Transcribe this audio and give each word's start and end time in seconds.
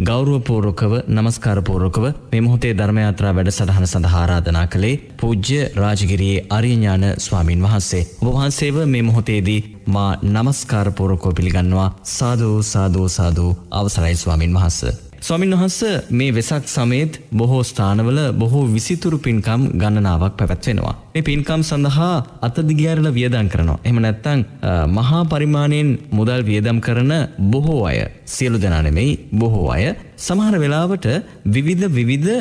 ගෞරුවපූර්වකව 0.00 0.94
නමස්කාරපූර්වකව 1.08 2.04
මේ 2.32 2.40
මොහොතේ 2.40 2.72
ධර්මයාත්‍රා 2.74 3.34
වැඩසටහන 3.34 3.86
සඳහා 3.86 4.20
ආරාධනා 4.20 4.66
කළේ 4.66 4.96
පූජ්‍ය 5.20 5.60
රාජගිරියේ 5.76 6.46
අරියඥාන 6.50 7.04
ස්වාමින් 7.18 7.62
වහන්සේ. 7.62 8.02
ඔබ 8.22 8.28
වහන්සේව 8.28 8.76
මේ 8.86 9.02
මොහොතේදී 9.02 9.60
මා 9.86 10.10
නමස්කාරපූර්වකව 10.24 11.34
පිළිගන්නවා 11.34 11.88
සාදු 12.10 12.50
සාදු 12.64 13.08
සාදු 13.08 13.46
අවසරයි 13.72 14.16
ස්වාමින් 14.16 14.54
වහන්සේ. 14.54 14.92
ස්වාමින් 15.20 15.56
වහන්ස 15.56 15.80
මේ 16.10 16.34
වෙසක් 16.34 16.68
සමේත් 16.68 17.20
බොහෝ 17.32 17.62
ස්ථානවල 17.62 18.20
බොහෝ 18.32 18.66
විසිතුරු 18.74 19.18
පින්කම් 19.18 19.62
ගණනාවක් 19.74 20.36
පැවැත්වෙනවා. 20.36 21.03
මේ 21.14 21.24
පින්කම් 21.28 21.60
සඳහා 21.68 22.14
අතදිගෑරල 22.46 23.08
වියදම් 23.18 23.48
කරනවා. 23.52 23.78
එහෙම 23.86 23.98
නැත්තං 24.04 24.40
මහා 24.96 25.20
පරිමාණයෙන් 25.32 25.90
මුදල් 26.18 26.42
වියදම් 26.48 26.78
කරන 26.86 27.12
බොහෝ 27.52 27.82
අය 27.90 28.00
සියලු 28.34 28.58
දෙනා 28.64 28.82
නෙමෙයි 28.86 29.12
බොහෝ 29.42 29.68
අය 29.76 29.84
සමහර 30.26 30.56
වෙලාවට 30.64 31.06
විවිධ 31.54 31.86
විවිධ 31.98 32.32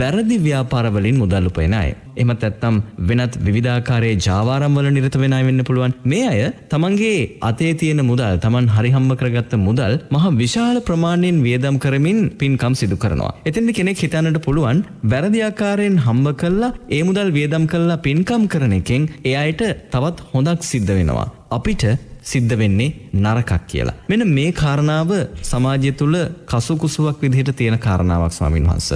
වැරදි 0.00 0.36
ව්‍යාපාරවලින් 0.46 1.16
මුදල් 1.22 1.48
උපයන 1.50 1.74
අය. 1.80 1.90
එමත් 2.22 2.44
ඇත්තම් 2.46 2.76
වෙනත් 3.08 3.34
විධාකාරයේ 3.46 4.16
ජාවාරම්වල 4.26 4.86
නිරත 4.96 5.16
වෙන 5.22 5.34
වෙන්න 5.48 5.62
පුළුවන් 5.68 5.94
මේ 6.12 6.24
අය 6.32 6.40
තමන්ගේ 6.72 7.18
අතේ 7.48 7.72
තියෙන 7.80 8.02
මුදල් 8.10 8.40
තමන් 8.44 8.68
හරිහම්ම 8.76 9.10
කරගත්ත 9.20 9.52
මුදල් 9.66 9.94
මහ 10.14 10.24
විශාල 10.42 10.78
ප්‍රමාණයෙන් 10.88 11.38
වියදම් 11.46 11.76
කරමින් 11.84 12.20
පින්කම් 12.40 12.74
සිදු 12.80 12.96
කරනවා. 13.04 13.32
එතින්ද 13.48 13.72
කෙනෙක් 13.78 14.02
හිතන්නට 14.04 14.40
පුළුවන් 14.46 14.80
වැරදිආකාරයෙන් 15.12 15.98
හම්බ 16.06 16.28
කල්ලා 16.42 16.72
ඒ 16.96 17.02
මුදල් 17.10 17.30
වියදම් 17.38 17.66
කල්ලා 17.74 18.02
පින්කම් 18.18 18.44
කරන 18.52 18.72
එකෙන් 18.78 19.02
එය 19.24 19.34
අයට 19.36 19.62
තවත් 19.92 20.24
හොඳක් 20.32 20.62
සිද්ධ 20.70 20.92
වෙනවා. 20.98 21.26
අපිට 21.50 21.84
සිද්ධ 22.30 22.54
වෙන්නේ 22.60 22.94
නරකක් 23.16 23.60
කියලා. 23.70 23.98
මෙන 24.10 24.22
මේ 24.38 24.50
කාරණාව 24.52 25.10
සමාජය 25.42 25.92
තුළ 26.00 26.16
කසුකුසුවක් 26.52 27.22
විදිහට 27.24 27.52
තියෙන 27.56 27.78
කාරණාවක් 27.78 28.34
ස්වාමින් 28.38 28.68
වහන්ස. 28.70 28.88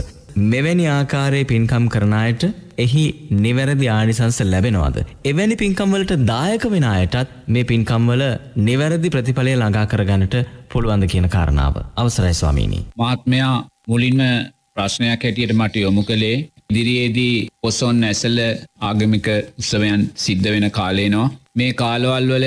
මෙවැනි 0.52 0.86
ආකාරයේ 0.88 1.50
පින්කම් 1.52 1.84
කරනායට 1.94 2.44
එහි 2.84 3.04
නිවැරදි 3.44 3.88
ආනිසංස 3.88 4.40
ලැබෙනවාද. 4.44 4.98
එවැනි 5.24 5.60
පින්කම්වලට 5.62 6.14
දායක 6.32 6.64
වෙන 6.74 6.88
අයටත් 6.94 7.36
මේ 7.48 7.68
පින්කම්වල 7.72 8.24
නිවැරදි 8.68 9.12
ප්‍රතිඵලය 9.16 9.54
ළඟා 9.54 9.86
කරගන්නට 9.92 10.36
පුළුවන්ද 10.72 11.06
කියන 11.12 11.28
කාරණාව. 11.36 11.76
අවසරයි 11.96 12.34
ස්වාමීණී. 12.34 12.82
මාත්මයා 12.96 13.54
මුලින්ම 13.88 14.20
ප්‍රශ්නයක් 14.74 15.24
හැටියට 15.24 15.54
මට 15.54 15.76
යොමු 15.76 16.02
කළේ 16.02 16.36
ඉදිරියේදී 16.72 17.36
පොසොන් 17.60 18.04
ඇසල 18.04 18.38
ආගමික 18.82 19.28
උත්සවයන් 19.60 20.02
සිද්ධ 20.18 20.48
වෙන 20.50 20.68
කාලේනවා. 20.72 21.32
මේ 21.56 21.72
කාලවල් 21.74 22.26
වල 22.30 22.46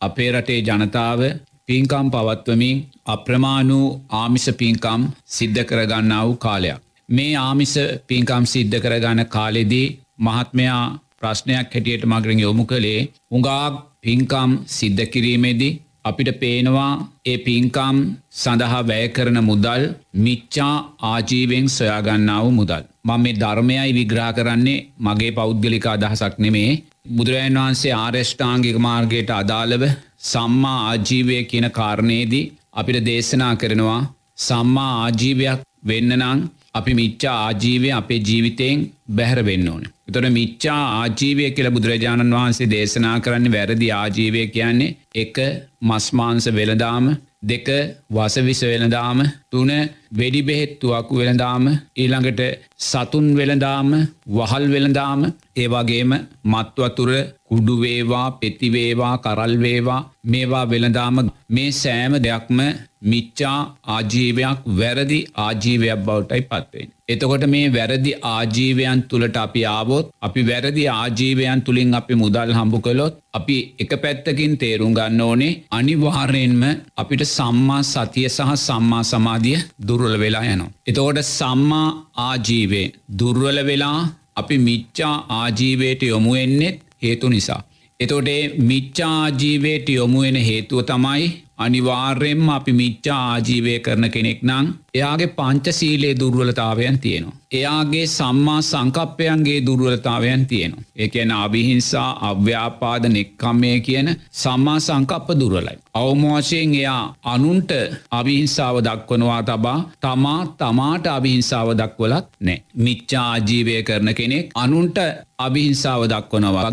අපේ 0.00 0.30
රටේ 0.32 0.60
ජනතාව 0.62 1.20
පින්කම් 1.68 2.06
පවත්වමින් 2.14 2.82
අප්‍රමාණු 3.06 3.78
ආමිස 4.14 4.46
පින්කම් 4.54 5.02
සිද්ධ 5.28 5.62
කරගන්නා 5.64 6.24
වූ 6.24 6.36
කාලයක්. 6.38 6.82
මේ 7.08 7.32
ආමිස 7.38 7.74
පින්කම් 8.08 8.44
සිද්ධ 8.46 8.76
කරගන්න 8.80 9.24
කාලෙදී 9.28 9.88
මහත්මයා 10.18 10.82
ප්‍රශ්නයක් 11.18 11.74
හැටියට 11.74 12.04
මගරින් 12.04 12.40
යොමු 12.40 12.64
කළේ 12.64 13.00
උඟාක් 13.30 13.74
පින්කම් 14.02 14.50
සිද්ධ 14.68 15.04
කිරීමේදී 15.06 15.72
අපිට 16.04 16.30
පේනවා 16.40 16.92
ඒ 17.24 17.36
පින්කම් 17.38 17.98
සඳහා 18.34 18.80
වැය 18.84 19.04
කරන 19.08 19.38
මුදල් 19.42 19.84
මිච්චා 20.24 20.72
ආජීවෙන් 21.04 21.66
සොයාගන්නාව 21.70 22.46
මුදල්. 22.52 22.82
මං 23.04 23.20
මේ 23.20 23.36
ධර්මයයි 23.36 23.90
විග්‍රහ 23.92 24.30
කරන්නේ 24.36 24.84
මගේ 25.00 25.32
පෞද්ගලික 25.32 25.86
අදහසක් 25.88 26.34
නෙමේ 26.38 26.72
බුදුරජන් 27.10 27.58
වහන්සේ 27.58 27.94
ආර්ෂ්ඨාංගික 27.94 28.76
මාර්ගයට 28.80 29.30
අදාළව 29.32 29.84
සම්මා 30.24 30.78
ආජීවය 30.82 31.38
කියන 31.44 31.68
කාරණයේදී 31.70 32.50
අපිට 32.74 32.98
දේශනා 33.04 33.54
කරනවා 33.56 34.00
සම්මා 34.38 34.92
ආජීවයක් 34.98 35.60
වෙන්න 35.84 36.12
නං 36.18 36.40
අපි 36.74 36.92
මිච්චා 36.94 37.34
ආජීවය 37.40 37.90
අපේ 37.92 38.20
ජීවිතයෙන් 38.20 38.80
බැහැර 39.10 39.40
වෙන්න 39.42 39.68
ඕන. 39.68 39.84
තොට 40.08 40.26
මිච්චා 40.30 40.80
ආජීවය 40.94 41.50
කියල 41.50 41.68
බුදුරජාණන් 41.70 42.34
වහන්සේ 42.34 42.70
දේශනා 42.70 43.14
කරන්න 43.20 43.54
වැරදි 43.54 43.92
ආජීවය 43.92 44.42
කියන්නේ 44.48 44.96
එක 45.14 45.36
මස්මාන්ස 45.82 46.48
වෙළදාම 46.50 47.06
දෙක 47.44 47.68
වසවිස 48.10 48.62
වෙළදාම 48.64 49.18
තුන 49.54 49.72
වෙඩි 50.12 50.40
බෙහෙත්තුවක්කු 50.42 51.20
වෙළදාම 51.20 51.64
ඊළඟට 51.96 52.42
සතුන් 52.82 53.26
වෙළදාම 53.36 53.90
වහල් 54.30 54.66
වෙළදාම 54.74 55.20
ඒවාගේම 55.56 56.12
මත්වතුර 56.44 57.10
කුඩුවේවා 57.48 58.26
පෙතිවේවා 58.32 59.14
කරල්වේවා 59.18 60.00
මේවා 60.24 60.64
වෙළදාම 60.66 61.16
මේ 61.48 61.70
සෑම 61.74 62.14
දෙයක්ම 62.18 62.60
මිච්චා 63.04 63.58
ආජීවයක් 63.86 64.60
වැරදි 64.72 65.18
ආජීවයක් 65.36 66.04
බවටයි 66.06 66.42
පත්වෙන්. 66.42 66.88
එතකොට 67.06 67.44
මේ 67.46 67.66
වැරදි 67.68 68.12
ආජීවයන් 68.24 69.02
තුළට 69.04 69.36
අපි 69.36 69.64
ආවොත් 69.68 70.12
අපි 70.20 70.46
වැරදි 70.46 70.84
ආජීවයන් 70.90 71.62
තුළින් 71.62 71.94
අපි 71.94 72.14
මුදල් 72.14 72.54
හම්බු 72.58 72.80
කළොත් 72.80 73.20
අපි 73.32 73.56
එක 73.78 73.92
පැත්තකින් 73.98 74.56
තේරුම් 74.56 74.94
ගන්න 74.94 75.20
ඕනේ 75.20 75.52
අනිවාර්යෙන්ම 75.70 76.62
අපිට 76.96 77.24
සම්මා 77.28 77.82
සතිය 77.84 78.28
සහ 78.28 78.54
සම්මා 78.58 79.04
සමාධිය 79.44 79.86
දුර්වල 79.88 80.14
වෙලා 80.18 80.44
යනවා. 80.44 80.72
එතකොට 80.86 81.18
සම්මා 81.20 81.88
ආජීවේ 82.26 82.86
දුර්වල 83.18 83.58
වෙලා 83.66 84.00
අපි 84.36 84.56
මිච්චා 84.58 85.14
ආජීවයට 85.30 86.02
යොමුවෙන්නෙත් 86.02 86.76
හේතු 87.02 87.28
නිසා. 87.28 87.60
එතොටේ 88.00 88.42
මිච්චා 88.60 89.10
ආජීවයට 89.16 89.88
යොමුවෙන 89.90 90.36
හේතුව 90.38 90.80
තමයි 90.84 91.26
අනිවාර්යෙන්ම 91.56 92.48
අපි 92.48 92.72
මිච්චා 92.72 93.18
ආජීවය 93.26 93.74
කරන 93.78 94.06
කෙනෙක් 94.10 94.40
නං 94.42 94.70
එයාගේ 94.94 95.28
පංචසීලේ 95.28 96.14
දුර්වලතාවයන් 96.14 96.98
තියෙනවා. 96.98 97.36
එයාගේ 97.52 98.06
සම්මා 98.08 98.58
සංකප්පයන්ගේ 98.62 99.60
දුර්වලතාවයන් 99.60 100.46
තියෙනවා. 100.46 100.84
ඒකැන 100.96 101.32
අවිහිංසා 101.36 102.10
අව්‍යාපාද 102.22 103.08
නෙක්කම්මය 103.08 103.72
කියන 103.80 104.10
සම්මා 104.32 104.76
සංකප්ප 104.80 105.28
දුරලයි. 105.36 105.78
අවමෝශයෙන් 105.94 106.74
එයා 106.74 107.14
අනුන්ට 107.26 107.70
අවිහිංසාව 108.12 108.76
දක්වනවා 108.82 109.42
තබා 109.44 109.78
තමා 110.00 110.42
තමාට 110.58 111.06
අවිහිංසාව 111.08 111.74
දක්වලත් 111.76 112.26
නෑ. 112.40 112.62
මිච්චා 112.76 113.26
ආජීවය 113.30 113.82
කරන 113.84 114.14
කෙනෙක් 114.14 114.54
අනුන්ට 114.56 114.98
අවිහිංසාව 115.40 116.08
දක්වනවා 116.08 116.70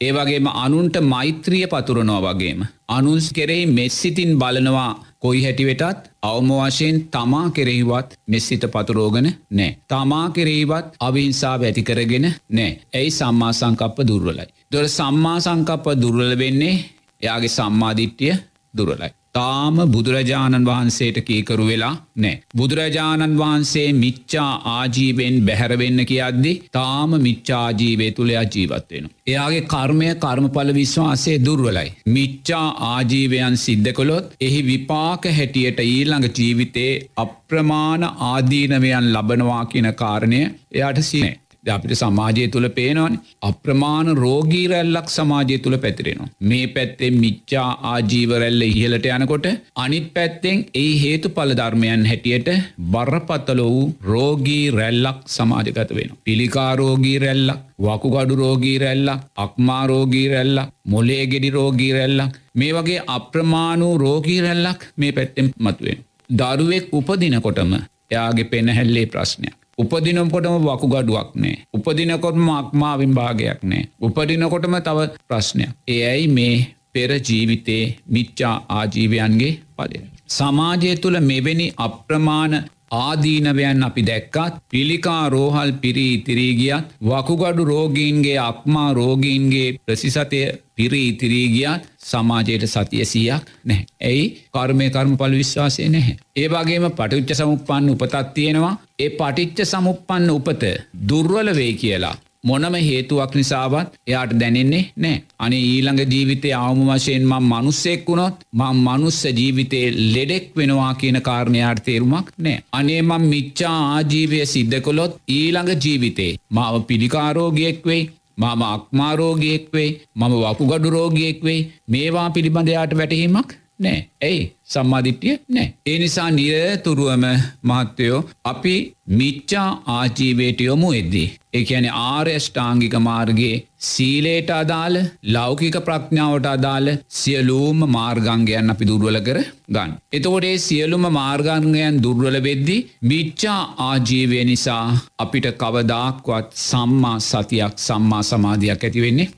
ඒ 0.00 0.12
වගේම 0.12 0.46
අනුන්ට 0.46 0.96
මෛත්‍රිය 1.02 1.66
පතුරනවා 1.66 2.34
වගේම. 2.34 2.66
අනුන්ස් 2.88 3.32
කෙරෙහි 3.32 3.66
මෙස්සිතින් 3.66 4.38
බලනවා 4.38 4.90
කොයි 5.18 5.42
හැටිවෙටත් 5.44 6.10
අවම 6.22 6.50
වශයෙන් 6.50 7.08
තමා 7.10 7.50
කෙරෙහිවත් 7.50 8.18
මෙස්සිත 8.26 8.64
පතුරෝගන 8.66 9.28
නෑ. 9.50 9.76
තමා 9.88 10.30
කෙරෙහිවත් 10.30 10.86
අවිහිංසා 11.00 11.60
වැතිකරගෙන 11.60 12.34
නෑ. 12.48 12.80
ඇයි 12.94 13.10
සම්මා 13.10 13.52
සංකප්ප 13.52 14.06
දුර්වලයි. 14.08 14.46
දොර 14.72 14.88
සම්මා 14.88 15.40
සංකප්ප 15.40 15.86
දුර්වල 16.02 16.38
වෙන්නේ 16.38 16.84
එයාගේ 17.22 17.48
සම්මාධිට්්‍යය 17.48 18.34
දුරලයි. 18.78 19.10
තාම 19.36 19.76
බුදුරජාණන් 19.94 20.68
වහන්සේට 20.68 21.18
කීකරු 21.28 21.66
වෙලා 21.66 21.92
නෑ. 22.16 22.40
බුදුරජාණන් 22.56 23.38
වහන්සේ 23.38 23.86
මිච්චා 23.94 24.50
ආජීවෙන් 24.72 25.38
බැහැරවෙන්න 25.46 26.02
කියද්දි 26.10 26.52
තාම 26.72 27.16
මිච්චාජීවය 27.26 28.08
තුළයා 28.12 28.44
ජීවත්වෙන. 28.48 29.08
එයාගේ 29.26 29.64
කර්මය 29.66 30.10
කර්මඵල 30.16 30.72
විශ්වාසය 30.74 31.36
දුර්වලයි. 31.40 31.88
මිච්චා 32.08 32.66
ආජීවයන් 32.90 33.56
සිද්ධ 33.58 33.92
කොළොත් 33.92 34.36
එහි 34.40 34.60
විපාක 34.64 35.32
හැටියට 35.32 35.82
ඊළඟ 35.86 36.28
ජීවිතේ 36.38 36.92
අප්‍රමාණ 37.16 38.06
ආදීනවයන් 38.26 39.10
ලබනවා 39.14 39.64
කියන 39.66 39.90
කාරණය 39.94 40.40
එයාට 40.72 41.02
සිනේ. 41.02 41.34
අපිට 41.74 41.94
සමාජය 42.00 42.44
තුළ 42.54 42.68
පේනවන 42.78 43.14
අප්‍රමාණ 43.48 44.08
රෝගී 44.22 44.64
රැල්ලක් 44.72 45.08
සමාජය 45.16 45.58
තුළ 45.64 45.76
පැතිරෙනවා. 45.84 46.30
මේ 46.50 46.66
පැත්තෙන් 46.74 47.14
මිච්චා 47.24 47.68
ආජීවරැල්ල 47.92 48.62
ඉහලට 48.68 49.08
යනකොට 49.16 49.46
අනිත් 49.84 50.08
පැත්තෙන් 50.16 50.64
ඒ 50.82 50.92
හේතු 51.02 51.34
පලධර්මයන් 51.36 52.06
හැටියට 52.10 52.50
බරපත්තල 52.94 53.62
වූ 53.66 53.84
රෝගී 54.12 54.64
රැල්ලක් 54.78 55.20
සමාජගත 55.36 55.94
වෙන. 55.98 56.10
පිළිකාරෝගී 56.24 57.18
රැල්ලක් 57.24 57.60
වකුගඩු 57.86 58.40
රෝගී 58.42 58.78
රැල්ලක් 58.84 59.26
අක්මාරෝගී 59.44 60.26
රැල්ලක් 60.34 60.72
මොලේ 60.92 61.24
ගෙඩි 61.32 61.50
රෝගී 61.50 61.92
රැල්ලක් 61.98 62.40
මේ 62.54 62.72
වගේ 62.72 63.04
අප්‍රමාණූ 63.16 63.94
රෝගී 63.98 64.40
රැල්ලක් 64.46 64.80
මේ 64.96 65.12
පැත්තෙන් 65.12 65.52
මතුවෙන්. 65.58 66.00
දරුවෙක් 66.30 66.86
උපදිනකොටම 66.92 67.72
එයාගේ 68.10 68.50
පෙනහැල්ලේ 68.52 69.06
ප්‍රශ්නයක්. 69.06 69.56
උපදිනකොටම 69.78 70.56
වකු 70.64 70.86
ගඩුවක් 70.88 71.30
නෑ. 71.34 71.56
උපදිනකොටම 71.74 72.48
අක්මාවින් 72.50 73.12
භාගයක් 73.14 73.60
නෑ. 73.62 73.88
උපදිනකොටම 74.00 74.76
තව 74.80 75.08
ප්‍රශ්නයක්. 75.28 75.70
ඒ 75.88 76.02
ඇයි 76.10 76.28
මේ 76.28 76.54
පෙර 76.92 77.10
ජීවිතේ 77.20 77.82
මිච්චා 78.08 78.54
ආජීවයන්ගේ 78.68 79.52
පදය. 79.76 80.00
සමාජය 80.28 80.96
තුළ 80.96 81.20
මෙවැනි 81.20 81.66
අප්‍රමාණ 81.78 82.54
ආදීනවයන් 82.90 83.82
අපි 83.82 84.02
දැක්කත් 84.02 84.60
පිළිකා 84.70 85.28
රෝහල් 85.28 85.72
පිරී 85.74 86.12
ඉතිරීගියත් 86.14 86.94
වකුගඩු 87.02 87.64
රෝගීන්ගේ 87.64 88.38
අක්මා 88.40 88.90
රෝගීන්ගේ 88.92 89.68
ප්‍රසිසතය 89.80 90.40
පිරී 90.74 91.08
ඉතිරීගියත් 91.08 91.88
සමාජයට 92.00 92.66
සතිය 92.66 93.04
සියක් 93.04 93.44
නැහැ. 93.64 93.86
ඇයි 94.02 94.24
කර්මය 94.52 94.90
කර්ම 94.90 95.16
පල 95.16 95.34
විශ්වාසය 95.34 95.88
නැහැ. 95.88 96.16
ඒ 96.36 96.48
වගේම 96.48 96.86
පටිච්ච 96.92 97.34
සමුපන්න 97.34 97.90
උපතත් 97.90 98.16
තියෙනවා 98.34 98.74
ඒ 98.98 99.10
පටිච්ච 99.12 99.66
සමුපන්න 99.66 100.30
උපත 100.30 100.64
දුර්වල 101.08 101.54
වේ 101.54 101.72
කියලා 101.74 102.16
මොනම 102.44 102.76
හේතුවක් 102.80 103.32
නිසාවත් 103.34 103.94
එයාට 104.06 104.34
දැනෙන්නේ 104.40 104.82
නෑ. 104.96 105.22
අනේ 105.38 105.62
ඊළඟ 105.64 106.02
ජීවිතය 106.06 106.52
අවම 106.56 106.82
වශයෙන් 106.88 107.24
මං 107.24 107.48
මනුස්සෙක් 107.52 108.06
වුණොත් 108.06 108.44
මං 108.54 108.82
මනුස්ස 108.82 109.20
ජීවිතේ 109.32 109.86
ලෙඩෙක් 110.14 110.46
වෙනවා 110.56 110.92
කියන 110.96 111.20
කාරණයාට 111.22 111.84
තේරුමක් 111.84 112.30
නෑ. 112.38 112.62
අනේ 112.72 113.00
මං 113.02 113.26
මිච්චා 113.32 113.78
ආජීවය 113.88 114.44
සිද්ධ 114.46 114.78
කොළොත් 114.80 115.18
ඊළඟ 115.30 115.74
ජීවිතේ 115.78 116.32
මාව 116.50 116.80
පිළිකාරෝගයෙක් 116.88 117.80
වෙයි 117.84 118.04
මම 118.38 118.62
අක්මාරෝගයෙක් 118.64 119.68
වෙයි 119.72 119.92
මම 120.14 120.32
වකුගඩු 120.42 120.88
රෝගයෙක් 120.90 121.38
වෙයි 121.42 121.68
මේවා 121.88 122.28
පිළිබඳයාට 122.30 122.92
වැටහීමක් 122.94 123.50
නෑ 123.78 123.98
ඇයි 124.22 124.44
සම්මාධිට්්‍යය 124.66 125.34
නෑ. 125.48 125.66
ඒ 125.86 125.96
නිසා 125.98 126.28
නිරතුරුවම 126.30 127.24
මහත්තයෝ 127.62 128.20
අපි 128.44 128.74
මිච්චා 129.18 129.68
ආජීවයට 129.94 130.60
යොමු 130.60 130.92
එද්දී. 131.00 131.28
එකැන 131.52 131.86
ආර්යෂ්ඨාංගික 132.02 132.96
මාර්ගයේ 133.00 133.62
සීලේට 133.88 134.50
අදාළ 134.52 134.96
ලෞකික 135.30 135.78
ප්‍රඥාවට 135.86 136.50
අදාළ 136.54 136.90
සියලූම 137.18 137.86
මාර්ගංගයන් 137.96 138.74
අපි 138.74 138.88
දුර්වල 138.90 139.20
කර 139.28 139.40
ගන්න. 139.68 139.96
එතකොටේ 140.12 140.56
සියලුම 140.58 141.06
මාර්ගංගයන් 141.12 142.02
දුර්වල 142.02 142.38
වෙද්දි 142.42 142.76
මිච්චා 143.10 143.60
ආජීවය 143.88 144.44
නිසා 144.44 144.84
අපිට 145.18 145.50
කවදාක්වත් 145.62 146.62
සම්මා 146.62 147.18
සතියක් 147.22 147.82
සම්මා 147.88 148.22
සමාධයක් 148.24 148.86
ඇති 148.86 149.04
වෙන්නේ 149.06 149.28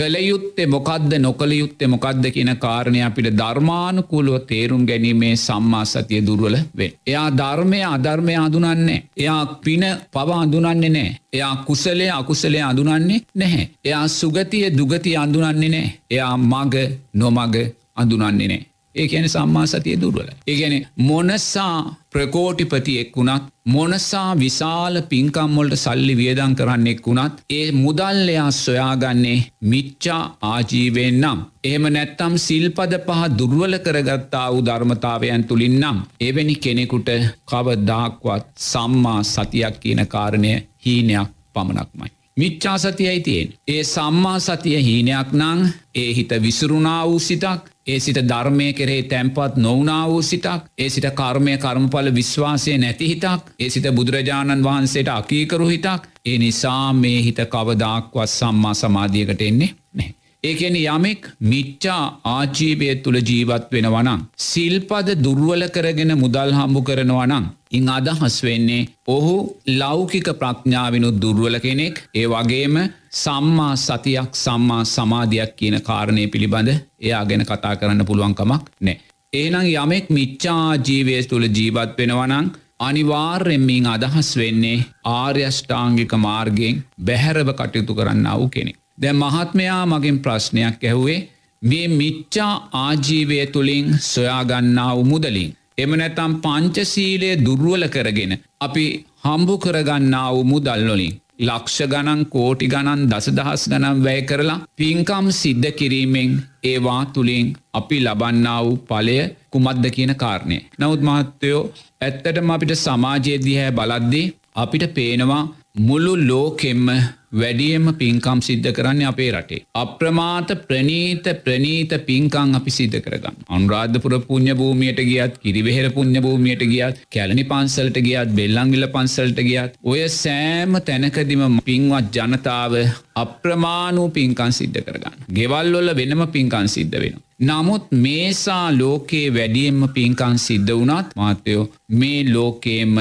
නැහැ. 0.00 0.10
කළයුත්තේ 0.10 0.66
මොකක්ද 0.66 1.12
නොකළ 1.18 1.52
යුත්තේ 1.52 1.88
මොකක්ද 1.88 2.30
කියන 2.30 2.56
කාරණය 2.58 3.02
අපිට 3.02 3.36
ධර්මානුකූලුව 3.36 4.46
තේරුම් 4.46 4.86
ගැනීමේ 4.86 5.36
සම්මා 5.36 5.84
සතිය 5.84 6.22
දුර්වල 6.26 6.56
වේ. 6.76 6.92
එයා 7.06 7.28
ධර්මය 7.32 7.82
අධර්මය 7.84 8.34
අඳුනන්නේ. 8.36 9.04
එයා 9.16 9.46
පින 9.64 9.84
පව 10.12 10.28
අඳුනන්නේ 10.32 10.90
නෑ. 10.90 11.16
එයා 11.32 11.56
කුසලේ 11.58 12.10
අකුසලේ 12.10 12.62
අඳුනන්නේ 12.62 13.20
නැහැ. 13.34 13.68
එයා 13.84 14.08
සුගතිය 14.10 14.70
දුගති 14.70 15.16
අඳුනන්නේ 15.16 15.68
නෑ. 15.68 15.92
එයා 16.10 16.36
මග 16.38 16.74
නොමග 17.14 17.56
අඳුනන්නේ 17.96 18.48
නෑ. 18.48 18.69
ඒ 18.94 19.06
ඇන 19.08 19.28
සම්මා 19.28 19.66
සතිය 19.66 19.96
දුර්වල. 20.00 20.30
ඒගැන 20.46 20.86
මොනසා 20.98 21.96
ප්‍රකෝටිපතියෙක් 22.12 23.16
වුණත් 23.16 23.44
මොනසා 23.66 24.38
විශාල 24.38 25.02
පින්කම්මොල්ට 25.10 25.76
සල්ලි 25.76 26.14
වියදං 26.16 26.56
කරන්නෙක් 26.58 27.06
වුණත් 27.06 27.42
ඒ 27.50 27.72
මුදල්ලයා 27.74 28.50
සොයාගන්නේ 28.52 29.38
මිච්චා 29.62 30.22
ආජීවෙන් 30.42 31.20
නම්. 31.20 31.40
එහෙම 31.64 31.86
නැත්තම් 31.96 32.36
සිල්පද 32.38 32.94
පහ 33.08 33.20
දුර්වල 33.38 33.78
කරගත්තා 33.78 34.46
වූ 34.52 34.66
ධර්මතාවයන් 34.66 35.44
තුළින් 35.44 35.76
නම්. 35.80 35.98
එවැනි 36.20 36.54
කෙනෙකුට 36.56 37.10
කවදාක්වත් 37.50 38.48
සම්මා 38.70 39.20
සතියක් 39.24 39.76
කියන 39.80 40.06
කාරණය 40.06 40.52
හීනයක් 40.86 41.30
පමණක්මයි. 41.54 42.19
මිච්චා 42.40 42.78
සතියයි 42.78 43.20
තියෙන්. 43.20 43.48
ඒ 43.68 43.82
සම්මා 43.86 44.38
සතිය 44.40 44.78
හීනයක් 44.80 45.30
නං 45.34 45.60
ඒ 45.94 46.10
හිත 46.14 46.32
විසුරුණා 46.42 47.02
වූ 47.04 47.18
සිතක් 47.20 47.70
ඒ 47.86 47.98
සිට 47.98 48.20
ධර්මය 48.24 48.68
කෙරේ 48.72 49.02
තැන්පත් 49.04 49.56
නොවනා 49.58 50.04
වූ 50.08 50.22
සිතක් 50.22 50.62
ඒ 50.78 50.88
සිට 50.88 51.08
කර්මය 51.14 51.56
කර්මඵල 51.58 52.08
විශ්වාසය 52.14 52.78
නැති 52.78 53.08
හිතක් 53.08 53.52
ඒ 53.58 53.68
සිට 53.68 53.90
බුදුරජාණන් 53.92 54.64
වහන්සේට 54.64 55.10
අකීකරු 55.10 55.68
හිතක් 55.68 56.08
ඒ 56.24 56.38
නිසා 56.38 56.92
මේ 56.94 57.20
හිත 57.22 57.40
කවදාක්වත් 57.48 58.30
සම්මා 58.30 58.74
සමාධියකට 58.76 59.42
එන්නේ 59.42 59.70
නැහැ. 59.94 60.14
ඒකෙන 60.44 60.76
යමෙක් 60.78 61.30
මිච්චා 61.44 62.02
ආජීවය 62.26 62.90
තුළ 62.96 63.18
ජීවත් 63.22 63.72
වෙන 63.72 63.88
වනං. 63.88 64.20
සිල්පද 64.42 65.08
දුර්වල 65.24 65.64
කරගෙන 65.68 66.12
මුදල් 66.18 66.52
හම්බු 66.52 66.82
කරනවනං. 66.82 67.46
ඉං 67.70 67.88
අදහස් 67.88 68.36
වෙන්නේ 68.42 68.88
ඔහු 69.08 69.34
ලෞකික 69.80 70.28
ප්‍රඥාවෙනුත් 70.40 71.20
දුර්වල 71.22 71.56
කෙනෙක් 71.58 72.00
ඒ 72.14 72.26
වගේම 72.26 72.76
සම්මා 73.16 73.74
සතියක් 73.78 74.32
සම්මා 74.36 74.80
සමාධයක් 74.86 75.52
කියන 75.56 75.76
කාරණය 75.80 76.24
පිළිබඳ 76.26 76.70
එයා 77.00 77.22
ගැන 77.24 77.44
කතා 77.44 77.74
කරන්න 77.76 78.08
පුළුවන්කමක් 78.08 78.64
නෑ. 78.80 78.96
ඒනං 79.32 79.68
යමෙක් 79.74 80.10
මිච්චා 80.10 80.66
ජීවය 80.80 81.14
තුළ 81.24 81.46
ජීවත් 81.50 81.94
වෙනවනං 81.98 82.50
අනිවාර්යෙන්මින් 82.80 83.86
අදහස් 83.86 84.30
වෙන්නේ 84.36 84.86
ආර්යෂ්ඨාංගික 85.12 86.12
මාර්ගයෙන් 86.18 86.82
බැහැරව 87.00 87.52
කටයුතු 87.52 87.94
කරන්න 87.94 88.26
වූ 88.32 88.48
කෙනෙක්. 88.48 88.76
දැ 88.98 89.14
මහත්මයා 89.14 89.82
මගින් 89.86 90.18
ප්‍රශ්නයක් 90.24 90.82
ඇහුවේ 90.84 91.20
මේ 91.62 91.86
මිච්චා 91.90 92.52
ආජීවය 92.80 93.40
තුළින් 93.46 93.88
සොයාගන්නා 94.02 94.92
උමුදලින්. 94.94 95.56
එම 95.80 95.92
නැතම් 95.94 96.32
පංචසීලය 96.44 97.30
දුර්ුවල 97.38 97.84
කරගෙන 97.88 98.32
අපි 98.60 98.86
හම්බු 99.24 99.54
කරගන්නා 99.58 100.28
වූ 100.28 100.44
මුදල්ලොලින්. 100.44 101.18
ලක්ෂ 101.40 101.78
ගණන් 101.84 102.22
කෝටි 102.26 102.66
ගණන් 102.66 103.02
දසදහස් 103.10 103.62
ගනම් 103.70 104.00
වැය 104.04 104.20
කරලා 104.22 104.58
පින්කම් 104.76 105.26
සිද්ධ 105.34 105.68
කිරීමෙන් 105.72 106.32
ඒවා 106.64 107.02
තුළින් 107.12 107.46
අපි 107.72 107.98
ලබන්නා 108.00 108.58
වූ 108.60 108.76
පලය 108.88 109.16
කුමද්ද 109.50 109.84
කියන 109.90 110.12
කාරණය. 110.16 110.58
නවත් 110.78 111.02
මහත්තයෝ 111.02 111.62
ඇත්තටම 112.00 112.50
අපිට 112.50 112.74
සමාජයේදිහැ 112.78 113.70
බලද්දී 113.72 114.26
අපිට 114.56 114.84
පේනවා 114.94 115.42
මුළු 115.74 116.12
ලෝකෙම්ම 116.28 116.88
වැඩියම 117.32 117.84
පින්කම් 117.92 118.38
සිද්ධ 118.42 118.68
කරන්න 118.72 119.02
අපේ 119.02 119.28
රටේ. 119.30 119.60
අප්‍රමාත 119.74 120.48
ප්‍රනීත 120.66 121.26
ප්‍රනීත 121.44 121.92
පින්කං 122.06 122.54
අපි 122.54 122.70
සිද්ධ 122.70 122.98
කරගන්න. 122.98 123.36
අනුරාධපුර 123.48 124.12
පුුණ්්‍ය 124.22 124.52
භූමියයට 124.52 125.00
ගියත් 125.02 125.38
කිරිවෙහෙර 125.38 125.92
පුුණ්්‍ය 125.92 126.20
භූමියයට 126.20 126.64
ගියත් 126.72 127.00
කැලනි 127.08 127.44
පන්සල්ට 127.44 128.00
ගියත් 128.00 128.34
බෙල්ලංගිල 128.34 128.88
පන්සල්ට 128.88 129.40
ගියත් 129.40 129.78
ඔය 129.84 130.02
සෑම 130.16 130.74
තැනකදිම 130.82 131.46
පින්වත් 131.62 132.12
ජනතාව 132.18 132.76
අප්‍රමාණූ 133.16 134.10
පින්කන් 134.10 134.52
සිද්ධ 134.52 134.82
කරගන්න. 134.82 135.18
ගෙවල්වොල්ල 135.30 135.94
වෙනම 135.94 136.26
පින්කන් 136.28 136.68
සිද්ධ 136.68 137.00
වෙන. 137.04 137.16
නමුත් 137.40 137.84
මේසා 138.04 138.66
ලෝකයේ 138.72 139.34
වැඩියෙන්ම 139.36 139.88
පින්කන් 139.94 140.36
සිද්ධ 140.40 140.72
වනත් 140.74 141.16
මාතයෝ 141.16 141.64
මේ 141.92 142.22
ලෝකේම 142.28 142.96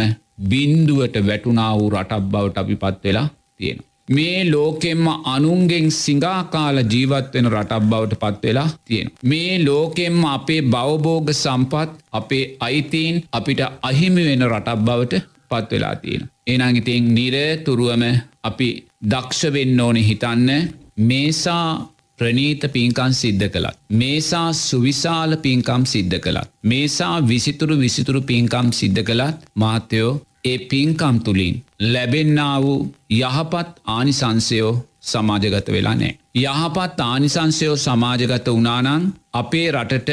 බින්දුවට 0.50 1.16
වැටුනා 1.28 1.72
වූ 1.80 1.90
රටක් 1.90 2.32
බවට 2.32 2.58
අපි 2.58 2.76
පත් 2.76 3.04
වෙලා 3.04 3.28
තියෙන. 3.58 3.80
මේ 4.10 4.52
ලෝකෙම්ම 4.52 5.06
අනුන්ගෙන් 5.26 5.88
සිංගාකාල 5.94 6.78
ජීවත්වෙන 6.84 7.50
රටක් 7.54 7.84
බවට 7.84 8.20
පත්වෙලා 8.24 8.70
තියෙන. 8.86 9.12
මේ 9.24 9.66
ලෝකෙම්ම 9.66 10.24
අපේ 10.28 10.62
බවබෝග 10.64 11.30
සම්පත් 11.34 11.90
අපේ 12.12 12.46
අයිතීන් 12.60 13.24
අපිට 13.32 13.62
අහිමි 13.82 14.24
වෙන 14.26 14.48
රටක් 14.48 14.80
බවට 14.80 15.22
පත්වෙලා 15.50 15.96
තියෙන. 15.96 16.24
එනගිතින් 16.48 17.14
නිරතුරුවම 17.16 18.04
අපි 18.44 18.70
දක්ෂ 19.12 19.54
වෙන්න 19.54 19.80
ඕනෙ 19.80 20.02
හිතන්න 20.02 20.50
මේසා 21.02 21.90
ප්‍රනීත 22.20 22.64
පින්කම් 22.74 23.12
සිද්ධ 23.14 23.48
කළත්. 23.48 23.78
මේසා 23.92 24.48
සුවිශාල 24.54 25.38
පින්කම් 25.38 25.84
සිද්ධ 25.86 26.18
කළත්. 26.20 26.50
මේසා 26.64 27.16
විසිතුරු 27.28 27.78
විසිතුරු 27.78 28.22
පින්කම් 28.22 28.68
සිද්ධ 28.72 29.04
කළත් 29.04 29.38
මාත්‍යයෝ 29.56 30.12
ඒ 30.44 30.58
පින්කම් 30.66 31.18
තුළින් 31.20 31.64
ලැබෙන්න්නා 31.84 32.56
වූ 32.62 32.80
යහපත් 33.12 33.72
ආනිසංසයෝ 33.88 34.74
සමාජගත 35.02 35.72
වෙලා 35.72 35.96
නෑ. 35.96 36.14
යහපත් 36.36 37.00
ආනිසංසයෝ 37.02 37.76
සමාජගත 37.78 38.48
වනානං 38.50 39.10
අපේ 39.34 39.68
රටට 39.72 40.12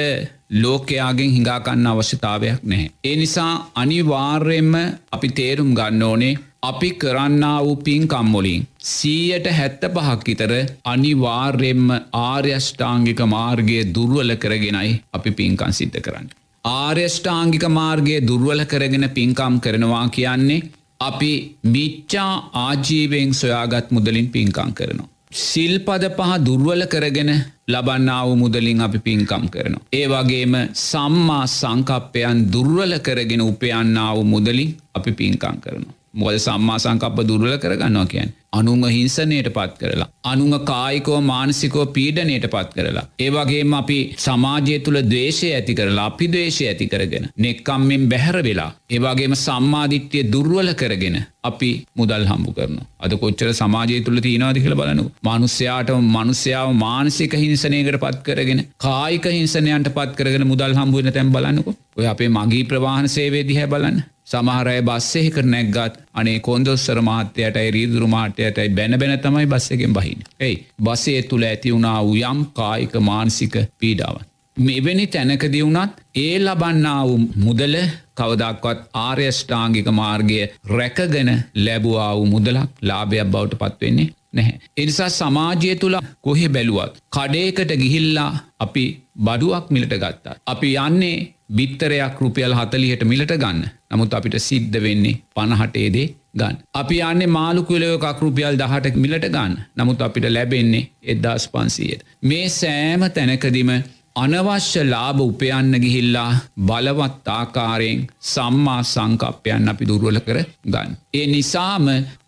ලෝකයාගෙන් 0.55 1.31
හිඟාකන්න 1.31 1.87
අවශ්‍යතාවයක් 1.87 2.63
නැහැ. 2.65 2.91
ඒ 3.05 3.17
නිසා 3.17 3.53
අනිවාර්යෙන්ම 3.75 4.75
අපි 5.13 5.29
තේරුම් 5.31 5.73
ගන්න 5.75 6.03
ඕනේ 6.03 6.35
අපි 6.63 6.91
කරන්නා 6.93 7.59
වූ 7.65 7.77
පින්කම්මොලින්. 7.79 8.67
සීයට 8.87 9.47
හැත්ත 9.53 9.85
පහක් 9.91 10.29
ඉතර 10.29 10.53
අනිවාර්යෙන්ම 10.85 11.87
ආර්යෂ්ඨාංගික 12.23 13.23
මාර්ගය 13.27 13.79
දුර්ුවල 13.95 14.35
කරගෙනයි 14.37 14.93
අපි 15.13 15.31
පින්කන් 15.33 15.73
සිද්ධ 15.73 16.01
කරන්න. 16.01 16.29
ආර්යෂ්ඨාංගික 16.67 17.65
මාර්ගය 17.79 18.15
දුර්වල 18.29 18.63
කරගෙන 18.73 19.07
පින්කම් 19.19 19.55
කරනවා 19.65 20.07
කියන්නේ 20.17 20.63
අපි 21.01 21.33
මිච්චා 21.75 22.33
ආජීවයෙන් 22.63 23.35
සොයාගත් 23.35 23.91
මුදලින් 23.91 24.29
පින්කම් 24.35 24.71
කරනවා. 24.79 25.09
සිල්පද 25.43 26.05
පහ 26.19 26.33
දුර්වල 26.47 26.83
කරගෙන 26.95 27.31
ලබන්නාව 27.69 28.29
මුදලින් 28.43 28.81
අපි 28.81 28.99
පින්කම් 28.99 29.45
කරනවා. 29.55 29.85
ඒ 29.93 30.07
වගේම 30.09 30.55
සම්මා 30.85 31.45
සංකප්පයන් 31.51 32.41
දුර්වල 32.55 32.95
කරගෙන 32.99 33.43
උපයන්නාව 33.51 34.19
මුදලින් 34.25 34.75
අපි 34.95 35.13
පින්කම් 35.13 35.57
කරනවා. 35.65 35.95
මොද 36.15 36.39
සම්මා 36.39 36.79
සංකප්ප 36.79 37.19
දුර්වල 37.31 37.55
කරගන්නවා 37.59 38.07
කියන්. 38.07 38.31
අනුංග 38.57 38.85
හිංසනයට 38.89 39.51
පත් 39.51 39.79
කරලා. 39.81 40.09
අනුංග 40.25 40.57
කායිකෝ 40.65 41.21
මානසිකෝ 41.23 41.87
පීඩනයට 41.97 42.47
පත් 42.55 42.71
කරලා. 42.77 43.07
ඒවගේම 43.19 43.75
අපි 43.75 43.99
සමාජය 44.19 44.79
තුළ 44.81 45.01
දේශය 45.13 45.49
ඇති 45.53 45.75
කරලා 45.75 46.09
අපි 46.11 46.29
දේශය 46.37 46.67
ඇති 46.67 46.87
කරගෙන. 46.87 47.27
නෙක්කම්මෙන් 47.39 48.09
බැහැර 48.09 48.39
වෙලා. 48.43 48.71
ඒවාගේම 48.91 49.35
සම්මාධිට්්‍යය 49.37 50.25
දුර්වල 50.33 50.71
කරගෙන 50.75 51.17
අපි 51.45 51.71
මුදල් 51.95 52.25
හම්බු 52.31 52.51
කරන. 52.57 52.77
අද 53.01 53.13
කොච්චර 53.23 53.49
සමාජය 53.55 54.01
තුළ 54.07 54.21
තියනාද 54.27 54.59
කියල 54.59 54.77
බලනු. 54.81 55.07
මනුස්්‍යයාට 55.27 55.93
මනුස්්‍යාව 56.09 56.69
මානසික 56.77 57.35
හිංසනයකට 57.37 57.99
පත් 58.05 58.21
කරගෙන 58.29 58.61
කායික 58.79 59.27
හිංසනයන්ට 59.31 59.95
පත් 59.97 60.13
කරගෙන 60.21 60.47
මුදල් 60.47 60.77
හම්බුවන 60.81 61.13
තැම් 61.13 61.33
බලන්නක 61.33 61.73
ඔය 61.97 62.07
අපේ 62.07 62.31
මගී 62.31 62.65
ප්‍රවාහන 62.65 63.09
සේවේ 63.09 63.47
දිහැ 63.51 63.67
බලන්න. 63.67 63.99
සමහරය 64.27 64.79
බස්සෙහි 64.83 65.31
කර 65.31 65.47
නැක්ගත් 65.47 65.99
අනේ 66.15 66.39
කොන්දොස්සර 66.41 67.01
මාත්‍යයටයි 67.03 67.69
රීදුරු 67.71 68.09
මාටයටයි 68.09 68.69
බැන 68.71 68.99
බැන 69.01 69.19
තමයි 69.19 69.47
බස්සකෙන් 69.47 69.93
බහින. 69.93 70.25
එයි 70.41 70.57
බසේ 70.83 71.21
තුළ 71.25 71.45
ඇති 71.45 71.75
වුණා 71.75 71.99
වූයම් 72.03 72.41
කායික 72.53 72.97
මානසික 73.03 73.55
පීඩාවන්. 73.79 74.27
මෙවැනි 74.57 75.07
තැනකදී 75.09 75.63
වුණත් 75.63 76.03
ඒ 76.17 76.35
ලබන්නා 76.39 77.01
වූ 77.05 77.19
මුදල 77.37 77.77
කවදක්වත් 78.15 78.81
ආර්යෂ්ඨාංගික 78.99 79.89
මාර්ගය 79.93 80.39
රැකගෙන 80.71 81.31
ලැබවා 81.57 82.13
වූ 82.17 82.27
මුදලක් 82.27 82.71
ලාභයක් 82.83 83.33
බවට 83.33 83.61
පත්වෙන්නේ 83.63 84.09
නැහැ. 84.33 84.59
එනිසා 84.77 85.09
සමාජය 85.11 85.75
තුළ 85.77 85.99
කොහෙ 86.21 86.49
බැලුවත්. 86.49 86.95
කඩේකට 87.11 87.73
ගිහිල්ලා 87.83 88.31
අපි 88.59 88.85
බඩුවක් 89.19 89.71
මිලට 89.71 89.97
ගත්තා. 89.97 90.37
අපි 90.47 90.75
යන්නේ 90.79 91.17
බිත්තරයක් 91.51 92.21
රුපියල් 92.21 92.55
හතලියට 92.55 93.05
මිලට 93.05 93.33
ගන්න. 93.35 93.61
නමුත් 93.97 94.15
අපිට 94.15 94.39
සිද්ධ 94.43 94.79
වෙන්නේ 94.85 95.19
පණහටේදේ 95.35 96.07
ගන්න. 96.35 96.57
අපි 96.75 96.97
යන්නේ 97.03 97.31
මාළු 97.31 97.63
කිලයෝකක් 97.65 98.21
රුපියල් 98.21 98.59
දහට 98.59 98.97
මිලට 98.97 99.29
ගන්න. 99.29 99.55
නමුත් 99.77 100.03
අපිට 100.03 100.27
ලැබෙන්නේ 100.29 100.89
එද්දාස් 101.05 101.49
පන්සීයට. 101.49 102.03
මේ 102.23 102.49
සෑම 102.51 103.07
තැනකදිම 103.11 103.71
අනවශ්‍ය 104.17 104.83
ලාභ 104.85 105.21
උපයන්න 105.23 105.73
ගිහිල්ලා 105.77 106.31
බලවත් 106.63 107.29
ආකාරයෙන් 107.31 108.07
සම්මා 108.25 108.81
සංකප්පයන් 108.85 109.69
අපි 109.69 109.89
දුරුවල 109.89 110.21
කර 110.21 110.39
ගන්න. 110.67 110.97
ඒ 111.15 111.27
නිසාම 111.27 111.87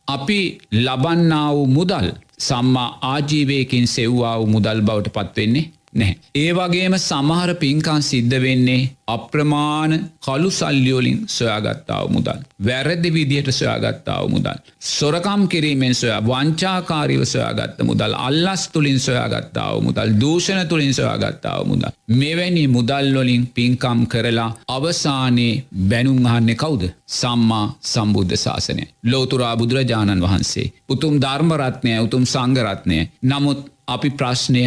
අපි 0.08 0.40
ලබන්නා 0.78 1.48
වූ 1.54 1.66
මුදල් 1.68 2.08
සම්මා 2.40 2.90
ආජීවයකින් 3.04 3.86
සෙව්වා 3.88 4.36
වූ 4.38 4.52
මුදල් 4.54 4.80
බවට 4.80 5.14
පත්වෙන්නේ 5.16 5.68
නැහැ. 5.92 6.18
ඒ 6.34 6.52
වගේම 6.52 6.94
සමහර 6.98 7.54
පින්කන් 7.54 8.02
සිද්ධ 8.02 8.36
වෙන්නේ 8.40 8.80
අප්‍රමාණ 9.06 9.92
කළු 10.20 10.50
සල්ලියෝලින් 10.50 11.20
සොයාගත්තාව 11.28 12.08
මුදල්. 12.08 12.40
වැරදි 12.64 13.12
විදිහට 13.12 13.50
සොයාගත්තාව 13.50 14.28
මුදල්. 14.28 14.58
සොරකම් 14.80 15.46
කිරීමෙන් 15.48 15.94
සොයා 15.94 16.20
වංචාකාරීව 16.22 17.22
සොයාගත්ත 17.24 17.82
මුදල් 17.82 18.14
අල්ලස් 18.18 18.68
තුළින් 18.68 19.00
සොයාගත්තාව 19.00 19.80
මුදල් 19.82 20.12
දූෂණ 20.20 20.68
තුළින් 20.68 20.94
සොයාගත්තාව 20.94 21.66
මුදල්. 21.66 21.90
මෙවැනි 22.14 22.66
මුදල්ලොලින් 22.68 23.46
පින්කම් 23.48 24.06
කරලා 24.06 24.50
අවසානයේ 24.68 25.64
බැනුම් 25.88 26.26
අහන්නේ 26.26 26.54
කවුද. 26.56 26.84
සම්මා 27.12 27.66
සම්බුද්ධ 27.84 28.36
ශාසනය. 28.36 28.84
ලෝතුරා 29.04 29.56
බුදුරජාණන් 29.56 30.22
වහන්සේ. 30.22 30.72
උතුම් 30.88 31.14
ධර්මරත්නය 31.20 31.98
උතුම් 32.00 32.24
සංගරත්නය. 32.26 32.98
නමුත් 33.24 33.77
අපි 33.88 34.10
ප්‍රශ්නය 34.12 34.62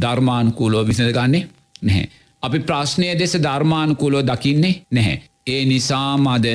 ධර්මානුකූලෝ 0.00 0.84
විසඳගන්නේ 0.84 1.44
නැහැ. 1.82 2.06
අපි 2.42 2.58
ප්‍රශ්නය 2.60 3.10
දෙස 3.18 3.34
ධර්මානුකූලෝ 3.38 4.22
දකින්නේ 4.22 4.74
නැහැ. 4.90 5.22
ඒ 5.46 5.62
නිසාමද 5.64 6.46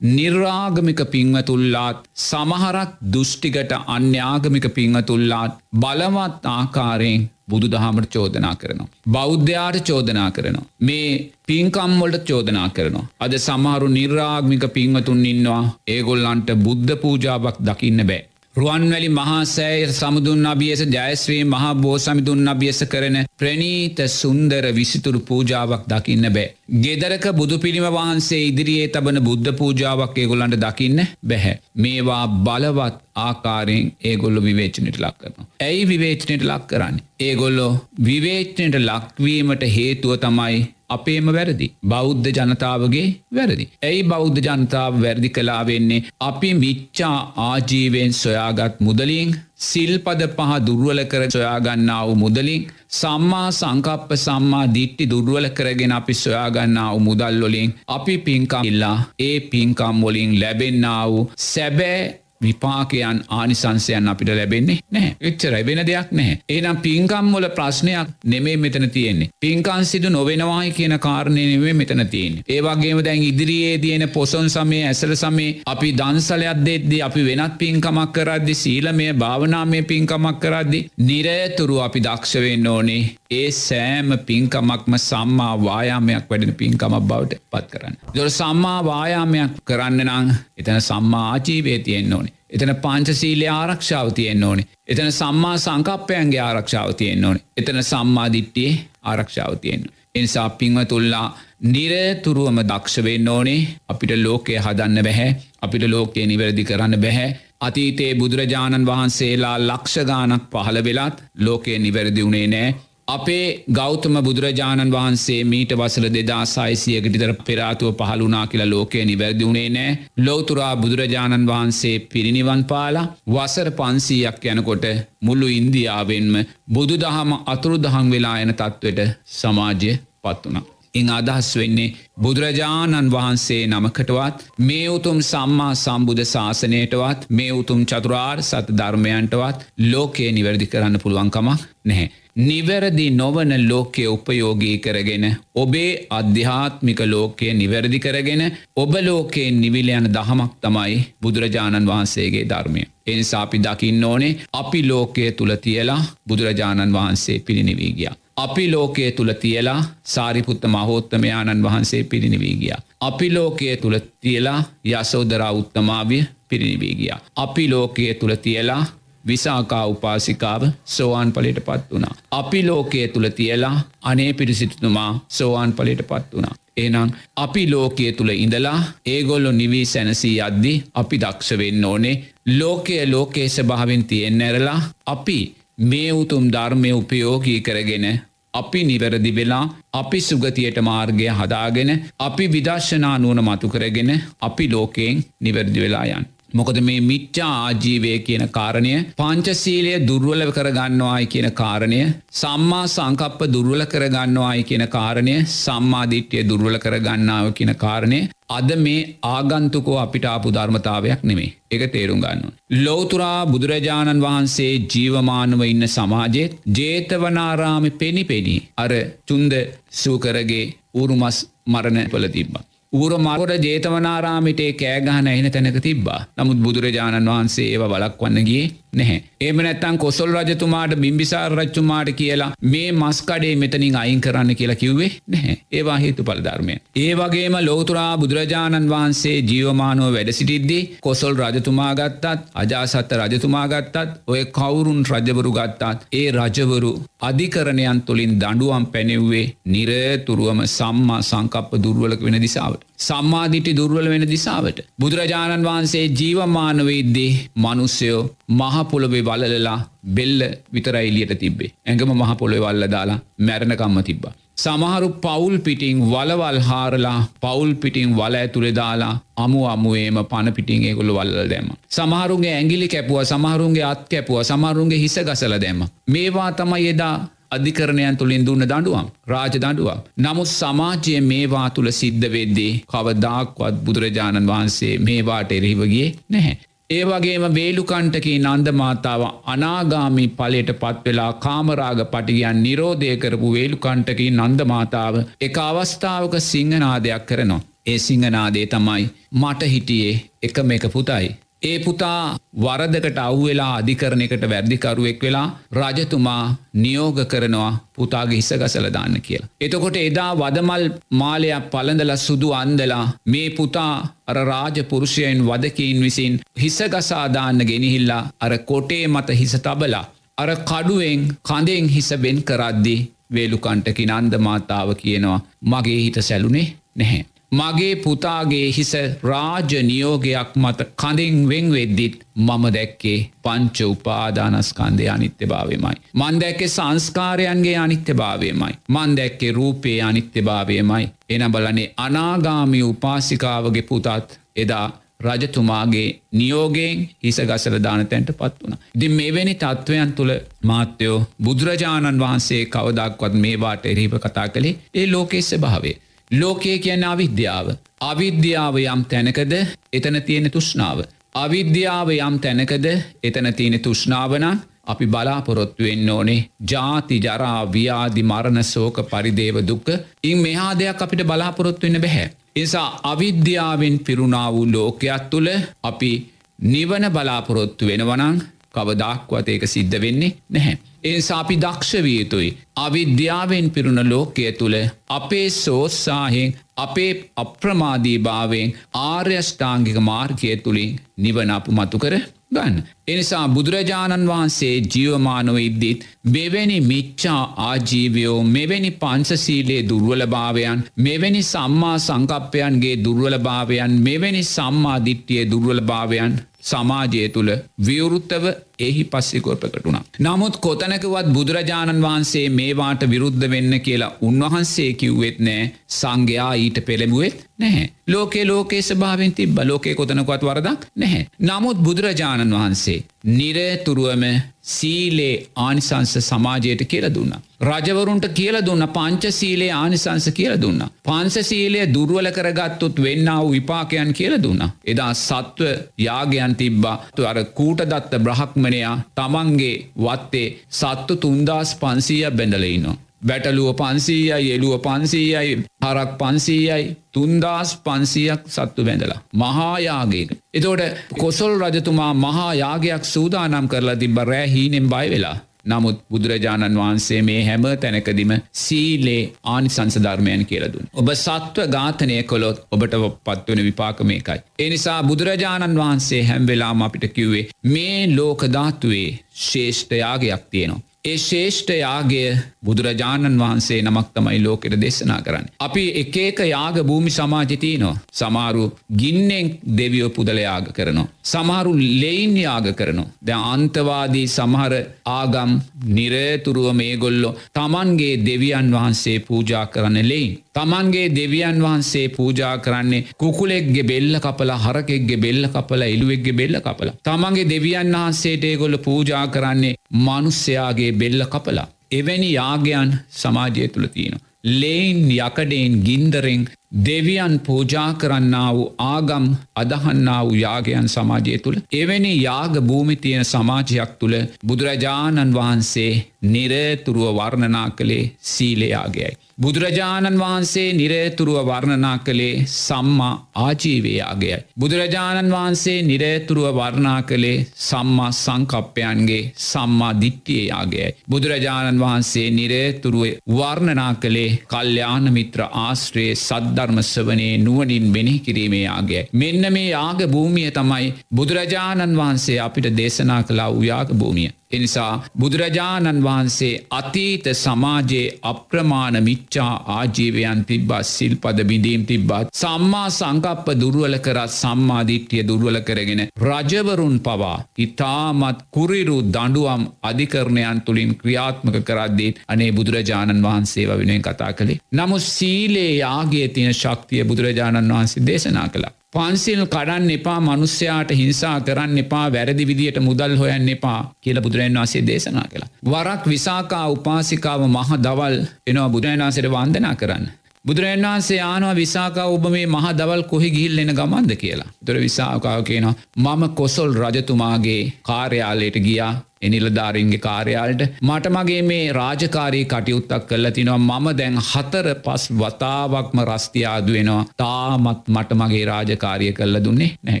නිර්ාගමික 0.00 1.00
පිංවතුල්ලාත් 1.10 2.04
සමහරක් 2.16 2.90
දුෘෂ්ටිකට 3.12 3.72
අන්‍යාගමික 3.86 4.66
පිංවතුල්ලාත් 4.74 5.58
බලවත් 5.74 6.46
ආකාරයෙන් 6.48 7.28
බුදු 7.50 7.66
දහමට 7.66 8.10
චෝදනා 8.10 8.54
කරනවා. 8.54 8.88
බෞද්ධයාට 9.08 9.80
චෝදනා 9.82 10.30
කරනවා. 10.30 10.66
මේ 10.80 11.32
පින්කම්වලට 11.46 12.24
චෝදනා 12.24 12.68
කරනවා. 12.70 13.06
අද 13.20 13.32
සමහරු 13.38 13.88
නිර්ාගමික 13.88 14.64
පිංවතුන් 14.72 15.26
ඉන්නවා 15.26 15.62
ඒගොල්ලන්ට 15.86 16.50
බුද්ධ 16.56 16.96
පූජාවක් 16.96 17.56
දකින්න 17.60 18.06
බෑ. 18.06 18.22
රුවන්වැලි 18.58 19.08
මහාසෑය 19.10 19.82
සමුදුන් 19.92 20.46
අභියස 20.52 20.80
ජයස්වී 20.86 21.42
මහා 21.44 21.72
බෝ 21.74 21.96
සමිදුන් 21.98 22.50
අභියස 22.52 22.80
කරන 22.92 23.16
ප්‍රනීත 23.38 23.98
සුන්දර 24.10 24.64
විසිතුරු 24.78 25.20
පූජාවක් 25.28 25.82
දකින්න 25.92 26.28
බෑ. 26.36 26.46
ගෙදරක 26.76 27.26
බුදු 27.32 27.58
පිළිම 27.58 27.86
වහන්සේ 27.88 28.40
ඉදිරියේ 28.46 28.88
තබන 28.88 29.20
බුද්ධ 29.20 29.52
පූජාවක් 29.52 30.18
ඒගොල්ලන්ට 30.18 30.58
දකින්න 30.58 31.04
බැහැ. 31.24 31.54
මේවා 31.76 32.24
බලවත් 32.46 32.96
ආකාරයෙන් 33.18 33.92
ඒගොල්ලො 34.04 34.42
විවේචනයට 34.42 34.98
ලක් 34.98 35.14
කරනවා. 35.18 35.48
ඇයි 35.60 35.88
විවේචනයට 35.88 36.48
ලක් 36.50 36.66
කරන්න. 36.66 36.98
ඒගොල්ලො 37.20 37.68
විවේචනයට 38.04 38.76
ලක්වීමට 38.80 39.62
හේතුව 39.76 40.12
තමයි 40.24 40.58
අපේම 40.88 41.26
වැරදි. 41.36 41.66
බෞද්ධ 41.84 42.28
ජනතාවගේ 42.36 43.08
වැරදි. 43.36 43.64
ඇයි 43.82 44.02
බෞද්ධ 44.12 44.40
ජනතාව 44.46 44.94
වැරදි 45.02 45.28
කලා 45.36 45.62
වෙන්නේ 45.68 46.04
අපි 46.20 46.50
මිච්චා 46.62 47.16
ආජීවෙන් 47.46 48.12
සොයාගත් 48.22 48.80
මුදලින් 48.80 49.34
සිල්පද 49.60 50.22
පහ 50.36 50.52
දුර්ුවල 50.66 51.02
කර 51.12 51.24
සොයාගන්නාව 51.36 52.10
මුදලින් 52.22 52.68
සම්මා 52.90 53.48
සංකප්ප 53.50 54.10
සම්මා 54.26 54.64
දිට්ටි 54.76 55.10
දුර්ුවල 55.12 55.48
කරගෙන 55.50 55.96
අපි 55.98 56.14
සොයාගන්නාව 56.14 56.96
මුදල්ලොලින් 57.08 57.74
අපි 57.88 58.16
පින්කම් 58.26 58.70
ඉල්ලා 58.70 58.96
ඒ 59.20 59.36
පින්කම් 59.50 60.00
වලින් 60.04 60.32
ලැබෙන්න්නාව 60.42 61.12
සැබෑ 61.48 62.00
විපාකයන් 62.40 63.22
ආනිසංසයන් 63.30 64.08
අපිට 64.08 64.30
ලැබෙන්නේ 64.30 64.78
නැහැ. 64.90 65.16
එච්චරයි 65.22 65.62
වෙන 65.66 65.82
දෙයක් 65.86 66.12
නැහැ. 66.12 66.38
ඒනම් 66.48 66.78
පින්කම්වල 66.78 67.48
ප්‍රශ්නයක් 67.56 68.12
නෙමේ 68.26 68.56
මෙතන 68.58 68.88
තියෙන්නේ. 68.90 69.30
පින්කන් 69.40 69.84
සිදු 69.84 70.10
නොවෙනවායි 70.10 70.72
කියන 70.72 70.96
කාරණය 70.98 71.42
නෙවේ 71.46 71.74
මෙතන 71.74 72.04
තියෙන්නේ. 72.06 72.44
ඒවගේම 72.48 73.04
දැන් 73.04 73.22
ඉදිරියේ 73.22 73.78
තියෙන 73.78 74.08
පොසොන් 74.10 74.50
සමය 74.50 74.82
ඇසල 74.84 75.14
සමේ 75.16 75.50
අපි 75.66 75.92
දන්සලයක් 75.92 76.64
දෙද්දි 76.64 77.02
අපි 77.02 77.24
වෙනත් 77.28 77.58
පින්කමක් 77.58 78.12
කරද්දි 78.14 78.54
සීලමය 78.54 79.08
භාවනාමය 79.14 79.82
පින්කමක් 79.84 80.40
කරද්දි 80.40 80.80
නිරයතුරු 81.00 81.80
අපි 81.80 82.00
දක්ෂවෙන්න 82.00 82.66
ඕනේ. 82.66 83.02
ඒ 83.32 83.50
සෑම 83.52 84.10
පින්කමක්ම 84.26 84.94
සම්මා 85.00 85.54
වායාමයක් 85.60 86.30
වැඩෙන 86.30 86.54
පින්කමක් 86.54 86.94
බවට 87.02 87.40
පත් 87.50 87.66
කරන්න. 87.72 87.98
දොර 88.14 88.30
සම්මා 88.30 88.78
වායාමයක් 88.84 89.60
කරන්න 89.64 90.00
නං 90.06 90.34
එතන 90.58 90.80
සම්මා 90.82 91.24
ආජීවය 91.28 91.78
තියෙන්න්න 91.80 92.12
ඕනේ. 92.12 92.27
එතන 92.50 92.74
පංචසීලය 92.76 93.48
ආරක්ෂාව 93.50 94.12
තියෙන් 94.12 94.44
ඕනේ. 94.44 94.68
එතන 94.88 95.12
සම්මා 95.12 95.56
සංකප්පයන්ගේ 95.58 96.40
ආරක්ෂාව 96.40 96.94
තියෙන් 96.94 97.24
ඕනේ. 97.24 97.44
එතන 97.56 97.82
සම්මාධිට්ටියේ 97.82 98.78
ආරක්ෂාව 99.04 99.56
තියෙන්. 99.56 99.84
එනිසා 100.14 100.48
පින්වතුල්ලා 100.52 101.26
නිරතුරුවම 101.66 102.58
දක්ෂවෙන්න 102.64 103.28
ඕනේ. 103.28 103.60
අපිට 103.88 104.16
ලෝකය 104.18 104.58
හදන්න 104.58 105.04
බැහැ. 105.04 105.36
අපිට 105.62 105.84
ලෝකයේ 105.86 106.26
නිවැරදි 106.26 106.64
කරන්න 106.64 107.00
බැහැ. 107.00 107.30
අතීතයේ 107.60 108.14
බුදුරජාණන් 108.14 108.86
වහන්සේලා 108.86 109.56
ලක්ෂගානක් 109.60 110.44
පහළ 110.52 110.84
වෙලත් 110.84 111.24
ලෝකයේ 111.38 111.78
නිවැරදි 111.78 112.24
වුණේ 112.24 112.46
නෑ 112.48 112.74
අපේ 113.08 113.44
ගෞතම 113.70 114.16
බුදුරජාණන් 114.18 114.90
වහන්සේ 114.90 115.38
මීට 115.44 115.70
වසල 115.72 116.06
දෙදා 116.08 116.42
සයිසියකටිතර 116.46 117.32
පෙරාතුව 117.40 117.90
පහළුනා 118.00 118.44
කියලා 118.46 118.66
ලෝකය 118.66 119.04
නිවැරදි 119.04 119.46
වුණේ 119.46 119.68
නෑ 119.70 119.96
ලෝතුරා 120.20 120.72
බුදුරජාණන් 120.76 121.48
වහන්සේ 121.48 121.96
පිරිනිවන් 122.08 122.64
පාලා 122.66 123.06
වසර 123.30 123.70
පන්සීයක් 123.72 124.48
යනකොට 124.48 124.86
මුළු 125.22 125.48
ඉන්දියාවෙන්ම 125.54 126.34
බුදු 126.70 126.98
දහම 126.98 127.30
අතුරු 127.46 127.78
දහං 127.78 128.10
වෙලා 128.10 128.36
එන 128.40 128.52
තත්ත්වට 128.54 129.08
සමාජය 129.36 129.94
පත් 130.22 130.42
වනා. 130.46 130.66
ඉං 130.94 131.08
අදහස් 131.12 131.50
වෙන්නේ 131.56 131.88
බුදුරජාණන් 132.20 133.10
වහන්සේ 133.10 133.62
නමකටවත් 133.66 134.46
මේ 134.62 134.86
උතුම් 134.90 135.18
සම්මා 135.24 135.72
සම්බුධ 135.76 136.24
ශාසනයටවත් 136.26 137.28
මේ 137.32 137.50
උතුම් 137.54 137.82
චතුරාර් 137.86 138.38
සත 138.42 138.78
ධර්මයන්ටවත් 138.78 139.68
ලෝකයේ 139.86 140.32
නිවැරදි 140.32 140.66
කරන්න 140.66 141.02
පුළුවන්කමක් 141.02 141.68
නැහැ. 141.84 142.08
නිවැරදි 142.38 143.06
නොවන 143.10 143.52
ලෝකය 143.68 144.02
උපයෝගී 144.06 144.76
කරගෙන 144.78 145.24
ඔබේ 145.54 146.06
අධ්‍යාත්මික 146.10 147.00
ලෝකය 147.06 147.48
නිවැරදි 147.54 147.98
කරගෙන 147.98 148.42
ඔබ 148.76 148.92
ලෝකයෙන් 149.02 149.60
නිවිලයන 149.60 150.06
දහමක් 150.14 150.52
තමයි 150.60 151.00
බුදුරජාණන් 151.22 151.88
වහන්සේගේ 151.88 152.44
ධර්මය. 152.44 152.82
එනිසා 153.06 153.42
අපි 153.42 153.58
දකින්න 153.58 154.04
ඕනේ 154.04 154.38
අපි 154.52 154.82
ලෝකය 154.88 155.32
තුළ 155.32 155.54
තියලා 155.56 156.00
බුදුරජාණන් 156.28 156.92
වහන්සේ 156.92 157.38
පිරිනිවී 157.40 157.92
ගියා. 157.92 158.16
අපි 158.36 158.70
ලෝකයේ 158.70 159.10
තුළ 159.12 159.32
තියලා 159.34 159.80
සාරිපුත්ත 160.04 160.62
මහෝත්තමයාණන් 160.66 161.62
වහන්සේ 161.62 162.02
පිරිනිවී 162.04 162.56
ගියා. 162.56 162.80
අපි 163.00 163.34
ලෝකයේ 163.34 163.76
තුළ 163.76 163.98
තියලා 164.20 164.62
යසෝදරා 164.84 165.52
උත්තමාවිය 165.52 166.22
පිරිනිවී 166.48 166.94
ගියා. 166.94 167.20
අපි 167.36 167.68
ලෝකයේ 167.68 168.14
තුළ 168.14 168.34
තියලා 168.36 168.82
විසාකා 169.26 169.84
උපාසිකාව 169.86 170.62
සෝවාන් 170.86 171.32
පලට 171.32 171.64
පත් 171.64 171.84
වනා. 171.90 172.14
අපි 172.30 172.62
ලෝකයේ 172.62 173.08
තුළ 173.08 173.28
තියලා 173.30 173.76
අනේ 174.02 174.32
පිරිසිටතුමා 174.32 175.10
සෝවාන් 175.28 175.72
පලට 175.72 176.06
පත් 176.06 176.28
වනා. 176.34 176.54
එනම් 176.76 177.10
අපි 177.36 177.62
ලෝකයේ 177.70 178.12
තුළ 178.12 178.32
ඉඳලා 178.36 178.78
ඒගොල්ලො 179.06 179.52
නිවී 179.52 179.84
සැනසී 179.84 180.36
අද්දි 180.40 180.72
අපි 180.94 181.20
දක්ෂ 181.20 181.58
වෙන්න 181.58 181.84
ඕනේ 181.84 182.16
ලෝකය 182.50 182.98
ලෝකයේ 183.06 183.48
ස්භාවෙන් 183.48 184.04
තියෙන් 184.04 184.42
ඇරලා 184.42 184.80
අපි 185.06 185.38
මේ 185.80 186.10
උතුම් 186.12 186.44
ධර්මය 186.52 186.92
උපයෝගී 186.92 187.60
කරගෙන 187.60 188.06
අපි 188.54 188.80
නිවැරදි 188.84 189.32
වෙලා 189.34 189.64
අපි 189.92 190.20
සුගතියට 190.20 190.78
මාර්ගය 190.80 191.28
හදාගෙන 191.32 191.90
අපි 192.18 192.44
විදර්ශනා 192.48 193.16
නුවන 193.18 193.42
මතු 193.42 193.68
කරගෙන 193.68 194.10
අපි 194.40 194.64
ලෝකයෙන් 194.72 195.24
නිවැරදි 195.40 195.80
වෙලා 195.80 196.06
යන්. 196.06 196.26
මොකද 196.50 196.78
මේ 196.80 197.00
මිච්චා 197.02 197.50
ආජීවය 197.58 198.12
කියන 198.20 198.44
කාරණය 198.50 198.92
පංචසීලය 199.16 199.92
දුර්වල 200.02 200.44
කරගන්නවායි 200.50 201.26
කියන 201.26 201.48
කාරණය 201.52 202.00
සම්මා 202.34 202.86
සංකප්ප 202.88 203.40
දුර්වල 203.48 203.84
කරගන්නවායි 203.86 204.64
කියන 204.64 204.84
කාරණය 204.88 205.34
සම්මාධිට්්‍යය 205.54 206.44
දුර්වල 206.44 206.78
කරගන්නාව 206.78 207.48
කියන 207.52 207.72
කාරණය 207.76 208.20
අද 208.50 208.70
මේ 208.78 209.00
ආගන්තුකෝ 209.28 209.98
අපිට 209.98 210.26
ආපු 210.26 210.54
ධර්මතාවයක් 210.56 211.20
නෙමේ 211.22 211.50
එක 211.70 211.84
තේරුම් 211.92 212.22
ගන්න. 212.22 212.54
ලෝතුරා 212.78 213.40
බුදුරජාණන් 213.46 214.24
වහන්සේ 214.26 214.72
ජීවමානව 214.86 215.66
ඉන්න 215.66 215.88
සමාජෙත් 215.88 216.56
ජේතවනාරාමි 216.78 217.90
පෙනි 218.00 218.24
පෙනී 218.24 218.64
අර 218.76 218.92
චුන්ද 219.28 219.54
සූකරගේ 219.94 220.64
උරුමස් 220.94 221.38
මරණ 221.66 222.10
පල 222.10 222.28
තිබ්බා. 222.30 222.67
ඌර 222.92 223.12
මකොට 223.18 223.50
ජේතවනාරාමිටේ 223.60 224.68
කෑගහන 224.74 225.26
එන 225.28 225.48
තැනක 225.48 225.78
තිබ්බා. 225.78 226.20
නමුත් 226.38 226.58
බුදුරජාණන් 226.58 227.28
වහන්සේ 227.28 227.66
ඒව 227.66 227.84
බලක් 227.84 228.14
වන්නගේ 228.18 228.62
නැහැ. 228.92 229.22
ඒම 229.40 229.58
නැත්තන් 229.58 229.98
කොසොල් 229.98 230.32
රජතුමාට 230.34 230.94
බිම්බිසාර 230.96 231.50
රච්චුමාට 231.52 232.10
කියලා 232.14 232.50
මේ 232.64 232.90
මස්කඩේ 232.94 233.54
මෙතනින් 233.56 233.96
අයින් 233.96 234.20
කරන්න 234.20 234.54
කියලා 234.54 234.76
කිව්වේ 234.76 235.10
නැහැ 235.28 235.56
ඒවා 235.72 235.98
හේතු 235.98 236.24
පලධර්මය. 236.24 236.76
ඒ 236.96 237.12
වගේම 237.14 237.56
ලෝතුරා 237.60 238.12
බුදුරජාණන් 238.18 238.90
වහන්සේ 238.90 239.36
ජීවමානුව 239.42 240.12
වැඩ 240.12 240.32
සිටිද්දී 240.32 240.82
කොසොල් 241.00 241.36
රජතුමා 241.38 241.92
ගත්තත් 241.94 242.34
අජාසත්ත 242.56 243.14
රජතුමා 243.22 243.66
ගත්තත් 243.68 244.16
ඔය 244.28 244.42
කවුරුන් 244.52 245.04
රජවරු 245.06 245.52
ගත්තාත් 245.52 246.06
ඒ 246.14 246.26
රජවරු 246.32 246.92
අධිකරණයන් 247.22 248.02
තුළින් 248.02 248.34
දඩුවම් 248.38 248.86
පැනෙව්වේ 248.88 249.46
නිරතුරුවම 249.68 250.62
සම්මා 250.68 251.22
සංකප්ප 251.22 251.70
දුර්වලක 251.78 252.22
වෙන 252.22 252.40
දිසාවට. 252.40 252.87
සම්මාධිටි 252.98 253.76
දුර්වල 253.76 254.08
වෙන 254.10 254.24
දිසාවට. 254.26 254.78
බුදුරජාණන් 255.00 255.64
වහන්සේ 255.64 256.04
ජීවමානවේද්දී 256.12 257.30
මනුස්්‍යයෝ 257.56 258.22
මහපොළොවේ 258.52 259.24
වලලලා 259.24 259.78
බෙල්ල 260.10 260.42
විතරයිලියට 260.72 261.38
තිබේ. 261.38 261.72
ඇඟම 261.86 262.12
මහපොළොව 262.14 262.64
වල්ල 262.64 262.84
දාලා 262.88 263.18
මැරණකම්ම 263.40 264.02
තිබ්බා. 264.02 264.34
සමහරු 264.56 265.08
පවුල් 265.20 265.56
පිටිං 265.60 265.98
වලවල් 266.04 266.58
හාරලා 266.60 267.18
පවුල් 267.40 267.72
පිටිං 267.76 268.16
වල 268.16 268.34
ඇතුළෙ 268.34 268.72
දාලා 268.72 269.14
අමු 269.36 269.60
අමුවේම 269.66 270.18
පණ 270.24 270.52
පිටිං 270.52 270.84
ඒකුළු 270.84 271.14
වල්ල 271.14 271.50
දැම. 271.50 271.68
සමහරුන්ගේ 271.90 272.54
ඇගිලි 272.54 272.88
කැපුව 272.88 273.22
සමහරුන්ගේ 273.24 273.84
අත් 273.84 274.02
කැපුව 274.08 274.42
සමහරුන්ගේ 274.42 274.98
හිස 274.98 275.18
ගසල 275.20 275.54
දැම. 275.60 275.80
මේවා 276.08 276.50
තමයි 276.52 276.88
එදා 276.88 277.16
අධිකරණයන් 277.50 278.16
තුළින් 278.16 278.46
දුන්න 278.46 278.64
දඩුවම් 278.64 279.10
රාජ 279.26 279.54
දඩුවම්. 279.56 280.00
නමුත් 280.18 280.50
සමාජය 280.50 281.14
මේවා 281.24 281.68
තුළ 281.70 281.90
සිද්ධ 281.92 282.26
වෙද්දී 282.34 282.72
කවදාක්වත් 282.86 283.84
බුදුරජාණන් 283.84 284.50
වහන්සේ 284.50 284.94
මේවාට 285.00 285.52
එරහිවගේ 285.52 286.08
නැහැ. 286.28 286.56
ඒ 286.90 287.00
වගේම 287.04 287.42
වේලුකන්ටකී 287.54 288.36
නන්දමාතාව 288.42 289.22
අනාගාමි 289.46 290.22
පලට 290.36 290.76
පත්වෙලා 290.82 291.32
කාමරාග 291.42 291.98
පටිගයන් 292.12 292.62
නිරෝධය 292.62 293.10
කරපු 293.16 293.48
වේලුකන්ටකී 293.56 294.30
නන්දමාතාව 294.36 295.18
එක 295.40 295.58
අවස්ථාවක 295.62 296.36
සිංහනාදයක් 296.44 297.26
කරනවා. 297.28 297.60
ඒ 297.86 297.98
සිංහනාදේ 298.00 298.64
තමයි 298.66 299.04
මට 299.32 299.70
හිටියේ 299.74 300.16
එකම 300.42 300.70
එක 300.70 300.86
පුතයි. 300.94 301.28
ඒ 301.62 301.78
පුතා 301.78 302.36
වරදකට 302.56 303.18
අව්වෙලා 303.18 303.70
අධිකරණයකට 303.76 304.44
වැරදිකරුවෙක් 304.44 305.22
වෙලා 305.22 305.46
රජතුමා 305.72 306.42
නියෝග 306.74 307.18
කරනවා 307.24 307.70
පුතාගේ 307.94 308.36
හිස 308.36 308.50
ගසල 308.54 308.86
දාන්න 308.88 309.16
කියලා. 309.20 309.48
එතකොට 309.60 309.96
එදා 309.98 310.30
වදමල් 310.34 310.84
මාලයක් 311.12 311.70
පළඳල 311.72 312.12
සුදු 312.18 312.50
අන්දලා 312.54 313.04
මේ 313.26 313.48
පුතා 313.52 313.94
අර 314.26 314.38
රාජපුරුෂයෙන් 314.44 315.40
වදකීන් 315.44 315.98
විසින් 316.00 316.40
හිසගසාදාන්න 316.62 317.66
ගෙනහිල්ලා 317.66 318.22
අර 318.40 318.52
කොටේ 318.64 319.04
මත 319.08 319.28
හිස 319.34 319.54
තබලා. 319.58 320.04
අර 320.38 320.50
කඩුවෙන් 320.62 321.22
කඳෙන් 321.42 321.88
හිස 321.88 322.10
බෙන් 322.18 322.38
කරද්දි 322.42 322.96
වේලුකන්ටකි 323.30 324.06
නන්දමාතාව 324.08 324.94
කියනවා 324.96 325.40
මගේ 325.64 325.98
හිත 325.98 326.20
සැලුනේ 326.22 326.66
නැහැ. 326.96 327.24
මගේ 327.52 327.96
පුතාගේ 327.96 328.66
හිස 328.70 328.92
රාජ 329.22 329.72
නියෝගයක් 329.82 330.56
මත 330.56 330.84
කඳින් 330.96 331.48
වෙන් 331.48 331.72
වෙද්දිත් 331.72 332.16
මම 332.36 332.64
දැක්කේ 332.70 333.18
පංච 333.42 333.86
උපාදානස්කන්දය 333.86 335.08
අනිත්‍ය 335.08 335.46
භාවමයි. 335.46 335.96
මන් 336.14 336.40
දැක්කේ 336.40 336.68
සංස්කාරයන්ගේ 336.68 337.76
අනිත්‍ය 337.76 338.14
භාවයමයි. 338.14 338.72
මන් 338.88 339.16
දැක්කේ 339.16 339.52
රූපයේ 339.52 340.02
අනිත්‍ය 340.02 340.42
භාවයමයි. 340.42 341.04
එන 341.30 341.52
බලනේ 341.52 341.92
අනාගාමි 341.98 342.82
උපාසිකාවගේ 342.84 343.82
පුතත් 343.82 344.38
එදා 344.56 344.86
රජතුමාගේ 345.20 346.08
නියෝගයෙන් 346.32 347.08
හිස 347.22 347.38
ගසල 347.42 347.76
දානතැන්ට 347.82 348.32
පත් 348.32 348.54
වුණ. 348.60 348.76
දි 349.00 349.08
මෙවැනි 349.10 349.54
තත්ත්වයන් 349.54 350.12
තුළ 350.12 350.34
මාත්‍යයෝ 350.62 351.24
බුදුරජාණන් 351.42 352.20
වහන්සේ 352.20 352.60
කවදක්වත් 352.66 353.34
මේවාට 353.36 353.86
එරීප 353.86 354.14
කතා 354.18 354.46
කළේ 354.48 354.76
ඒ 354.94 355.06
ලෝකෙස්ස 355.06 355.50
භාවේ. 355.56 355.94
ලෝකය 356.30 356.78
කියන 356.78 357.04
අවිද්‍යාව. 357.04 357.66
අවිද්‍යාව 358.02 358.74
යම් 358.78 359.04
තැනකද 359.04 359.54
එතන 359.92 360.16
තියෙන 360.26 360.50
තුෂ්නාව. 360.50 360.98
අවිද්‍යාව 361.34 362.08
යම් 362.10 362.34
තැනකද 362.38 362.86
එතන 363.22 363.48
තියෙන 363.56 363.80
තුෂ්නාවන 363.80 364.44
අපි 364.86 365.06
බලාපොරොත්තු 365.06 365.84
වෙන්න 365.84 366.10
ඕනේ 366.10 366.48
ජාති 366.64 367.20
ජරා 367.20 367.60
ව්‍යාදි 367.66 368.22
මරණ 368.22 368.62
සෝක 368.64 369.00
පරිදේව 369.10 369.56
දුක්ක 369.62 369.88
ඉන් 370.24 370.38
මෙහා 370.38 370.72
දෙයක් 370.74 371.02
අපිට 371.02 371.24
බලාපොරොත්තු 371.24 371.86
වෙන්න 371.86 372.00
බැහැ. 372.00 372.28
නිසා 372.56 373.00
අවිද්‍යාවෙන් 373.04 373.98
පිරුණා 373.98 374.48
වූ 374.52 374.66
ලෝකයක් 374.66 375.24
තුළ 375.30 375.48
අපි 375.82 376.12
නිවන 376.58 377.04
බලාපොරොත්තු 377.10 377.86
වෙනවනං 377.86 378.38
කවදක්වත් 378.74 379.48
ඒක 379.48 379.64
සිද්ධ 379.66 380.00
වෙන්නේ 380.00 380.36
නැහැ. 380.50 380.78
ඒ 381.08 381.18
සාපි 381.22 381.56
දක්ෂවියතුයි. 381.56 382.54
අවිද්‍යාවෙන් 382.76 383.68
පිරුණ 383.70 384.02
ලෝකය 384.06 384.46
තුළ 384.52 384.78
අපේ 385.10 385.46
සෝත්සාහෙන් 385.56 386.56
අපේ 386.78 387.12
අප්‍රමාදී 387.36 388.18
භාවෙන් 388.20 388.74
ආර්යෂ්ඨාංගික 389.02 390.00
මාර්ගය 390.04 390.56
තුළින් 390.58 390.98
නිවන 391.18 391.50
අප 391.50 391.70
මතු 391.70 391.98
කර 391.98 392.14
ගන්න. 392.50 392.76
එනිසා 393.08 393.46
බුදුරජාණන් 393.48 394.28
වහන්සේ 394.28 394.74
ජීවමානව 394.86 395.56
ඉද්දිත් 395.58 396.04
මෙවැනි 396.26 396.78
මිච්චා 396.82 397.40
ආජීවයෝ 397.62 398.38
මෙවැනි 398.48 398.90
පංසසීලේ 398.96 399.82
දුර්වලභාවයන් 399.88 400.84
මෙවැනි 400.98 401.42
සම්මා 401.44 401.96
සංකප්පයන්ගේ 402.00 402.94
දුර්වලභාවයන් 403.04 403.98
මෙවැනි 404.02 404.42
සම්මාධිට්්‍යය 404.46 405.42
දුර්වලභාවයන් 405.50 406.38
සමාජය 406.62 407.28
තුළ 407.28 407.52
විවෘත්තව 407.80 408.46
එහි 408.78 409.04
පස්සෙකොල්පකටුණා. 409.04 410.04
නමුත් 410.20 410.56
කොතනකවත් 410.58 411.32
බුදුරජාණන් 411.32 412.02
වහන්සේ 412.02 412.46
මේවාට 412.50 413.04
විරුද්ධ 413.06 413.46
වෙන්න 413.50 413.80
කියලා 413.80 414.14
උන්වහන්සේ 414.22 414.90
කිව්වෙත් 414.94 415.38
නෑ 415.40 415.68
සංඝයා 415.90 416.52
ඊට 416.56 416.80
පෙළඹුවෙත් 416.82 417.44
නැහැ. 417.58 417.86
ලෝකේ 418.08 418.44
ලෝකේ 418.44 418.82
ස්භාවෙන් 418.82 419.32
තිබ 419.32 419.58
ලෝකේ 419.64 419.94
කොතනකොත් 419.94 420.42
වරදක් 420.42 420.90
නැහැ. 420.96 421.26
නමුත් 421.42 421.78
බුදුරජාණන් 421.80 422.54
වහන්සේ 422.54 423.00
නිරතුරුවම 423.28 424.24
සීලේ 424.68 425.34
ආනිසංස 425.56 426.12
සමාජයට 426.20 426.82
කියල 426.84 427.06
දුන්න. 427.10 427.32
රජවරුන්ට 427.62 428.26
කියල 428.30 428.56
දුන්න 428.62 428.86
පංච 428.88 429.32
සීලේ 429.32 429.70
ආනිසංස 429.72 430.28
කියල 430.30 430.54
දුන්න. 430.60 430.82
පංස 431.02 431.38
සීලය 431.42 431.80
දුර්වල 431.88 432.30
කරගත්තුත් 432.30 433.02
වෙන්න 433.02 433.30
වූ 433.32 433.50
විපාකයන් 433.50 434.12
කියල 434.12 434.36
දුන්න. 434.38 434.62
එදා 434.86 435.10
සත්ව 435.16 435.72
යාගයන් 435.98 436.54
තිබ්බා 436.54 436.96
අර 437.24 437.42
කූට 437.52 437.84
දත්ත 437.84 438.22
බ්‍රහක්මනයා 438.68 439.00
තමන්ගේ 439.16 439.76
වත්තේ 439.96 440.56
සත්තු 440.70 441.16
තුන්දස් 441.16 441.74
පන්සීය 441.74 442.30
බැඳලයිනවා. 442.30 442.96
බැටලුව 443.20 443.70
පන්සීයයි 443.74 444.52
එලුව 444.52 444.74
පන්සීයයි 444.78 445.54
හරක් 445.82 446.10
පන්සීයයි 446.18 446.96
තුන්දස් 447.12 447.70
පන්සියක් 447.78 448.40
සත්තු 448.46 448.84
බැඳලා. 448.84 449.20
මහායාගේක. 449.34 450.30
එතෝට 450.54 450.82
කොසොල් 451.14 451.52
රජතුමා 451.60 452.12
මහායාගයක් 452.16 453.04
සූදානම් 453.06 453.68
කරලා 453.68 453.96
තිබ 453.96 454.18
රෑ 454.22 454.46
හීනෙන් 454.46 454.86
බයි 454.86 455.10
වෙලා. 455.10 455.36
නමුත් 455.64 456.00
බුදුරජාණන් 456.10 456.78
වහන්සේ 456.78 457.20
මේ 457.22 457.40
හැම 457.44 457.66
තැනකදිම 457.80 458.34
සීලේ 458.54 459.22
ආනි 459.44 459.68
සංසධර්මයන් 459.68 460.44
කියලදුන්. 460.46 460.90
ඔබ 460.94 461.12
සත්ව 461.14 461.68
ඝාතනය 461.68 462.18
කොළොත් 462.24 462.66
ඔබට 462.70 462.98
පත්වන 463.24 463.64
විපාක 463.64 464.02
මේකයි. 464.02 464.38
එනිසා 464.58 464.98
බුදුරජාණන් 465.02 465.80
වහන්සේ 465.82 466.22
හැම්වෙලාම 466.24 466.82
අපිට 466.82 467.08
කිව්වේ 467.12 467.48
මේ 467.66 468.02
ලෝකධාතුවේ 468.16 469.08
ශේෂ්ඨයාගයක් 469.46 470.44
තියෙනවා. 470.50 470.87
ඒ 471.04 471.16
ශේෂ්ඨ 471.18 471.70
යාගය 471.74 472.22
බුදුරජාණන් 472.64 473.36
වහන්සේ 473.40 473.82
නමක් 473.82 474.08
තමයි 474.14 474.38
ලෝකෙට 474.44 474.74
දේශනා 474.82 475.18
කරන්න. 475.26 475.46
අපි 475.60 475.84
එක 476.00 476.16
එක 476.18 476.40
යාග 476.46 476.78
භූමි 476.88 477.10
සමාජතියනවා. 477.10 477.98
සමාරු 478.12 478.64
ගින්නෙන් 479.00 479.52
දෙවියෝ 479.78 480.10
පුදල 480.10 480.38
යාග 480.38 480.72
කරනවා. 480.72 481.06
සමහරු 481.24 481.76
ලෙයින් 482.02 482.34
යාග 482.38 482.66
කරනවා. 482.74 483.12
ද 483.22 483.30
අන්තවාදී 483.52 484.26
සමහර 484.28 484.74
ආගම් 485.12 485.52
නිරේතුරුව 485.98 486.68
මේගොල්ලො 486.74 487.30
තමන්ගේ 487.54 488.20
දෙවියන් 488.26 488.74
වහන්සේ 488.74 489.18
පූජා 489.20 489.66
කරන්න 489.66 490.08
ලෙයින්. 490.12 490.38
තමන්ගේ 490.58 491.08
දෙවියන් 491.10 491.58
වහන්සේ 491.62 492.06
පූජා 492.10 492.54
කරන්නේ 492.58 493.04
කුකුලෙක්ගේ 493.16 493.86
බෙල්ල 493.90 494.14
කපලා 494.18 494.58
හරකෙක්ගේ 494.58 495.18
බෙල්ල 495.18 495.42
කපල 495.48 495.82
ඉළුවෙක්ගේ 495.86 496.38
බෙල්ල 496.40 496.56
කපලා. 496.60 496.94
තමන්ගේ 497.04 497.48
දෙවියන් 497.48 497.92
වහන්සේට 497.94 498.44
ඒගොල්ල 498.44 498.78
පූජා 498.80 499.26
කරන්නේ 499.28 499.74
මනුස්්‍යයාගේ 499.98 500.92
බෙල්ල 500.94 501.26
කපලා. 501.26 501.68
එවැනි 501.90 502.30
යාගයන් 502.32 502.90
සමාජය 503.12 503.68
තුළ 503.68 503.88
තියෙන. 503.94 504.16
ලේන් 504.52 504.98
යකඩෙන් 505.10 505.78
ගින්දරෙන් 505.86 506.42
දෙවියන් 506.80 507.38
පූජා 507.40 507.94
කරන්නා 507.94 508.50
වූ 508.54 508.66
ආගම් 508.86 509.26
අදහන්නා 509.54 510.20
වූ 510.24 510.36
යාගයන් 510.36 510.88
සමාජය 510.88 511.38
තුළ. 511.38 511.62
එවැනි 511.72 512.12
යාග 512.22 512.60
භූමි 512.62 512.96
තියෙන 512.96 513.24
සමාජයක් 513.26 513.94
තුළ 514.00 514.18
බුදුරජාණන් 514.46 515.38
වහන්සේ 515.38 515.92
නිරතුරුව 516.24 517.16
වර්ණනා 517.16 517.70
කළේ 517.70 518.04
සීලයාගයයි. 518.26 519.16
බුදුරජාණන් 519.38 520.18
වහන්සේ 520.18 520.70
නිරේතුරුව 520.72 521.36
වර්ණනා 521.46 521.98
කළේ 521.98 522.44
සම්මා 522.44 523.10
ආජීවයාගේයි. 523.36 524.38
බුදුරජාණන් 524.60 525.30
වහන්සේ 525.30 525.76
නිරේතුරුව 525.82 526.48
වර්ණා 526.56 527.02
කළේ 527.02 527.44
සම්මා 527.58 528.08
සංකප්පයන්ගේ 528.14 529.20
සම්මා 529.42 529.92
දිට්ටියයාගේයි. 530.00 530.94
බුදුරජාණන් 531.10 531.82
වහන්සේ 531.84 532.26
නිරේතුරුව 532.30 533.04
වර්ණනා 533.32 533.92
කළේ 533.94 534.38
කල්්‍යාන 534.48 535.06
මිත්‍ර 535.12 535.44
ආශ්‍රයේ 535.44 536.18
සද්ධර්මස්වනේ 536.18 537.38
නුවනින් 537.38 537.86
බෙනි 537.92 538.16
කිරීමේයාගේ. 538.18 539.06
මෙන්න 539.14 539.52
මේ 539.52 539.68
යාග 539.68 540.02
භූමිය 540.08 540.50
තමයි 540.50 540.90
බුදුරජාණන් 541.14 541.96
වහන්සේ 541.96 542.40
අපිට 542.40 542.68
දේශනා 542.76 543.22
කලා 543.22 543.50
ව්‍යාග 543.54 543.94
භූමිය. 543.94 544.30
එනිසා 544.50 544.92
බුදුරජාණන් 545.14 546.02
වහන්සේ 546.02 546.52
අතීත 546.72 547.26
සමාජයේ 547.34 548.06
අප්‍රමාණ 548.22 548.96
මිච්චා 549.02 549.52
ආජීවයන් 549.70 550.44
තිබ්බත් 550.44 550.88
සිල්පද 550.88 551.42
බිඳීම් 551.44 551.82
තිබ්බත් 551.84 552.32
සම්මා 552.34 552.86
සංකප්ප 552.90 553.56
දුරුවල 553.60 553.98
කරත් 553.98 554.32
සම්මාධිට්්‍යය 554.32 555.22
දුර්වල 555.22 555.60
කරගෙන 555.62 556.02
රජවරුන් 556.22 556.96
පවා 557.00 557.36
ඉතාමත් 557.58 558.40
කුරිරු 558.50 558.98
දඩුවම් 559.08 559.68
අධිකරණයන් 559.82 560.62
තුළින් 560.62 560.96
ක්‍රියාත්මක 560.96 561.60
කරද්දීත් 561.62 562.24
අනේ 562.28 562.50
බුදුරජාණන් 562.52 563.24
වහන්සේව 563.24 563.70
වෙනුවෙන් 563.74 564.02
කතා 564.02 564.32
කළේ. 564.32 564.60
නමුත් 564.72 565.08
සීලේ 565.10 565.70
යාගේ 565.76 566.28
තියෙන 566.30 566.54
ශක්තිය 566.54 567.04
බුදුරජාණන් 567.04 567.72
වහන්සේ 567.72 568.06
දේශනා 568.06 568.48
කළා. 568.48 568.77
පන්සිල් 568.92 569.40
කඩන්න 569.46 569.90
එපා 569.90 570.20
මනුස්්‍යයාට 570.20 570.92
හිංසා 570.92 571.40
කරන්න 571.40 571.78
එපා 571.78 572.04
වැරදි 572.08 572.44
විදියට 572.46 572.78
මුදල් 572.80 573.16
හොයන්න 573.16 573.48
එපා 573.48 573.80
කියල 574.00 574.20
බුදුරන් 574.20 574.54
වන්සේ 574.54 574.82
දේශනා 574.82 575.24
කළ. 575.24 575.44
වරක් 575.64 576.06
විසාකා 576.06 576.62
උපාසිකාව 576.68 577.44
මහ 577.46 577.76
දවල් 577.78 578.16
එනවා 578.46 578.68
බුදුරන් 578.68 579.00
වන්සට 579.00 579.28
වන්දනා 579.28 579.74
කරන්න. 579.74 580.06
බුදුරන් 580.44 580.86
වන්සේ 580.86 581.20
ආනවා 581.22 581.54
විසාකා 581.54 582.06
ඔබ 582.06 582.24
මේ 582.28 582.46
මහ 582.46 582.72
දවල් 582.72 583.02
කොහි 583.04 583.30
ගිහිල් 583.30 583.58
එන 583.58 583.74
ගමන්ද 583.74 584.16
කියලා. 584.16 584.48
තුර 584.64 584.76
විසාකාව 584.78 585.44
කියනවා 585.44 585.74
මම 585.98 586.24
කොසොල් 586.34 586.72
රජතුමාගේ 586.76 587.62
කාර්යාලයට 587.82 588.58
ගියා 588.60 588.92
එනිලධාරින්ගේ 589.22 590.00
කාර්යාලට 590.00 590.62
මට 590.82 591.12
මගේ 591.16 591.42
මේ 591.42 591.64
රාජකාරී 591.72 592.44
කටයුත්තක් 592.46 593.08
කල්ල 593.08 593.30
තිනවා. 593.30 593.58
මම 593.60 593.88
දැන් 593.98 594.18
හතර 594.22 594.68
පස් 594.84 595.04
වතාවක්ම 595.14 596.02
රස්තියාදු 596.04 596.72
වෙනවා. 596.72 597.02
තාමත් 597.16 597.88
මට 597.88 598.18
මගේ 598.20 598.44
රාජකාරිය 598.46 599.12
කල්ල 599.12 599.40
දුන්නේ 599.44 599.70
නැ. 599.82 600.00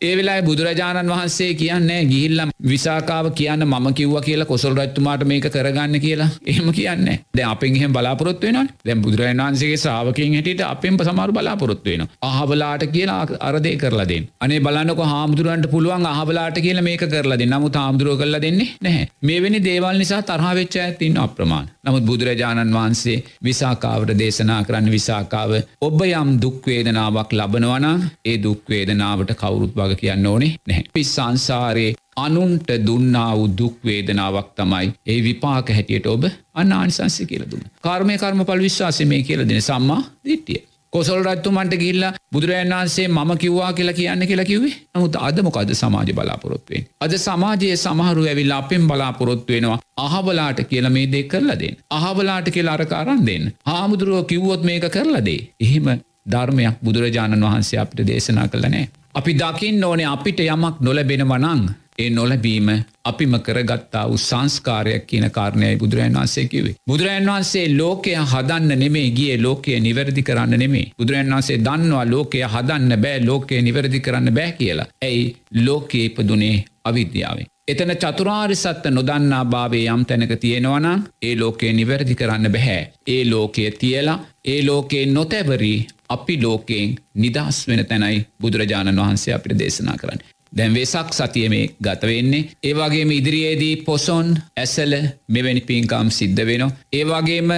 ඒ 0.00 0.14
වෙලා 0.16 0.38
බුදුරජාණන් 0.42 1.12
වහන්සේ 1.12 1.50
කියන්නේ 1.54 2.00
ගිහිල්ලම් 2.04 2.54
විසාකාව 2.64 3.30
කියන්න 3.32 3.66
මම 3.66 3.88
කිව්ව 3.94 4.16
කියලා 4.22 4.50
කොසල් 4.52 4.74
රත්තුමාට 4.76 5.24
මේක 5.24 5.48
කරගන්න 5.48 6.00
කියලා. 6.00 6.30
එහෙම 6.46 6.72
කියන්න 6.72 7.06
දැ 7.32 7.46
අපෙන් 7.46 7.76
එහෙම 7.76 7.92
බලාපොරොත්තු 7.92 8.46
වෙන 8.48 8.70
දැන් 8.82 9.02
බුදුරජාණන් 9.02 9.44
වහන්සේගේ 9.44 9.80
ශ්‍රාවකයන් 9.82 10.34
හැටියට 10.34 10.64
අපෙන් 10.64 10.98
සමරු 11.02 11.32
බලාපොරොත්තු 11.32 11.90
වෙන 11.90 12.06
අහබලාට 12.22 12.84
කියලා 12.88 13.20
අරදේ 13.42 13.76
කරලා 13.76 14.08
දෙන්න. 14.08 14.28
අනේ 14.40 14.60
බලන්නක 14.60 15.02
හාමුදුරුවන්ට 15.06 15.70
පුළුවන් 15.70 16.06
අහබලාට 16.08 16.58
කියලා 16.58 16.86
මේක 16.88 17.04
කරලා 17.08 17.38
දෙන්න. 17.38 17.52
නමුත් 17.52 17.76
හාමුදුරුව 17.76 18.18
කරලා 18.18 18.40
දෙන්නේ 18.40 18.68
නැහැ. 18.92 19.08
මේවැනි 19.22 19.60
දේවල් 19.60 19.98
නිසා 19.98 20.22
තරහාවෙච්ච 20.22 20.76
ඇතින් 20.78 21.18
අප්‍රමාණ. 21.18 21.70
නමුත් 21.82 22.04
බුදුරජාණන් 22.04 22.74
වහන්සේ 22.74 23.16
විසාකාවට 23.44 24.14
දේශනා 24.18 24.60
කරන්න 24.64 24.90
විසාකාව 24.90 25.52
ඔබ 25.80 26.00
යම් 26.02 26.30
දුක්වේදනාවක් 26.42 27.32
ලබනවනා 27.32 27.96
ඒ 28.24 28.36
දුක්වේදනාවට 28.42 29.34
කවුරුත් 29.36 29.76
වග 29.76 29.98
කියන්න 29.98 30.26
ඕනේ 30.26 30.54
නැහැ. 30.60 30.88
පිස් 30.92 31.14
සංසාරයේ 31.14 31.94
අනුන්ට 32.16 32.68
දුන්නා 32.86 33.30
වූ 33.32 33.48
දුක්වේදනාවක් 33.58 34.50
තමයි 34.54 34.92
ඒ 35.06 35.20
විපාක 35.22 35.68
හැටියට 35.70 36.06
ඔබ 36.06 36.24
අන්නානිසංසි 36.54 37.26
කියල 37.26 37.46
දුන්න. 37.46 37.64
කර්මය 37.80 38.18
කර්ම 38.18 38.44
පල් 38.44 38.60
විශ්වාසය 38.60 39.04
මේ 39.06 39.22
කියල 39.22 39.48
දෙන 39.48 39.62
සම්මා 39.62 40.02
දිට්ටිය. 40.24 40.60
කොසල් 40.92 41.20
රත්තුමන්ට 41.24 41.74
ගිල්ල 41.76 42.04
බුදුරජන් 42.32 42.72
වන්සේ 42.72 43.08
මම 43.08 43.30
කිව්වා 43.38 43.72
කියලා 43.72 43.94
කියන්න 43.94 44.26
කියලා 44.26 44.44
කිවේ 44.44 44.72
නමුත් 44.90 45.16
අදමොකද 45.18 45.72
සමාජ 45.74 46.12
බලාපොරොත්තුවෙන්. 46.12 46.84
අද 47.00 47.12
සමාජයේ 47.18 47.76
සමහරු 47.76 48.24
ඇවිල් 48.24 48.52
අපෙන් 48.52 48.84
බලාපොරොත්තු 48.86 49.52
වෙනවා 49.52 49.78
අහබලාට 49.98 50.60
කියල 50.64 50.88
මේ 50.90 51.06
දේ 51.08 51.22
කරලා 51.24 51.58
දෙන්න. 51.58 51.76
අහබලාට 51.90 52.50
කියලා 52.50 52.74
අරකාරන් 52.74 53.26
දෙන්න. 53.26 53.44
හාමුදුරුව 53.66 54.24
කිව්වොත් 54.26 54.62
මේක 54.62 54.88
කරලදේ. 54.90 55.40
එහෙම 55.60 55.86
ධර්මයක් 56.26 56.76
බුදුරජාණන් 56.84 57.44
වහන්සේ 57.44 57.78
අපිට 57.78 58.06
දේශනා 58.06 58.48
කළනෑ. 58.48 58.88
අපි 59.14 59.32
දකිින් 59.34 59.84
ඕනේ 59.84 60.08
අපිට 60.08 60.40
යමක් 60.42 60.76
නොලබෙන 60.80 61.24
වනං 61.26 61.62
ඒ 61.98 62.10
නොලබීම 62.10 62.68
අපිම 63.04 63.34
කරගත්තා 63.40 64.04
වූ 64.08 64.18
සංස්කාරයක් 64.18 65.06
කියන 65.06 65.26
කාරණයයි 65.30 65.76
බුදුරජන් 65.76 66.14
වන්සේ 66.14 66.46
කිවේ. 66.46 66.74
බුදුරජන් 66.86 67.28
වන්සේ 67.28 67.66
ලෝකය 67.76 68.14
හදන්න 68.24 68.78
නෙමේ 68.78 69.08
ගිය 69.12 69.38
ලෝකය 69.38 69.78
නිවැරදි 69.80 70.22
කරන්න 70.22 70.58
නෙමේ. 70.58 70.90
බුදුරජන් 70.98 71.32
වන්සේ 71.32 71.58
දන්නවා 71.60 72.04
ලෝකය 72.06 72.42
හදන්න 72.46 72.98
බෑ 72.98 73.24
ලෝකය 73.24 73.62
නිවැරදි 73.62 74.00
කරන්න 74.00 74.34
බෑ 74.34 74.52
කියලා. 74.52 74.90
ඇයි 75.02 75.24
ලෝකයේ 75.60 76.04
ඉපදුනේ 76.04 76.56
අවිද්‍යාවෙන්. 76.84 77.46
එතන 77.68 77.92
චතුරාරි 77.94 78.56
සත්ත 78.56 78.90
නොදන්නා 78.90 79.44
භාවේ 79.46 79.86
යම් 79.90 80.04
තැනක 80.04 80.32
තියෙනවනම් 80.40 81.02
ඒ 81.22 81.34
ලෝකයේ 81.36 81.72
නිවැරදි 81.72 82.14
කරන්න 82.14 82.52
බැහැ. 82.52 82.82
ඒ 83.06 83.22
ලෝකය 83.30 83.70
තියලා 83.72 84.18
ඒ 84.44 84.60
ලෝකයේ 84.66 85.06
නොතැවරී 85.08 85.78
අපි 86.08 86.36
ලෝකයෙන් 86.42 86.94
නිදහස් 87.16 87.58
වෙන 87.68 87.82
තැනයි 87.86 88.26
බුදුරජාණන් 88.40 89.02
වහන්සේ 89.02 89.34
අපිට 89.34 89.58
දේශනා 89.58 89.96
කරන්න. 89.96 90.24
දැන් 90.52 90.74
වෙසක් 90.74 91.08
සතිය 91.12 91.48
මේ 91.48 91.70
ගතවෙන්නේ. 91.80 92.48
ඒවාගේම 92.62 93.10
ඉදිරියේදී 93.10 93.74
පොසොන් 93.82 94.28
ඇසල 94.56 94.92
මෙවැනි 95.28 95.62
පින්කම් 95.62 96.08
සිද්ධ 96.10 96.42
වෙන. 96.42 96.64
ඒවාගේම 96.92 97.50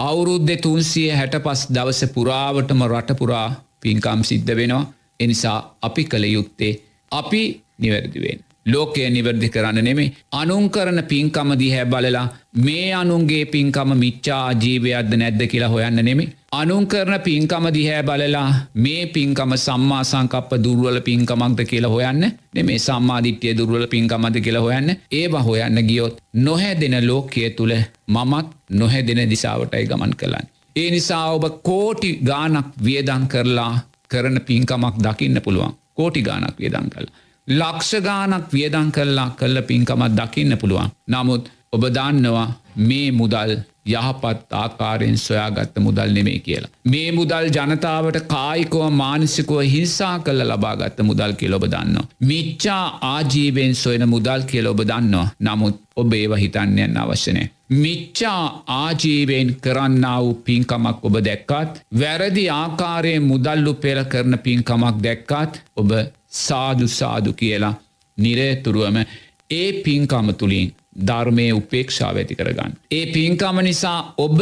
අවුරුද්ධ 0.00 0.54
තුන්සිය 0.58 1.10
හැට 1.12 1.36
පස් 1.40 1.62
දවස 1.70 2.02
පුරාවටම 2.10 2.86
රටපුරා 2.86 3.48
පින්කම් 3.80 4.22
සිද්ධ 4.22 4.52
වෙනවා. 4.52 4.88
එනිසා 5.20 5.58
අපි 5.82 6.04
කළ 6.04 6.24
යුත්තේ 6.26 6.72
අපි 7.12 7.42
නිවැරදිවෙන්. 7.78 8.40
ලෝකය 8.66 9.08
නිවැරදි 9.08 9.48
කරන්න 9.48 9.78
නෙමේ 9.80 10.12
අනුන් 10.32 10.66
කරන 10.70 11.00
පින්කම 11.04 11.50
දිහැ 11.58 11.84
බලලා 11.86 12.26
මේ 12.54 12.92
අනුන්ගේ 12.92 13.44
පින්කම 13.44 13.92
මිච්චා 13.94 14.52
ජීවයක්ද 14.54 15.12
නැද්ද 15.14 15.42
කියලා 15.46 15.68
හොයන්න 15.68 16.00
නෙමේ 16.04 16.26
අනුන් 16.52 16.86
කරන 16.86 17.14
පින්කම 17.20 17.66
දිහැ 17.74 18.02
බලලා 18.02 18.48
මේ 18.76 19.06
පින්කම 19.06 19.54
සම්මා 19.56 20.02
සංකප්ප 20.04 20.50
දුර්වල 20.64 21.00
පින්කමක්ද 21.00 21.62
කියලා 21.64 21.90
හොයන්න 21.90 22.26
නෙමේ 22.54 22.78
සම්මාධිට්්‍යය 22.78 23.54
දුර්වල 23.58 23.86
පින්කමද 23.86 24.36
කියලා 24.40 24.62
හොයන්න 24.62 24.96
ඒවා 25.12 25.42
හොයන්න 25.42 25.82
ගියොත් 25.88 26.20
නොහැදෙන 26.40 26.98
ලෝකය 27.06 27.48
තුළ 27.50 27.74
මමත් 28.08 28.46
නොහැදෙන 28.72 29.22
දිසාවටයි 29.30 29.86
ගමන් 29.86 30.14
කළන්න. 30.14 30.46
ඒ 30.76 30.90
නිසා 30.90 31.24
ඔබ 31.30 31.48
කෝටි 31.62 32.12
ගානක් 32.22 32.76
වියදන් 32.84 33.26
කරලා 33.28 33.72
කරන 34.08 34.40
පින්කමක් 34.42 35.00
දකින්න 35.00 35.40
පුළුවන් 35.40 35.74
කෝටි 35.94 36.22
ගානක් 36.22 36.58
වියදන් 36.58 36.88
කලා. 36.90 37.12
ලක්ෂගානක් 37.48 38.52
වියදං 38.52 38.92
කල්ලා 38.92 39.28
කල්ල 39.30 39.62
පින්කමත් 39.62 40.14
දකින්න 40.14 40.58
පුළුවන්. 40.58 40.94
නමුත් 41.08 41.50
ඔබ 41.72 41.84
දන්නවා 41.88 42.48
මේ 42.88 43.10
මුදල් 43.18 43.52
යහපත් 43.86 44.54
ආකාරයෙන් 44.54 45.16
සොයාගත්ත 45.18 45.78
මුදල් 45.78 46.10
නෙමේ 46.16 46.38
කියලා. 46.38 46.70
මේ 46.84 47.12
මුදල් 47.12 47.46
ජනතාවට 47.56 48.18
කායිකව 48.26 48.82
මානසිකව 48.92 49.52
හිංසා 49.74 50.18
කල්ල 50.18 50.42
ලබාගත්ත 50.50 51.00
මුදල් 51.02 51.32
කියල 51.40 51.54
ඔබ 51.54 51.64
දන්නවා. 51.66 52.04
මිච්චා 52.22 52.84
ආජීවෙන් 53.04 53.74
සොයන 53.74 54.04
මුදල් 54.08 54.44
කියල 54.50 54.68
ඔබ 54.72 54.82
දන්නවා 54.82 55.26
නමුත් 55.40 55.80
ඔබ 55.96 56.12
ඒව 56.12 56.36
හිතන්නයන්න 56.42 56.96
අවශ්‍යනය. 56.96 57.44
මිච්චා 57.74 58.44
ආජීවෙන් 58.76 59.54
කරන්න 59.60 60.06
වූ 60.18 60.34
පින්කමක් 60.46 61.04
ඔබ 61.04 61.18
දැක්කත් 61.28 61.82
වැරදි 62.00 62.44
ආකාරයෙන් 62.50 63.26
මුදල්ලු 63.30 63.74
පෙර 63.76 64.04
කරන 64.04 64.38
පින්කමක් 64.46 65.02
දැක්කත් 65.06 65.58
ඔබ 65.76 65.96
සාදු 66.42 66.92
සාදු 66.98 67.32
කියලා 67.42 67.74
නිරේතුරුවම 68.18 69.02
ඒ 69.50 69.68
පින්කම 69.84 70.32
තුළින් 70.34 70.72
ධර්මය 70.96 71.46
උපේක්ෂාව 71.52 72.16
ඇති 72.16 72.34
කරගන්න. 72.34 72.76
ඒ 72.90 73.06
පින්කම 73.12 73.62
නිසා 73.62 73.98
ඔබ 74.18 74.38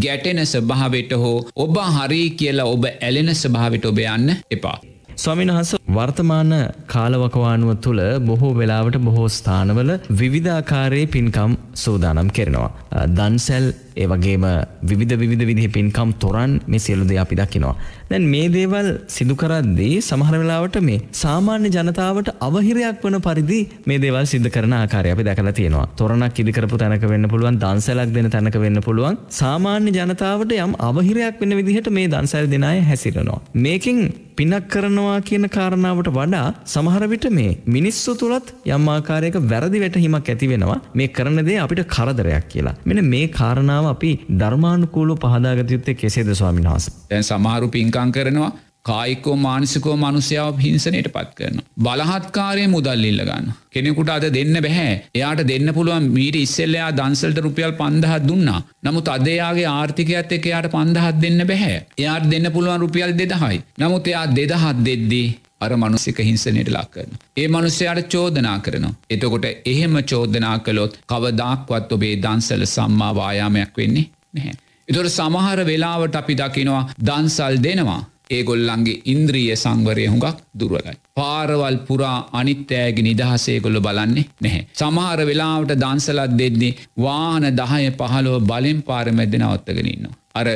ගැටෙන 0.00 0.46
ස්භාවට 0.46 1.12
හෝ 1.16 1.36
ඔබ 1.56 1.76
හරි 1.96 2.22
කියලා 2.32 2.66
ඔබ 2.66 2.84
ඇලෙන 2.90 3.34
ස්භාවට 3.34 3.84
ඔබ 3.84 3.98
යන්න 3.98 4.36
එපා. 4.50 4.78
ස්වමින් 5.16 5.52
වහස 5.52 5.74
වර්තමාන 5.86 6.52
කාලවකවානුව 6.86 7.70
තුළ 7.84 8.00
බොහෝ 8.28 8.52
වෙලාවට 8.60 8.96
බොහෝ 9.06 9.28
ස්ථානවල 9.28 9.90
විවිධාකාරයේ 10.20 11.10
පින්කම් 11.14 11.52
සූදානම් 11.84 12.28
කරනවා. 12.36 12.70
දන්සැල් 13.18 13.66
ඒ 13.96 14.06
වගේම 14.12 14.44
විවිධ 14.90 15.14
විවිධ 15.22 15.44
විදිහ 15.50 15.68
පින්කම් 15.76 16.10
තොරන් 16.22 16.52
මේ 16.66 16.78
සියලු 16.78 17.04
දේ 17.10 17.18
අපි 17.24 17.36
දකිනවා. 17.36 17.74
දැන් 18.10 18.24
මේ 18.32 18.48
දේවල් 18.56 18.88
සිදු 19.16 19.34
කරද්දී 19.42 20.00
සමහර 20.00 20.34
වෙලාවට 20.42 20.78
මේ 20.88 20.98
සාමාන්‍ය 21.22 21.68
ජනතාවට 21.76 22.30
අවහිරයක් 22.48 23.04
වන 23.04 23.18
පරිදි 23.26 23.60
මේ 23.86 24.00
දේවල් 24.04 24.26
සිද්ධ 24.32 24.50
කරන 24.56 24.74
ආකාරය 24.80 25.12
අපි 25.14 25.28
දැකලා 25.28 25.54
තියෙනවා. 25.60 25.86
තොරණක් 26.00 26.40
ඉදි 26.44 26.56
කරපු 26.58 26.80
තැනක 26.82 27.06
වෙන්න 27.12 27.28
පුළුවන්, 27.28 27.60
දන්සැලක් 27.64 28.12
දෙන 28.16 28.30
තැනක 28.36 28.58
වෙන්න 28.64 28.80
පුළුවන්. 28.88 29.20
සාමාන්‍ය 29.40 29.92
ජනතාවට 29.98 30.58
යම් 30.58 30.74
අවහිරයක් 30.90 31.40
වෙන 31.42 31.58
විදිහට 31.60 31.90
මේ 31.98 32.08
දන්සැල් 32.08 32.50
දෙන 32.54 32.68
අය 32.72 32.80
හැසිරෙනවා. 32.90 33.40
මේකෙන් 33.66 34.00
පිනක් 34.38 34.68
කරනවා 34.68 35.18
කියන 35.28 35.46
කාරණාවට 35.74 36.08
වඩා 36.10 36.46
සමහර 36.66 37.04
විට 37.12 37.26
මේ 37.30 37.52
මිනිස්සු 37.68 38.12
තුලත් 38.14 38.48
යම් 38.68 38.84
ආකාරයක 38.88 39.36
වැරදි 39.52 39.82
වැටහීමක් 39.84 40.30
ඇති 40.32 40.50
වෙනවා 40.52 40.78
මේ 40.94 41.08
කරන 41.08 41.40
දේ 41.48 41.58
අපිට 41.64 41.82
කරදරයක් 41.86 42.46
කියලා. 42.48 42.76
මෙන්න 42.86 43.02
මේ 43.06 43.24
කාරණාව 43.30 43.88
අපි 43.94 44.12
ධර්මානුකූලව 44.42 45.24
පහදාගත 45.24 45.74
යුත්තේ 45.76 45.98
කෙසේද 46.02 46.30
ස්වාමීන් 46.32 46.70
වහන්සේ? 46.70 46.94
දැන් 47.10 47.26
සමහරු 47.30 47.68
පින්කම් 47.68 48.14
කරනවා 48.16 48.52
කායිකෝ 48.84 49.36
මානසිකෝ 49.38 49.94
මනුස්්‍යාව 49.96 50.58
හිංසනයට 50.64 51.06
පත් 51.12 51.30
කරන. 51.36 51.60
බලහත්කාරය 51.78 52.64
මුදල් 52.68 53.04
ඉල්ල 53.10 53.22
ගන්න. 53.22 53.46
කෙනෙකුට 53.72 54.10
අද 54.16 54.26
දෙන්න 54.34 54.56
බැහැ 54.58 54.90
එයාට 55.14 55.40
දෙන්න 55.50 55.68
පුළුවන් 55.76 56.08
මීට 56.16 56.36
ඉස්සෙල්ලයා 56.36 56.90
දන්සල්ට 56.98 57.40
රුපියල් 57.46 57.72
පන්දහත් 57.80 58.28
දුන්නා. 58.30 58.60
නමුත් 58.84 59.08
අදයාගේ 59.08 59.70
ආර්ථිකයත් 59.70 60.36
එක 60.38 60.50
එයාට 60.50 60.68
පන්දහත් 60.74 61.16
දෙන්න 61.24 61.46
බැහැ. 61.50 61.78
එයාට 61.98 62.28
දෙන්න 62.34 62.52
පුළුවන් 62.56 62.84
රුපියල් 62.84 63.16
දෙදහයි. 63.22 63.64
නමුත් 63.78 64.12
එයා 64.12 64.26
දෙදහත් 64.38 64.84
දෙද්දී 64.86 65.26
අර 65.60 65.70
මනුසික 65.76 66.18
හිංසනයට 66.20 66.70
ලක් 66.70 66.90
කරන. 66.90 67.12
ඒ 67.36 67.46
මනුස්සයාට 67.48 68.08
චෝදනා 68.08 68.56
කරනවා. 68.60 68.94
එතකොට 69.10 69.46
එහෙම 69.66 69.96
චෝදනා 70.04 70.56
කළොත් 70.60 70.98
කවදක්වත් 71.06 71.92
ඔබේ 71.92 72.16
දන්සල 72.18 72.64
සම්මා 72.66 73.12
වායාමයක් 73.14 73.76
වෙන්නේ 73.76 74.08
නැහැ. 74.32 74.56
එතොට 74.88 75.10
සමහර 75.10 75.64
වෙලාවට 75.64 76.16
අපි 76.16 76.34
දකිනවා 76.34 76.82
දන්සල් 77.02 77.56
දෙනවා. 77.58 78.02
ඒගොල්ලන්ගේ 78.30 79.00
ඉන්ද්‍රිය 79.04 79.56
සංවරය 79.56 80.04
හුඟක් 80.06 80.38
දුරලයි. 80.54 80.94
පාරවල් 81.14 81.76
පුරා 81.88 82.16
අනිත්‍යෑග 82.32 82.98
නිදහසේගොල්ල 83.00 83.80
බලන්නේ 83.80 84.26
නැහැ. 84.40 84.62
සමහර 84.74 85.20
වෙලාවට 85.24 85.74
දන්සලත් 85.76 86.38
දෙද්දි 86.40 86.70
වාන 86.98 87.46
දහය 87.60 87.90
පහලෝ 87.92 88.38
බලෙන් 88.42 88.80
පාරමැද 88.82 89.36
නවත්තගෙනන්න. 89.40 90.08
අර 90.34 90.46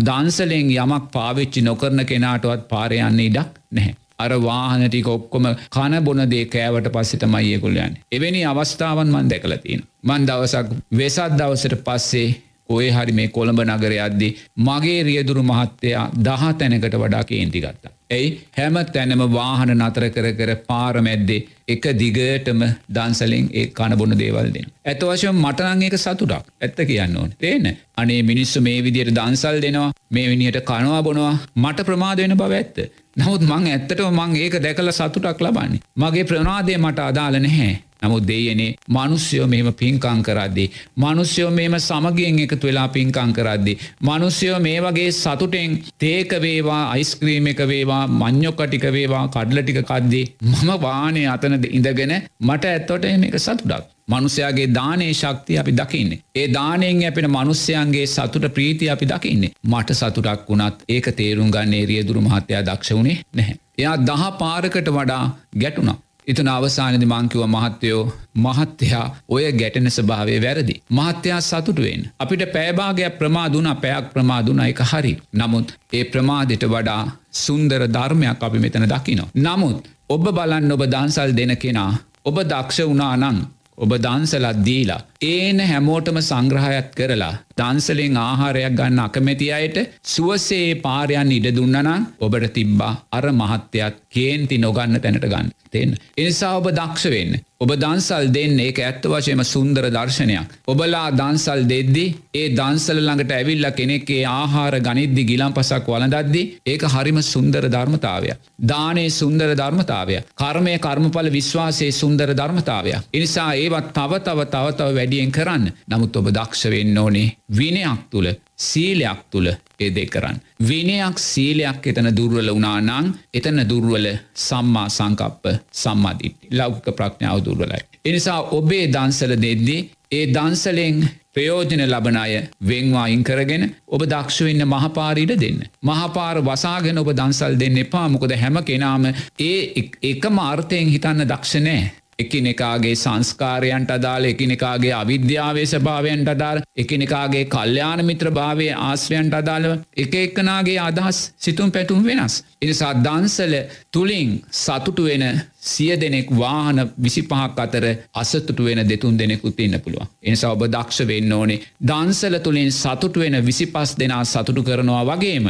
දන්සලෙන් 0.00 0.70
යමක් 0.76 1.10
පාවිච්චි 1.12 1.62
නොකරන 1.62 2.06
කෙනාටවත් 2.06 2.68
පාරයන්නේ 2.68 3.26
ඉඩක් 3.26 3.58
නැහැ. 3.70 3.99
අර 4.20 4.32
වාහනටික 4.40 5.08
ඔක්කොම 5.08 5.48
කන 5.70 5.96
බොන 6.02 6.22
දේ 6.30 6.44
කෑවට 6.48 6.92
පස්සෙතමයි 6.92 7.52
ඒකුල්ලයන්. 7.52 7.98
එවැනි 8.12 8.44
අවස්ථාවන් 8.46 9.10
මන් 9.10 9.30
දැකලතින්. 9.30 9.82
මන් 10.04 10.26
දවසක් 10.26 10.78
වෙසත් 10.94 11.36
දවසට 11.36 11.82
පස්සේ 11.84 12.28
ඔය 12.70 12.90
හරි 12.90 13.12
මේ 13.12 13.30
කොළඹ 13.30 13.62
නගර 13.66 13.94
අද්දි 14.00 14.28
මගේ 14.60 14.98
රියදුරු 15.04 15.42
මහත්තයා 15.44 16.04
දහ 16.26 16.44
තැනකට 16.58 16.96
වඩා 16.96 17.24
කේන්ති 17.24 17.60
ගත්තා. 17.60 17.92
ඇයි 18.10 18.30
හැම 18.52 18.76
තැනම 18.88 19.22
වාහන 19.30 19.72
නතර 19.76 20.04
කර 20.08 20.26
කර 20.32 20.52
පාරමැද්දේ 20.68 21.40
එක 21.68 21.84
දිගටම 21.94 22.62
දන්සලෙන් 22.90 23.50
ඒ 23.52 23.66
කණබොන 23.72 24.14
දේවල්දෙන්. 24.14 24.66
ඇත 24.84 25.04
වශයෙන් 25.04 25.36
මටනං 25.36 25.84
ඒක 25.86 25.96
සතුටක් 25.98 26.48
ඇත්ත 26.60 26.80
කියන්න 26.84 27.16
ඕන 27.16 27.36
තේන 27.38 27.68
අනේ 27.96 28.20
මිනිස්සු 28.22 28.64
මේ 28.68 28.78
විදියට 28.80 29.12
දන්සල් 29.12 29.60
දෙනවා 29.60 29.90
මේ 30.10 30.26
විනිහට 30.28 30.60
කනවා 30.64 31.02
බොනවා 31.02 31.34
මට 31.56 31.86
ප්‍රමාද 31.88 32.24
වෙන 32.24 32.36
බව 32.36 32.52
ඇත්ත. 32.54 32.78
නමුත් 33.16 33.42
මං 33.42 33.64
ඇත්තට 33.66 34.00
මං 34.08 34.34
ඒක 34.36 34.56
දැකල 34.62 34.90
සතුටක් 34.92 35.40
ලබන්නේ. 35.40 35.80
මගේ 35.96 36.24
ප්‍රනාදය 36.24 36.76
මට 36.78 36.98
අදාල 37.02 37.40
නැහැ. 37.40 37.72
නමුත් 38.02 38.24
දෙයනේ 38.28 38.68
මනුස්්‍යයෝ 38.88 39.46
මෙම 39.46 39.68
පින්කං 39.72 40.20
කරද්දි. 40.22 40.64
මනුස්්‍යයෝ 40.96 41.50
මෙම 41.50 41.74
සමගියෙන් 41.78 42.38
එකතු 42.44 42.66
වෙලා 42.66 42.88
පින්කං 42.88 43.32
කරද්දි. 43.32 43.74
මනුස්්‍යයෝ 44.02 44.60
මේ 44.60 44.78
වගේ 44.80 45.10
සතුටෙන් 45.12 45.76
තේක 45.98 46.32
වේවා 46.44 46.82
අයිස්ක්‍රීම 46.94 47.50
එක 47.52 47.62
වේවා 47.72 48.02
මං්ඥොක්කටික 48.20 48.86
වේවා 48.96 49.24
කඩ්ලටික 49.28 49.80
කද්දී 49.84 50.26
මම 50.42 50.70
වානය 50.82 51.26
අතනද 51.26 51.64
ඉඳගෙන 51.70 52.14
මට 52.40 52.64
ඇත්තොට 52.66 53.10
මේක 53.18 53.38
සතුටක්. 53.38 53.84
මනුස්්‍යයාගේ 54.10 54.68
දානයේ 54.70 55.14
ශක්තිය 55.14 55.58
අපි 55.58 55.72
දකින්නේ. 55.74 56.20
ඒ 56.34 56.46
දානයෙන් 56.50 57.02
ඇපෙන 57.04 57.30
මනුස්්‍යයන්ගේ 57.30 58.06
සතුට 58.08 58.46
ප්‍රීති 58.50 58.90
අපි 58.90 59.06
දකින්නේ. 59.06 59.54
මට 59.64 59.90
සතුටක් 59.94 60.46
වුණත් 60.48 60.84
ඒක 60.88 61.10
තේරුම් 61.16 61.50
ගන්නේ 61.50 61.82
රියදුරු 61.86 62.20
මහත්තයා 62.20 62.62
දක්ෂ 62.64 62.92
වුණේ 62.92 63.18
නැහැ. 63.32 63.58
එයා 63.78 63.96
දහ 64.02 64.30
පාරකට 64.38 64.88
වඩා 64.90 65.24
ගැටුණා. 65.56 65.98
ඉතන 66.26 66.48
අවසානදි 66.48 67.06
මංකිව 67.06 67.42
මහත්තයෝ 67.46 68.02
මහත්තයා 68.36 69.06
ඔය 69.28 69.44
ගැටෙන 69.52 69.90
ස්භාවය 69.90 70.34
වැරදි. 70.42 70.74
මහත්තයා 70.90 71.40
සතුටුවෙන්. 71.42 72.02
අපිට 72.18 72.42
පෑභාගයක් 72.52 73.18
ප්‍රමාදුන 73.18 73.68
පැයක් 73.76 74.12
ප්‍රමාදුන 74.12 74.60
එක 74.62 74.82
හරි. 74.82 75.14
නමුත් 75.34 75.68
ඒ 75.92 76.04
ප්‍රමාදයට 76.06 76.64
වඩා 76.66 77.02
සුන්දර 77.36 77.82
ධර්මයක් 77.88 78.42
අපි 78.42 78.58
මෙතන 78.58 78.86
දකිනවා. 78.86 79.30
නමුත් 79.36 79.88
ඔබ 80.08 80.24
බලන්න 80.28 80.72
ඔබ 80.72 80.82
දන්සල් 80.86 81.32
දෙන 81.32 81.56
කෙනා 81.56 81.92
ඔබ 82.24 82.36
දක්ෂ 82.44 82.78
වුණා 82.82 83.16
නං 83.18 83.38
ඔබ 83.80 83.92
දන්සලත් 83.96 84.58
දීලා. 84.60 85.00
ඒන 85.24 85.60
හැමෝටම 85.62 86.18
සංග්‍රහයත් 86.20 86.90
කරලා 86.94 87.34
දන්සලෙන් 87.58 88.16
ආහාරයක් 88.18 88.74
ගන්න 88.74 89.00
අකමැති 89.00 89.48
අයට 89.52 89.78
සුවසේ 90.06 90.68
පාරයන් 90.78 91.30
ඉඩ 91.32 91.48
දුන්නනම් 91.52 92.08
ඔබට 92.20 92.48
තිබ්බා 92.52 92.92
අර 93.12 93.26
මහත්‍යයක් 93.34 94.02
කේන්ති 94.10 94.58
නොගන්න 94.58 95.00
තැනට 95.00 95.26
ගන්න. 95.26 95.54
තිෙන්. 95.70 95.96
එනිසා 96.16 96.56
ඔබ 96.56 96.68
දක්ෂවෙන්න. 96.72 97.40
ඔබ 97.60 97.72
දන්සල් 97.74 98.30
දෙන්න 98.32 98.54
ඒක 98.58 98.78
ඇත්ත 98.80 99.04
වශයම 99.04 99.40
සුන්දර 99.44 99.86
දර්ශනයක්. 99.88 100.52
ඔබලා 100.66 101.10
දන්සල් 101.12 101.64
දෙද්දි 101.64 102.04
ඒ 102.32 102.46
දන්සල 102.50 102.98
ළඟට 102.98 103.32
ඇවිල්ල 103.32 103.66
කෙනෙක්ේ 103.72 104.22
ආහාර 104.26 104.78
ගනිද්දි 104.80 105.26
ගිලම් 105.26 105.52
පසක් 105.52 105.92
වලදද්දි 105.94 106.42
ඒක 106.66 106.86
හරිම 106.88 107.20
සුන්දර 107.24 107.68
ධර්මතාවය. 107.68 108.32
දානේ 108.64 109.10
සුන්දර 109.10 109.52
ධර්මතාවය. 109.54 110.16
කර්මය 110.34 110.78
කර්මඵල 110.78 111.28
විශ්වාසයේ 111.30 111.92
සුන්දර 111.92 112.32
ධර්මතාවය. 112.34 112.96
එනිසා 113.12 113.50
ඒවත් 113.56 113.92
තව 113.92 114.22
තව 114.22 114.48
තවතව 114.48 114.94
වැඩියෙන් 114.94 115.30
කරන්න. 115.30 115.72
නමුත් 115.86 116.16
ඔබ 116.16 116.32
දක්ෂවෙන්න 116.32 116.98
ඕනේ 116.98 117.34
විනයක් 117.52 118.08
තුළ 118.10 118.32
සීලයක් 118.60 119.20
තුළ 119.30 119.48
ඒ 119.78 119.90
දෙ 119.90 120.04
කරන්න. 120.06 120.40
විනයක් 120.62 121.18
සීලයක් 121.20 121.86
එතන 121.86 122.10
දුර්වල 122.12 122.50
වනානං 122.50 123.14
එතන 123.34 123.62
දුර්වල 123.64 124.06
සම්මා 124.38 124.88
සංකප්ප 124.90 125.54
සම්මාධිට්ටි 125.74 126.52
ලෞක 126.52 126.84
ප්‍රඥාව 126.92 127.38
දුර්වලයි. 127.40 127.80
එනිසා 128.04 128.40
ඔබේ 128.52 128.84
දන්සල 128.88 129.34
දෙද්දී 129.38 129.80
ඒ 130.10 130.26
දන්සලෙන් 130.28 131.00
ප්‍රයෝජන 131.32 131.82
ලබන 131.84 132.16
අය 132.16 132.32
වෙන්වා 132.62 133.06
ඉංකරගෙන 133.08 133.64
ඔබ 133.88 134.02
දක්ෂවෙන්න 134.04 134.64
මහපාරීට 134.66 135.34
දෙන්න. 135.38 135.60
මහපාර 135.82 136.42
වසාගෙන 136.42 136.98
ඔබ 136.98 137.12
දන්සල් 137.12 137.54
දෙන්න 137.56 137.78
එපා 137.78 138.06
මොකද 138.08 138.34
හැම 138.34 138.58
කෙනාම 138.62 139.06
ඒ 139.40 139.56
එක 140.04 140.30
මාර්ථයෙන් 140.32 140.88
හිතන්න 140.88 141.26
දක්ෂනෑ 141.26 141.82
එකිනෙකාගේ 142.20 142.94
සංස්කාරයන්ට 142.96 143.90
අදාළ 143.90 144.24
එකිනෙකාගේ 144.26 144.92
අවිද්‍යාවේ 144.94 145.66
ස්භාවයන්ට 145.66 146.28
අදාළ 146.28 146.60
එකිනෙකාගේ 146.76 147.44
කල්්‍යාන 147.46 148.02
මිත්‍ර 148.04 148.30
භාවය 148.32 148.68
ආශ්‍රයන්ට 148.80 149.34
අදාළව 149.34 149.72
එක 149.96 150.14
එක්කනාගේ 150.16 150.78
අදහස් 150.80 151.18
සිතුම් 151.38 151.70
පැතුම් 151.70 152.04
වෙනස්. 152.04 152.34
එනිසා 152.60 152.92
දන්සල 152.98 153.54
තුළින් 153.90 154.30
සතුටු 154.54 155.04
වෙන 155.04 155.24
සිය 155.62 155.92
දෙනෙක් 155.96 156.30
වාහන 156.34 156.78
විසි 156.98 157.22
පහක් 157.24 157.58
අතර 157.60 157.86
අසතුට 158.14 158.58
වෙන 158.60 158.82
දෙතුන් 158.84 159.18
දෙනෙකුත් 159.18 159.60
ඉන්න 159.60 159.76
පුළුව. 159.80 160.06
එනිසා 160.22 160.52
ඔබ 160.52 160.64
දක්ෂ 160.68 161.06
වෙන්න 161.06 161.32
ඕනේ 161.32 161.60
දන්සල 161.84 162.38
තුළින් 162.40 162.72
සතුට 162.74 163.14
වෙන 163.16 163.38
විසි 163.42 163.66
පස් 163.68 163.92
දෙනා 163.96 164.24
සතුටු 164.26 164.62
කරනවා 164.62 165.04
වගේම. 165.06 165.46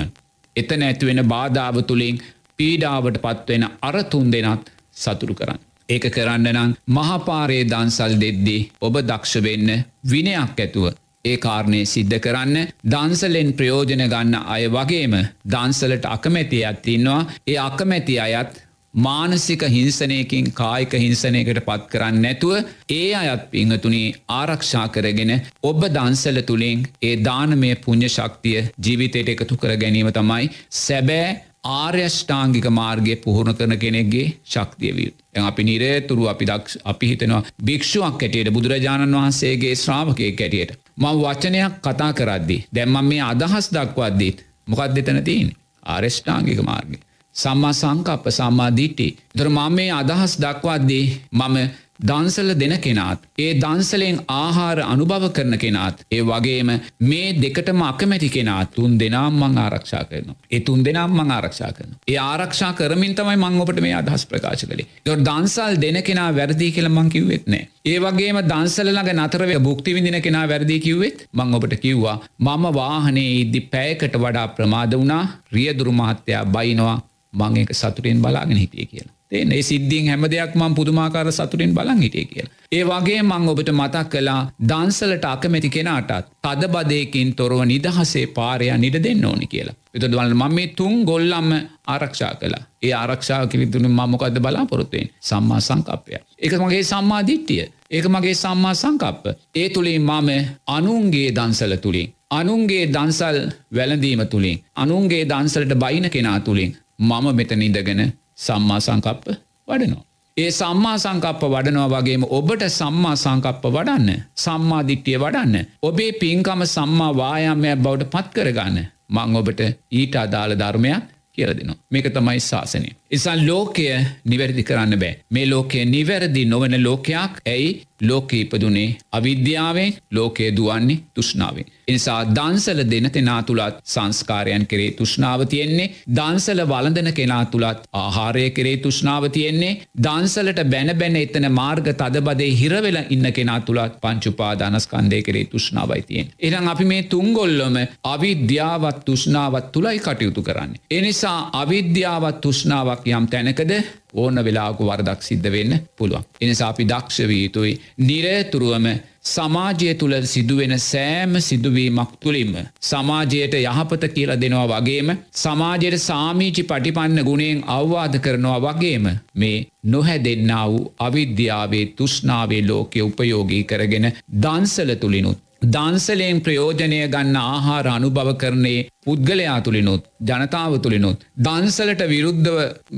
එතන 0.57 0.83
ඇතිවෙන 0.83 1.23
බාධාව 1.27 1.83
තුළින් 1.85 2.23
පීඩාවට 2.59 3.17
පත්වෙන 3.21 3.65
අරතුන් 3.83 4.27
දෙනත් 4.29 4.71
සතුරු 4.95 5.35
කරන්න. 5.35 5.70
ඒක 5.91 6.09
කරන්න 6.11 6.49
නම් 6.53 6.73
මහපාරයේ 6.91 7.67
දන්සල් 7.67 8.17
දෙද්දී 8.19 8.67
ඔබ 8.81 8.99
දක්ෂ 9.03 9.43
වෙන්න 9.43 9.71
විනයක් 10.07 10.59
ඇතුව. 10.59 10.91
ඒ 11.25 11.37
කාරණය 11.39 11.81
සිද්ධ 11.87 12.19
කරන්න 12.21 12.73
දන්සලෙන් 12.87 13.53
ප්‍රයෝජන 13.55 14.07
ගන්න 14.07 14.35
අය 14.49 14.65
වගේම 14.71 15.15
දන්සලට 15.47 16.07
අකමැති 16.09 16.65
ඇත්තින්නවා 16.65 17.21
ඒ 17.47 17.57
අකමැති 17.61 18.17
අයත් 18.21 18.61
මානසික 18.95 19.63
හිංසනයකින් 19.65 20.53
කායික 20.53 20.93
හිංසනයකට 20.95 21.61
පත් 21.63 21.85
කරන්න 21.89 22.23
නැතුව 22.23 22.65
ඒ 22.91 23.15
අයත් 23.17 23.45
පිංහතුනී 23.51 24.15
ආරක්ෂා 24.31 24.87
කරගෙන 24.89 25.35
ඔබ 25.65 25.85
දන්සල 25.89 26.41
තුළින් 26.43 26.89
ඒ 27.03 27.15
දානමය 27.19 27.75
පුං්ඥ 27.77 28.09
ශක්තිය 28.09 28.65
ජීවිතයට 28.79 29.31
එකතු 29.31 29.57
කර 29.57 29.77
ගැනීම 29.77 30.11
තමයි 30.13 30.51
සැබෑ 30.79 31.31
ආර්යෂ්ඨාංගික 31.65 32.67
මාර්ගය 32.71 33.17
පුහුණු 33.17 33.55
කරන 33.55 33.77
කෙනෙක්ගේ 33.77 34.27
ශක්තිය 34.45 34.93
විය. 34.93 35.11
අපි 35.41 35.65
නිරේතුරු 35.65 36.29
අපි 36.29 36.45
දක් 36.47 36.65
අපි 36.85 37.07
හිතනවා 37.07 37.43
භික්ෂුවක් 37.61 38.17
කැටියට 38.17 38.51
බුදුරජාණන් 38.51 39.15
වහන්සේගේ 39.15 39.75
ශ්‍රාවකය 39.77 40.33
කැටියට. 40.33 40.73
ම 40.97 41.05
වචනයක් 41.17 41.73
කතා 41.81 42.13
කරද්දි. 42.13 42.59
දැම්ම 42.71 43.05
මේ 43.05 43.23
අදහස් 43.23 43.67
දක්වද්දීත් 43.71 44.45
මොකක් 44.67 44.95
දෙතන 44.95 45.23
තියන් 45.23 45.49
ආර්යෂ්ඨාංගික 45.85 46.61
මාර්ගය. 46.63 46.99
සම්මා 47.35 47.73
සංකප්ප 47.75 48.25
සම්මාධීටි. 48.31 49.09
දර 49.35 49.49
මම 49.49 49.73
මේ 49.73 49.93
අදහස් 49.93 50.33
දක්වද්දී 50.39 51.07
මම 51.33 51.57
දන්සල 52.01 52.51
දෙන 52.55 52.75
කෙනාත්. 52.79 53.19
ඒ 53.39 53.51
දන්සලෙන් 53.57 54.19
ආහාර 54.31 54.79
අනුභව 54.85 55.27
කරන 55.31 55.57
කෙනාත්. 55.59 56.05
ඒ 56.11 56.23
වගේම 56.23 56.71
මේ 57.03 57.33
දෙකටම 57.37 57.83
අකමැති 57.83 58.31
කෙනා 58.31 58.61
තුන් 58.69 58.99
දෙනම් 58.99 59.41
මං 59.41 59.59
ආරක්ෂා 59.59 60.05
කරනවා. 60.05 60.39
ඒ 60.51 60.61
තුන් 60.61 60.85
දෙනම් 60.85 61.17
මං 61.17 61.31
ආරක්ෂා 61.31 61.73
කරන. 61.73 61.93
ඒ 62.09 62.19
ආරක්ෂා 62.23 62.73
කරමින් 62.75 63.15
තමයි 63.15 63.37
මං 63.39 63.61
ඔබට 63.63 63.81
මේ 63.81 63.95
අදහස් 63.95 64.25
ප්‍රකාශ 64.27 64.65
කළේ. 64.65 64.89
දොට 65.07 65.27
දන්සල් 65.27 65.77
දෙන 65.79 66.01
කෙනා 66.03 66.31
වැරදි 66.33 66.73
කියල 66.73 66.89
මං 66.91 67.11
කිව්වෙත් 67.11 67.47
නෑ. 67.47 67.69
ඒ 67.85 67.99
වගේම 67.99 68.41
දන්සලළඟ 68.45 69.13
නතරව 69.19 69.53
බුක්ති 69.61 69.95
විදින 69.95 70.19
කෙනා 70.23 70.47
වැරදි 70.47 70.81
කිව්වෙත් 70.81 71.29
මං 71.35 71.55
ඔබට 71.55 71.79
කිව්වා 71.79 72.17
මම 72.41 72.67
වාහනේ 72.75 73.31
ඉද්දි 73.37 73.61
පෑකට 73.69 74.19
වඩා 74.19 74.49
ප්‍රමාද 74.57 74.93
වුණා 74.95 75.23
රියදුරු 75.53 75.93
මහත්තයා 75.95 76.45
බයිනවා 76.49 76.99
මං 77.33 77.57
එක 77.59 77.73
සතුරෙන් 77.75 78.23
බලාගෙන 78.23 78.57
හිටිය 78.57 78.87
කියලා. 78.87 79.20
තේන 79.33 79.53
ඒ 79.53 79.63
සිද්ධියෙන් 79.63 80.09
හැම 80.09 80.25
දෙයක් 80.27 80.55
මං 80.55 80.75
පුදුමාකාර 80.75 81.33
සතුරින් 81.33 81.75
බලන් 81.75 82.01
හිටිය 82.01 82.25
කියල. 82.27 82.49
ඒ 82.73 82.83
වගේ 82.85 83.23
මං 83.23 83.49
ඔබට 83.49 83.71
මතක් 83.73 84.07
කලා 84.13 84.41
දන්සලට 84.65 85.25
අකමැති 85.27 85.71
කෙනාටත් 85.71 86.31
තද 86.43 86.69
බදයකින් 86.69 87.35
තොරව 87.35 87.61
නිදහසේ 87.65 88.27
පාරයා 88.29 88.79
නිඩ 88.79 88.97
දෙන්න 89.01 89.25
ඕනි 89.25 89.47
කියලා. 89.47 89.77
එතදවල 89.95 90.35
මම 90.35 90.55
මේ 90.55 90.73
තුන් 90.75 90.95
ගොල්ලම්ම 91.05 91.51
ආරක්ෂා 91.87 92.33
කලා 92.37 92.63
ඒ 92.83 92.95
ආරක්ෂා 92.95 93.43
කිරිතුුණු 93.47 93.91
මමොකක්ද 93.91 94.39
බලාපොරොත්තුවෙන් 94.41 95.11
සම්මා 95.23 95.61
සංකප්පය. 95.61 96.19
එක 96.39 96.53
මගේ 96.59 96.83
සම්මා 96.85 97.23
දිට්ටිය 97.25 97.65
ඒක 97.91 98.07
මගේ 98.09 98.37
සම්මා 98.37 98.75
සංකප්ප. 98.77 99.25
ඒ 99.55 99.69
තුළින් 99.71 100.03
මම 100.03 100.31
අනුන්ගේ 100.69 101.29
දන්සල 101.33 101.75
තුළින්. 101.79 102.09
අනුන්ගේ 102.33 102.85
දන්සල් 102.89 103.39
වැලඳීම 103.75 104.23
තුළින් 104.27 104.63
අනුන්ගේ 104.77 105.25
දන්සලට 105.25 105.75
බයින 105.77 106.07
කෙනා 106.11 106.39
තුළින් 106.41 106.73
මම 107.01 107.27
මෙතන 107.33 107.63
ඉඳගෙන 107.63 108.03
සම්මා 108.41 108.81
සංකප්ප 108.81 109.27
වඩනවා. 109.69 110.05
ඒ 110.37 110.51
සම්මා 110.51 110.97
සංකප්ප 110.99 111.43
වඩනවා 111.55 111.89
වගේම 111.95 112.25
ඔබට 112.31 112.63
සම්මා 112.71 113.17
සංකප්ප 113.17 113.65
වඩන්න 113.69 114.23
සම්මා 114.37 114.83
දිට්ටිය 114.89 115.19
වඩන්න. 115.19 115.57
ඔබේ 115.83 116.13
පින්කම 116.21 116.63
සම්මා 116.69 117.11
වායාමයක් 117.17 117.83
බවට 117.85 118.11
පත් 118.15 118.27
කරගන්න 118.37 118.79
මං 119.11 119.37
ඔබට 119.37 119.61
ඊට 119.93 120.17
අදාළ 120.17 120.55
ධර්මයක් 120.55 121.05
කියල 121.35 121.53
දෙනවා. 121.59 121.79
මේක 121.91 122.07
තමයි 122.15 122.41
ශාසනය. 122.43 122.91
ඉසන් 123.11 123.41
ලෝකය 123.47 123.87
නිවැරදි 124.25 124.63
කරන්න 124.63 124.99
බෑ. 124.99 125.15
මේ 125.31 125.47
ලෝකය 125.47 125.85
නිවැරදි 125.87 126.45
නොවන 126.47 126.77
ලෝකයක් 126.83 127.41
ඇයි 127.47 127.71
ලෝක 128.03 128.33
ඉපදුනේ 128.35 128.97
අවිද්‍යාවෙන් 129.13 129.95
ලෝකය 130.13 130.51
දුවන්නේ 130.51 131.01
තුෂ්නාවෙන්. 131.15 131.67
එනිසා 131.89 132.21
දන්සල 132.29 132.81
දෙන 132.85 133.11
කෙනා 133.11 133.43
තුළත් 133.43 133.81
සංස්කාරයන් 133.85 134.67
කරේ 134.67 134.91
තුෂ්නාව 134.93 135.45
තියෙන්නේ 135.47 135.91
දන්සල 136.11 136.63
වලඳන 136.65 137.13
කෙනා 137.13 137.45
තුළත් 137.47 137.83
ආහාරය 137.95 138.47
කරේ 138.51 138.77
තුෂ්නාව 138.77 139.29
තියෙන්නේ 139.29 139.73
දන්සලට 139.99 140.63
බැන 140.67 140.93
බැන 140.97 141.17
එතන 141.17 141.49
මාර්ග 141.51 141.91
තදබදේ 141.95 142.51
හිරවෙල 142.53 142.99
ඉන්න 143.09 143.33
කෙනා 143.33 143.61
තුළත් 143.63 143.99
පංචුපා 144.01 144.53
දනස්කන්දය 144.55 145.23
කරේ 145.23 145.45
තුෂ්නාවයි 145.47 146.03
තියෙන්. 146.03 146.33
එනම් 146.41 146.69
අපි 146.69 146.85
මේ 146.85 147.03
තුන්ගොල්ලොම 147.05 147.77
අවිද්‍යාවත් 148.07 149.05
තුෂ්නාවත් 149.05 149.73
තුළයි 149.73 149.99
කටයුතු 149.99 150.43
කරන්න. 150.43 150.75
එනිසා 150.91 151.39
අවිද්‍යාවත් 151.55 152.41
තුෂ්නාවක් 152.41 153.00
යම් 153.09 153.27
තැනකද 153.27 153.73
ඕන 154.15 154.45
වෙලාකු 154.45 154.85
වරදක් 154.85 155.23
සිද්ධ 155.23 155.49
වෙන්න 155.49 155.73
පුළුවන්. 155.97 156.25
එනිසා 156.41 156.69
අපි 156.69 156.85
දක්ෂවීතුයි 156.85 157.79
නිරේතුරුවම 158.01 158.87
සමාජය 159.25 159.95
තුළ 159.95 160.15
සිදුවෙන 160.25 160.75
සෑම 160.81 161.35
සිදුවීමක් 161.41 162.13
තුළින්ම. 162.21 162.55
සමාජයට 162.83 163.55
යහපත 163.57 164.05
කියල 164.11 164.33
දෙනවා 164.37 164.69
වගේම 164.73 165.11
සමාජයට 165.35 165.99
සාමීචි 166.01 166.63
පටිපන්න 166.65 167.25
ගුණෙන් 167.25 167.61
අවවාද 167.69 168.15
කරනවා 168.19 168.61
වගේම 168.61 169.07
මේ 169.35 169.67
නොහැදෙන්න්න 169.85 170.57
වූ 170.63 170.81
අවිද්‍යාවේ 171.01 171.85
තුෂ්නාවේ 171.97 172.65
ලෝකය 172.65 173.03
උපයෝගී 173.03 173.65
කරගෙන 173.65 174.13
දන්සල 174.37 174.95
තුළිනුත් 174.97 175.39
දන්සලයෙන් 175.63 176.39
ප්‍රයෝජනය 176.41 176.99
ගන්න 177.07 177.37
ආහාර 177.39 177.87
අනුභව 177.89 178.29
කරන්නේ 178.35 178.87
පුද්ගලයා 179.05 179.57
තුළිනුත් 179.61 180.07
ජනතාව 180.23 180.75
තුළිනුත් 180.79 181.27
දන්සලට 181.39 182.03
විරුද්ධව 182.05 182.57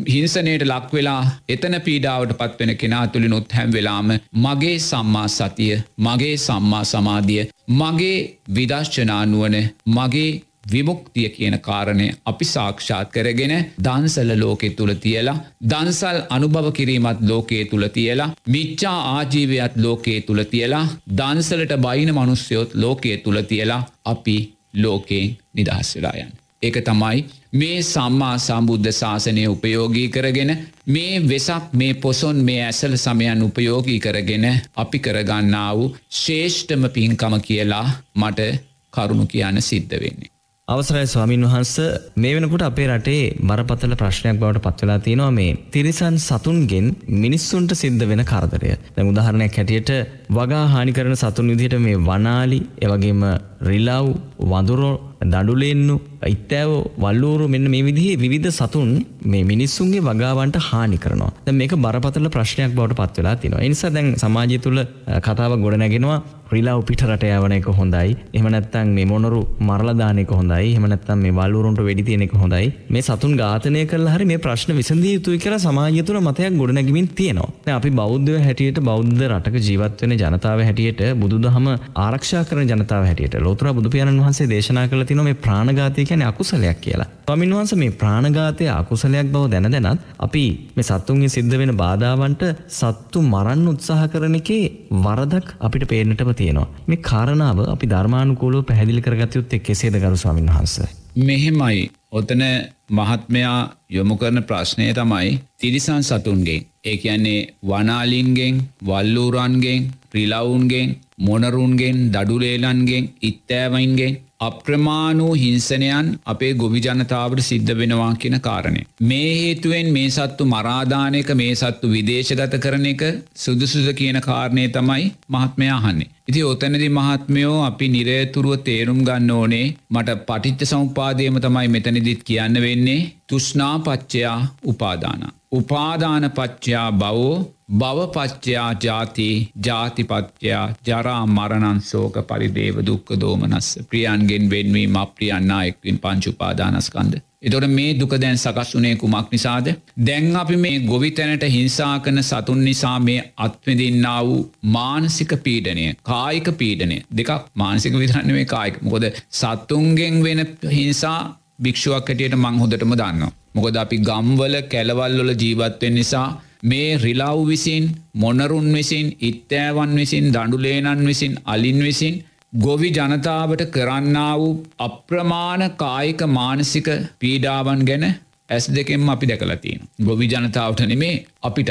හිංසනයට 0.08 0.64
ලක්වෙලා 0.64 1.22
එතන 1.48 1.76
පීඩාවට 1.80 2.36
පත්වෙන 2.38 2.72
කෙනා 2.76 3.02
තුළිනුත් 3.08 3.52
හැම්වෙලාම 3.52 4.12
මගේ 4.38 4.76
සම්මා 4.80 5.26
සතිය 5.30 5.74
මගේ 6.00 6.36
සම්මා 6.38 6.84
සමාධිය 6.84 7.48
මගේ 7.72 8.16
විදශ්චනානුවන 8.50 9.58
මගේ 9.88 10.30
විමුක්තිය 10.64 11.28
කියන 11.28 11.56
කාරණය 11.60 12.08
අපි 12.24 12.44
සාක්ෂාත් 12.46 13.10
කරගෙන 13.10 13.54
දන්සල 13.78 14.30
ලෝකෙ 14.36 14.68
තුළ 14.72 14.94
තියලා 14.96 15.36
දන්සල් 15.64 16.18
අනුභව 16.30 16.68
කිරීමත් 16.72 17.22
ලෝකයේ 17.22 17.64
තුළ 17.66 17.88
තියලා 17.90 18.30
මිච්චා 18.48 18.98
ආජීවයත් 19.10 19.76
ලෝකයේ 19.78 20.20
තුළ 20.22 20.44
තියලා 20.46 20.84
දන්සලට 21.14 21.74
බයින 21.78 22.14
මනුස්්‍යයොත් 22.14 22.74
ලෝකයේ 22.76 23.16
තුළ 23.18 23.42
තියලා 23.44 23.82
අපි 24.06 24.36
ලෝකයෙන් 24.76 25.36
නිදහස් 25.54 25.96
වෙලායන්. 25.96 26.32
ඒක 26.62 26.76
තමයි 26.80 27.24
මේ 27.52 27.78
සම්මා 27.84 28.34
සම්බුද්ධ 28.38 28.90
ශාසනය 28.92 29.46
උපයෝගී 29.46 30.08
කරගෙන 30.08 30.52
මේ 30.86 31.22
වෙසක් 31.24 31.72
මේ 31.74 31.94
පොසොන් 31.96 32.36
මේ 32.40 32.60
ඇසල 32.64 32.94
සමයන් 32.96 33.42
උපයෝගී 33.42 34.00
කරගෙන 34.00 34.46
අපි 34.76 34.98
කරගන්නා 35.00 35.70
වූ 35.76 35.94
ශේෂ්ඨම 36.16 36.84
පින්කම 36.90 37.34
කියලා 37.42 37.88
මට 38.16 38.52
කරුණු 38.92 39.26
කියන්න 39.26 39.62
සිද්ධ 39.62 39.96
වෙන්නේ. 39.96 40.31
අවසරයි 40.68 41.06
ස්වාමීන් 41.06 41.44
වහන්ස 41.44 41.72
මේ 42.14 42.34
වෙනකොට 42.34 42.62
අපේ 42.62 42.84
රටේ 42.86 43.22
බරපතල 43.40 43.94
ප්‍රශ්නයක් 43.94 44.36
බවට 44.38 44.60
පත්වෙලා 44.66 44.98
තියෙනවා 44.98 45.30
මේ 45.30 45.56
තිරිසන් 45.72 46.16
සතුන්ගෙන් 46.18 46.86
මිනිස්සුන්ට 47.16 47.72
සිද්ධ 47.72 48.04
වෙන 48.06 48.22
කරදරය. 48.22 48.70
දැන් 48.94 49.10
උදාහරණයක් 49.10 49.58
හැටියට 49.58 49.90
වගා 50.30 50.62
හානි 50.66 50.92
කරන 50.92 51.16
සතුන් 51.16 51.50
විදිහට 51.52 51.76
මේ 51.78 51.98
වනාලි, 52.00 52.60
එවැගේම 52.80 53.22
රිලව්, 53.60 54.06
වඳුරෝ, 54.44 54.94
දඩුලෙන්නු, 55.24 55.96
ඉත්තෑව, 56.26 56.72
වල්ලූරු 56.98 57.48
මෙන්න 57.48 57.70
මේ 57.70 57.82
විදිහේ 57.82 58.16
විවිධ 58.16 58.50
සතුන් 58.50 58.92
මේ 59.24 59.44
මිනිස්සුන්ගේ 59.44 60.02
වගාවන්ට 60.02 60.60
හානි 60.68 60.98
කරනවා. 60.98 61.32
දැන් 61.46 61.56
මේක 61.56 61.74
බරපතල 61.76 62.28
ප්‍රශ්නයක් 62.28 62.74
බවට 62.74 63.00
පත්වෙලා 63.00 63.36
තියෙනවා. 63.36 63.64
ඒ 63.64 63.68
නිසා 63.68 63.90
දැන් 63.90 64.14
සමාජය 64.16 64.58
තුළ 64.58 64.84
කතාවක් 65.20 65.60
ගොඩනැගෙනවා 65.60 66.22
රිලව් 66.52 66.80
පිට 66.84 67.02
රට 67.02 67.28
යවන 67.32 67.52
එක 67.56 67.66
හොඳයි. 67.72 68.16
එහෙම 68.34 68.46
නැත්නම් 68.52 68.88
මේ 68.92 69.06
මොනරු 69.06 69.40
මරලා 69.60 69.94
දාන 69.96 70.18
එක 70.18 70.30
හොඳයි. 70.30 70.72
එහෙම 70.72 70.84
නැත්නම් 70.84 71.22
මේ 71.24 71.32
වල්ලුරුන්ට 71.32 71.80
වෙඩි 71.80 72.04
තියන 72.04 72.24
එක 72.26 72.34
හොඳයි. 72.34 72.66
මේ 72.90 73.02
සතුන් 73.02 73.36
ඝාතනය 73.40 73.84
කළා 73.86 74.16
හරි 74.16 74.26
මේ 74.26 74.38
ප්‍රශ්න 74.38 74.74
විසඳිය 74.76 75.14
යුතුයි 75.16 75.38
කියලා 75.38 75.58
සමාජය 75.58 76.02
තුළ 76.02 76.20
මතයක් 76.20 76.58
ගොඩනැගෙමින් 76.60 77.08
තියෙනවා. 77.10 77.48
දැන් 77.64 77.76
අපි 77.76 77.92
බෞද්ධයෝ 77.92 78.42
හැටියට 78.44 78.80
බෞද්ධ 78.80 79.24
රටක 79.28 79.56
ජීවත් 79.60 80.04
වෙන 80.04 80.14
ජනතාව 80.14 80.64
හැටියට 80.68 81.00
බුදුදහම 81.16 81.70
ආරක්ෂා 81.96 82.44
කරන 82.44 82.68
ජනතාව 82.68 83.08
හැටියට 83.08 83.38
ලෝතර 83.40 83.72
බුදු 83.72 83.88
පියාණන් 83.88 84.20
වහන්සේ 84.20 84.50
දේශනා 84.52 84.86
කළ 84.88 85.04
තියෙනවා 85.04 85.28
මේ 85.30 85.40
ප්‍රාණඝාතය 85.46 86.06
කියන්නේ 86.12 86.28
අකුසලයක් 86.28 86.80
කියලා. 86.80 87.08
ස්වාමීන් 87.24 87.54
වහන්සේ 87.56 87.78
මේ 87.78 87.92
ප්‍රාණඝාතය 87.96 88.68
අකුසලයක් 88.70 89.28
බව 89.34 89.44
දැන 89.52 89.68
දැනත් 89.76 90.08
අපි 90.18 90.44
මේ 90.76 90.88
සත්තුන්ගේ 90.90 91.34
සිද්ධ 91.36 91.56
වෙන 91.58 91.74
බාධාවන්ට 91.76 92.42
සත්තු 92.70 93.22
මරන්න 93.24 93.68
උත්සාහ 93.72 94.02
කරන 94.08 94.38
එකේ 94.40 94.64
වරදක් 95.04 95.46
අපිට 95.60 95.86
පේන්නටම 95.88 96.32
තියෙනවා. 96.34 96.68
මේ 96.88 97.04
කාරණාව 97.10 97.60
අපි 97.66 97.92
ධර්මානුකූලව 97.94 98.66
පැහැදිලි 98.68 99.06
කරගත 99.06 99.38
යුත්තේ 99.40 99.64
කෙසේද 99.68 99.96
ගරු 99.96 100.16
ස්වාමීන් 100.16 100.50
වහන්සේ? 100.50 100.90
මෙහෙමයි. 101.20 101.90
ඔතන 102.10 102.42
මහත්මයා 102.90 103.60
යොමු 103.90 104.14
කරන 104.16 104.42
ප්‍රශ්නය 104.42 104.86
තමයි 104.92 105.30
තිරිසන් 105.58 106.02
සතුන්ගෙන්. 106.02 106.66
ඒ 106.84 106.96
කියන්නේ 106.96 107.40
වනාලින්ගෙන්, 107.64 108.54
වල්ලූරන්ගෙන්, 108.86 109.82
රිලවුන්ගෙන්, 110.14 110.88
මොනරුන්ගෙන්, 111.18 111.96
දඩුලේලන්ගෙන්, 112.12 113.04
ඉත්තෑවයින්ගෙන් 113.22 114.18
අප්‍රමාණූ 114.42 115.32
හිංසනයන් 115.34 116.06
අපේ 116.26 116.52
ගොවි 116.54 116.80
ජනතාවට 116.80 117.42
සිද්ධ 117.42 117.72
වෙනවා 117.74 118.12
කියන 118.16 118.36
කාරණය. 118.40 118.82
මේ 119.02 119.30
හේතුවෙන් 119.34 119.90
මේ 119.92 120.08
සත්තු 120.10 120.46
මරාධානයක 120.46 121.30
මේ 121.34 121.52
සත්තු 121.54 121.92
විදේශගත 121.92 122.56
කරන 122.58 122.86
එක 122.86 123.04
සුදුසුද 123.36 123.88
කියන 123.94 124.20
කාරණය 124.22 124.64
තමයි 124.68 125.04
මහත්මයාහන්නේ. 125.28 126.10
ඉති 126.28 126.42
ඔතැනදි 126.44 126.88
මහත්මයෝ 126.90 127.58
අපි 127.62 127.86
නිරේතුරුව 127.88 128.58
තේරුම් 128.62 129.00
ගන්න 129.02 129.30
ඕනේ 129.32 129.66
මට 129.90 130.18
පටිච්ච 130.26 130.70
සම්පාදයම 130.70 131.38
තමයි 131.40 131.68
මෙතනදිත් 131.68 132.22
කියන්න 132.24 132.60
වෙන්නේ 132.60 133.00
තුෂ්නාපච්චයා 133.28 134.38
උපාදාන. 134.64 135.22
උපාදාන 135.52 136.24
පච්චයා 136.30 136.90
බවෝ 136.94 137.34
භවපච්චයා 137.72 138.70
ජාති 138.84 139.26
ජාතිපත්්‍යයා 139.66 140.64
ජරා 140.88 141.20
මරණන් 141.28 141.78
සෝක 141.82 142.16
පරිදේව 142.30 142.78
දුක්ක 142.88 143.12
දෝමනස්ස 143.22 143.68
ප්‍රියන්ගෙන් 143.90 144.44
වෙන්වීම 144.50 144.96
අප්‍රියන්නා 144.96 145.60
එක්වින් 145.64 145.98
පංචුපාදානස්කන්ද. 145.98 147.14
එතොට 147.42 147.66
මේ 147.70 147.94
දුක 147.94 148.14
දැන් 148.16 148.38
සකස් 148.38 148.74
වනේ 148.76 148.92
කුමක් 148.96 149.32
නිසාද. 149.32 149.72
දැන් 150.00 150.28
අපි 150.36 150.56
මේ 150.56 150.82
ගොවිතැනට 150.82 151.48
හිංසා 151.48 151.94
කන 152.00 152.22
සතුන් 152.22 152.62
නිසා 152.64 152.96
මේ 153.00 153.20
අත්විදින්නා 153.38 154.20
වූ 154.26 154.40
මානසික 154.70 155.34
පීඩනය 155.46 155.88
කායික 156.04 156.50
පීඩනය 156.60 156.98
දෙකක් 157.16 157.50
මානසික 157.56 158.00
විතරන්න 158.04 158.32
මේ 158.32 158.46
කායික 158.46 158.80
මොකොද 158.82 159.10
සත්තුන්ගෙන් 159.32 160.22
වෙන 160.22 160.46
හිංසා 160.70 161.18
භික්ෂුවක් 161.62 162.08
හැටියට 162.08 162.36
මං 162.36 162.62
හොදටම 162.62 162.96
දන්න. 162.96 163.28
මොකද 163.54 163.76
අපි 163.78 164.04
ගම්වල 164.06 164.54
කැලවල්වල 164.70 165.38
ජීවත්වෙන් 165.40 165.94
නිසා 165.94 166.28
මේ 166.62 166.96
රිලව් 166.96 167.38
විසින් 167.48 167.84
මොනරුන් 168.14 168.68
විසින් 168.72 169.16
ඉත්තෑවන් 169.20 169.94
විසින් 169.96 170.26
දඩුලේනන් 170.32 171.06
විසින් 171.06 171.32
අලින් 171.44 171.78
විසින් 171.84 172.24
ගොවි 172.58 172.90
ජනතාවට 172.90 173.62
කරන්නා 173.70 174.34
වූ 174.38 174.52
අප්‍රමාණ 174.78 175.62
කායික 175.76 176.22
මානසික 176.28 176.88
පීඩාවන් 177.18 177.82
ගැන 177.84 178.04
ඇස් 178.48 178.68
දෙකෙන් 178.68 179.08
අපි 179.08 179.26
දැකලතින්. 179.28 179.80
ගොවි 180.04 180.26
ජනතාවට 180.26 180.80
නෙමේ 180.80 181.24
අපිටත්. 181.42 181.70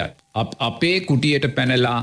අපේ 0.59 0.99
කුටියට 0.99 1.55
පැනලා 1.55 1.99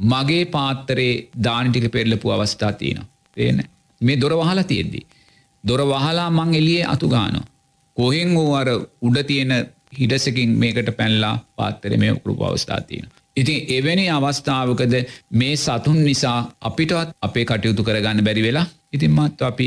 මගේ 0.00 0.44
පාත්තරේ 0.44 1.28
දානිටික 1.44 1.92
පෙරලපු 1.92 2.30
අවස්ථා 2.30 2.72
තියෙන. 2.72 3.00
ඒන 3.36 3.62
මේ 4.00 4.20
දොර 4.20 4.32
වහලා 4.32 4.64
තියෙද්දී. 4.64 5.06
දොර 5.64 5.80
වහලා 5.82 6.30
මං 6.30 6.54
එලිය 6.54 6.82
අතුගානෝ. 6.84 7.44
කොහෙන් 7.96 8.34
වූ 8.34 8.54
අර 8.54 8.68
උඩ 9.00 9.18
තියෙන 9.26 9.52
හිටසකින් 9.92 10.54
මේකට 10.56 10.92
පැල්ලා 10.96 11.34
පාත්තර 11.56 11.96
මේ 11.96 12.12
උකරු 12.12 12.36
අවස්ථාතියන. 12.42 13.08
ඉතින් 13.36 13.66
එවැනි 13.70 14.06
අවස්ථාවකද 14.10 14.94
මේ 15.32 15.56
සතුන් 15.56 15.98
නිසා 16.04 16.38
අපිටත් 16.62 17.16
අපේ 17.22 17.44
කටයුතු 17.44 17.82
කරගන්න 17.82 18.24
බැරි 18.24 18.42
වෙලා 18.42 18.66
ඉතින් 18.92 19.12
මත් 19.12 19.42
අපි 19.42 19.66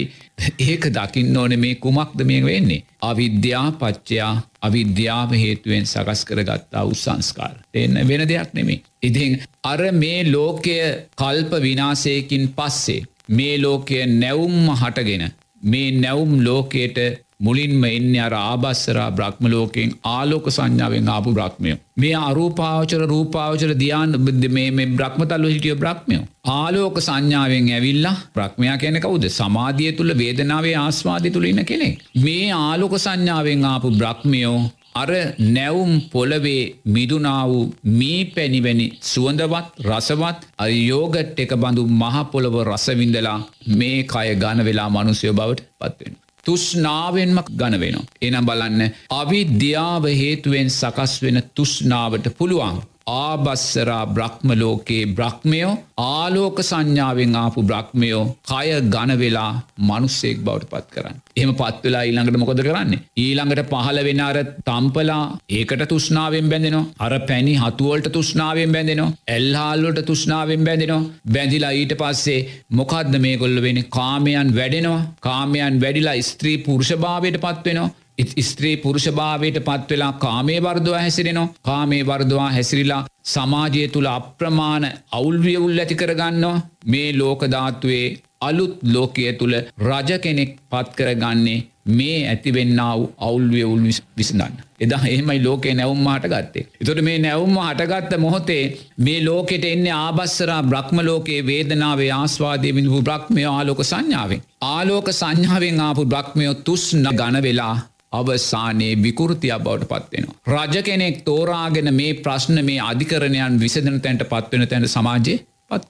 ඒක 0.62 0.84
දකින්න 0.90 1.38
ඕන 1.38 1.54
මේ 1.60 1.76
කුමක්ද 1.78 2.20
මේ 2.24 2.42
වෙන්නේ. 2.44 2.84
අවිද්‍යා 3.02 3.68
පච්චයා 3.74 4.34
අවිද්‍යාව 4.62 5.34
හේතුවෙන් 5.36 5.86
සකස් 5.86 6.22
කරගත්තා 6.26 6.84
උත්සංස්කාර. 6.86 7.56
එන්න 7.76 7.98
වෙන 8.08 8.28
දෙයක් 8.28 8.54
නෙමේ. 8.54 8.84
ඉතින් 9.02 9.42
අර 9.64 9.82
මේ 9.94 10.20
ලෝකය 10.28 10.78
කල්ප 11.16 11.52
විනාසයකින් 11.62 12.46
පස්සේ. 12.50 13.06
මේ 13.30 13.56
ලෝකය 13.58 14.06
නැවුම්ම 14.14 14.70
හටගෙන 14.76 15.26
මේ 15.64 15.92
නැවුම් 15.94 16.34
ලෝකයට 16.44 16.98
මුලින්ම 17.40 17.84
එන්න 17.86 18.14
අර 18.18 18.34
ආබස්සරා 18.36 19.10
බ්‍රහ්ම 19.12 19.48
ලෝකෙන් 19.48 19.90
ආලෝක 20.10 20.48
සංඥාවෙන් 20.50 21.10
ආපු 21.10 21.34
බ්‍රහ්මයෝ. 21.34 21.80
මේ 21.98 22.16
අරූපාවචර 22.22 23.02
රූපාවචර 23.06 23.72
දයාන් 23.76 24.16
මේ 24.52 24.88
බ්‍රහ්මතල්ල 24.94 25.48
හිටිය 25.48 25.76
බ්‍රහ්මයෝ. 25.76 26.24
ආලෝක 26.52 26.98
සංඥාවෙන් 27.00 27.70
ඇවිල්ලා 27.72 28.16
ප්‍රක්මයා 28.34 28.78
කියන 28.78 29.02
කවුද 29.02 29.28
සමාධිය 29.32 29.92
තුළ 29.92 30.14
වේදනාවේ 30.16 30.76
ආස්වාධි 30.78 31.32
තුළින්න 31.32 31.66
කෙනෙ. 31.66 31.90
මේ 32.18 32.48
ආලෝක 32.54 32.98
සංඥාවෙන් 33.00 33.66
ආපු 33.66 33.94
බ්‍රහ්මයෝ 33.94 34.58
අර 34.96 35.10
නැවුම් 35.50 35.94
පොළවේ 36.10 36.62
මිදුනා 36.88 37.42
වූ 37.48 37.64
මී 37.94 38.20
පැණිවැනි 38.28 38.86
සුවඳවත් 39.04 39.88
රසවත් 39.88 40.46
අයෝගට් 40.60 41.40
එක 41.40 41.56
බඳු 41.56 41.84
මහපොළොව 41.96 42.56
රසවිඳලා 42.66 43.40
මේ 43.74 43.98
කය 44.06 44.30
ගන 44.36 44.62
වෙලා 44.64 44.90
මනුසයෝ 44.90 45.34
බවට 45.34 45.68
පත්වෙන. 45.82 46.16
තුෂ්නාවෙන්ම 46.46 47.40
ගන 47.52 47.80
වෙනවා. 47.80 48.10
එනම් 48.22 48.46
බලන්න 48.46 48.82
අවිද්‍යාව 49.12 50.04
හේතුවෙන් 50.22 50.70
සකස් 50.72 51.14
වෙන 51.22 51.42
තුෂ්නාවට 51.56 52.36
පුළුවන්. 52.38 52.84
ආබස්සරා 53.08 54.04
බ්‍රහ්මලෝකයේ 54.08 55.10
බ්‍රහ්මයෝ 55.18 55.74
ආලෝක 56.04 56.60
සංඥාවෙන් 56.62 57.36
ආපු 57.42 57.60
බ්‍රහ්මයෝ 57.62 58.24
කය 58.52 58.70
ගනවෙලා 58.96 59.52
මනුස්සෙක් 59.80 60.38
බවට 60.40 60.70
පත් 60.72 60.88
කරන්න. 60.96 61.18
එහම 61.38 61.52
පත්වෙලා 61.54 62.04
ඊළඟට 62.04 62.40
මොකද 62.44 62.62
කරන්නේ. 62.68 63.02
ඊළඟට 63.18 63.62
පහල 63.72 64.00
වෙන 64.08 64.22
අර 64.30 64.40
තම්පලා 64.70 65.22
ඒකට 65.50 65.84
තුෂ්නාවෙන් 65.92 66.50
බැඳෙනවා. 66.50 66.86
අර 67.00 67.14
පැණි 67.30 67.54
හතුවලට 67.56 68.10
තුෂ්නාවෙන් 68.12 68.74
බැඳෙනවා. 68.76 69.14
එල්හාල්ලට 69.28 70.02
තුෂ්නාවෙන් 70.06 70.64
බැඳෙනවා. 70.64 71.04
බැඳිලා 71.36 71.74
ඊට 71.74 71.94
පස්සේ 72.02 72.40
මොකක්ද 72.72 73.20
මේ 73.26 73.38
කොල්ල 73.38 73.62
වෙන 73.62 73.82
කාමයන් 73.90 74.50
වැඩෙනවා. 74.56 75.06
කාමයන් 75.20 75.78
වැඩිලා 75.82 76.18
ස්ත්‍රී 76.22 76.58
පුරුෂභාවයට 76.66 77.40
පත්වෙනවා. 77.46 77.94
ස්ත්‍රී 78.42 78.78
පුරුෂභාවයට 78.78 79.60
පත්වෙලා 79.62 80.14
කාමේ 80.20 80.60
වර්දවා 80.60 81.02
හැසිරෙනවා 81.02 81.54
කාමේ 81.62 82.04
වර්දවා 82.06 82.50
හැසිරිලා 82.52 83.02
සමාජය 83.26 83.88
තුළ 83.88 84.10
අප්‍රමාණ 84.10 84.86
අවුල්වියවුල් 85.12 85.80
ඇති 85.80 85.96
කරගන්නවා 85.96 86.58
මේ 86.88 87.08
ලෝකධාත්තුවේ 87.14 88.06
අලුත් 88.42 88.76
ලෝකය 88.86 89.32
තුළ 89.34 89.56
රජ 89.84 90.20
කෙනෙක් 90.20 90.52
පත් 90.70 90.96
කරගන්නේ 90.96 91.60
මේ 91.90 92.28
ඇතිවෙන්න 92.28 92.78
වූ 92.78 93.10
අවුල්වියවුල් 93.20 93.82
විසඳන්න. 94.18 94.54
එදා 94.80 95.02
එහෙමයි 95.06 95.44
ලෝකේ 95.44 95.74
නැවුම් 95.74 96.08
හට 96.08 96.28
ගත්තේ. 96.28 96.68
එතොට 96.82 97.02
මේ 97.02 97.18
නැවුම්ම 97.20 97.58
හටගත්ත 97.60 98.18
මොහොතේ 98.18 98.64
මේ 99.00 99.26
ලෝකෙට 99.26 99.66
එන්නේ 99.66 99.96
ආබස්සරා 99.96 100.62
බ්‍රහ්ම 100.64 101.02
ලෝකයේ 101.02 101.46
වේදනාවේ 101.46 102.12
ආස්වාදය 102.12 102.76
විඳපු 102.76 103.02
බ්‍රහ්මය 103.02 103.46
ආලෝක 103.48 103.84
සංඥාවෙන්. 103.84 104.46
ආලෝක 104.64 105.12
සංඥාවෙන් 105.14 105.82
ආපු 105.82 106.06
බ්‍රහ්මයෝ 106.06 106.56
තුස්න 106.62 107.06
ගන 107.14 107.42
වෙලා 107.42 107.76
අවසානයේ 108.16 108.94
විකෘතියක් 108.98 109.64
බවට 109.64 109.90
පත්වෙනවා. 109.92 110.38
රජ 110.56 110.84
කෙනෙක් 110.84 111.18
තෝරාගෙන 111.24 111.90
මේ 111.94 112.14
ප්‍රශ්න 112.20 112.64
මේ 112.64 112.80
අධිකරණයන් 112.84 113.60
විසඳන 113.60 114.00
තැන්ට 114.00 114.26
පත්වෙන 114.26 114.68
තැන්ට 114.68 114.90
සමාජය 114.90 115.36
පත් 115.68 115.84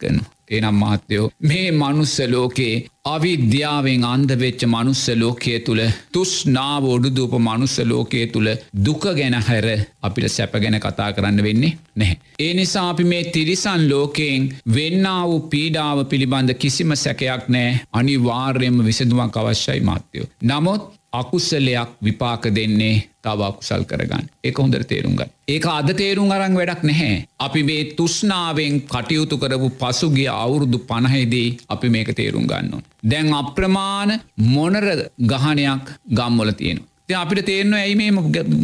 කරන. 0.46 0.52
ඒනම් 0.52 0.76
මහත්තයෝ 0.76 1.32
මේ 1.42 1.72
මනුස්ස 1.74 2.20
ලෝකයේ 2.28 2.86
අවිද්‍යාවෙන් 3.06 4.04
අන්දවෙච්ච 4.04 4.66
මනුස්ස 4.66 5.04
ලෝකයේ 5.16 5.60
තුළ 5.60 5.82
තුස්නාව 6.12 6.84
ඔඩුදූප 6.86 7.34
මනුස්ස 7.40 7.78
ලෝකයේ 7.84 8.28
තුළ 8.28 8.50
දුක 8.86 9.06
ගැන 9.12 9.38
හැර 9.42 9.68
අපිට 10.02 10.28
සැප 10.28 10.56
ගැන 10.56 10.80
කතා 10.80 11.14
කරන්න 11.14 11.44
වෙන්නේ 11.44 11.78
නැහැ. 11.96 12.18
ඒ 12.40 12.54
නිසා 12.54 12.90
අපි 12.90 13.04
මේ 13.04 13.24
තිරිසන් 13.32 13.88
ලෝකයෙන් 13.90 14.50
වෙන්න 14.74 15.08
වූ 15.24 15.40
පීඩාව 15.48 16.06
පිළිබඳ 16.06 16.54
කිසිම 16.56 16.96
සැකයක් 16.96 17.50
නෑ 17.50 17.80
අනිවාර්යම 17.94 18.86
විසඳුවක් 18.86 19.38
අවශ්‍යයි 19.38 19.82
මාත්‍යයෝ. 19.82 20.28
නමුත් 20.44 20.92
අකුස්සලයක් 21.14 21.90
විපාක 22.02 22.44
දෙන්නේ 22.50 22.96
තව 23.22 23.40
අකුසල් 23.42 23.84
කරගන්න 23.84 24.28
එක 24.44 24.58
හොඳර 24.58 24.84
තේරුම්ගන්න. 24.84 25.32
ඒක 25.48 25.66
අද 25.68 25.90
තේරුම් 25.94 26.32
අරං 26.32 26.58
වැඩක් 26.60 26.84
නැහැ. 26.84 27.26
අපි 27.40 27.64
මේ 27.64 27.84
තුෂ්නාවෙන් 27.94 28.82
කටයුතු 28.84 29.38
කරපු 29.38 29.70
පසුගිය 29.74 30.28
අවුරුදු 30.44 30.78
පණහෙදී 30.90 31.48
අපි 31.76 31.94
මේක 31.96 32.12
තේරුම් 32.20 32.46
ගන්නවා. 32.52 32.84
දැන් 33.12 33.32
අප්‍රමාණ 33.42 34.12
මොනර 34.56 34.86
ගහනයක් 35.32 35.88
ගම්වල 36.20 36.52
තියෙනවා. 36.62 36.92
අපිට 37.22 37.46
තේරනවා 37.50 37.82
ඇයි 37.86 37.96
මේ 37.96 38.12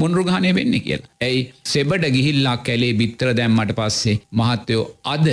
මොනරු 0.01 0.23
ගහනය 0.29 0.53
වෙන්න 0.59 0.77
කියලා. 0.85 1.09
ඇයි 1.27 1.41
සෙබඩ 1.73 2.05
ගිහිල්ලා 2.17 2.57
කැලේ 2.67 2.93
බිත්තර 3.01 3.33
දැම්මට 3.39 3.73
පස්සේ 3.79 4.15
මහත්තයෝ 4.39 4.85
අද 5.15 5.27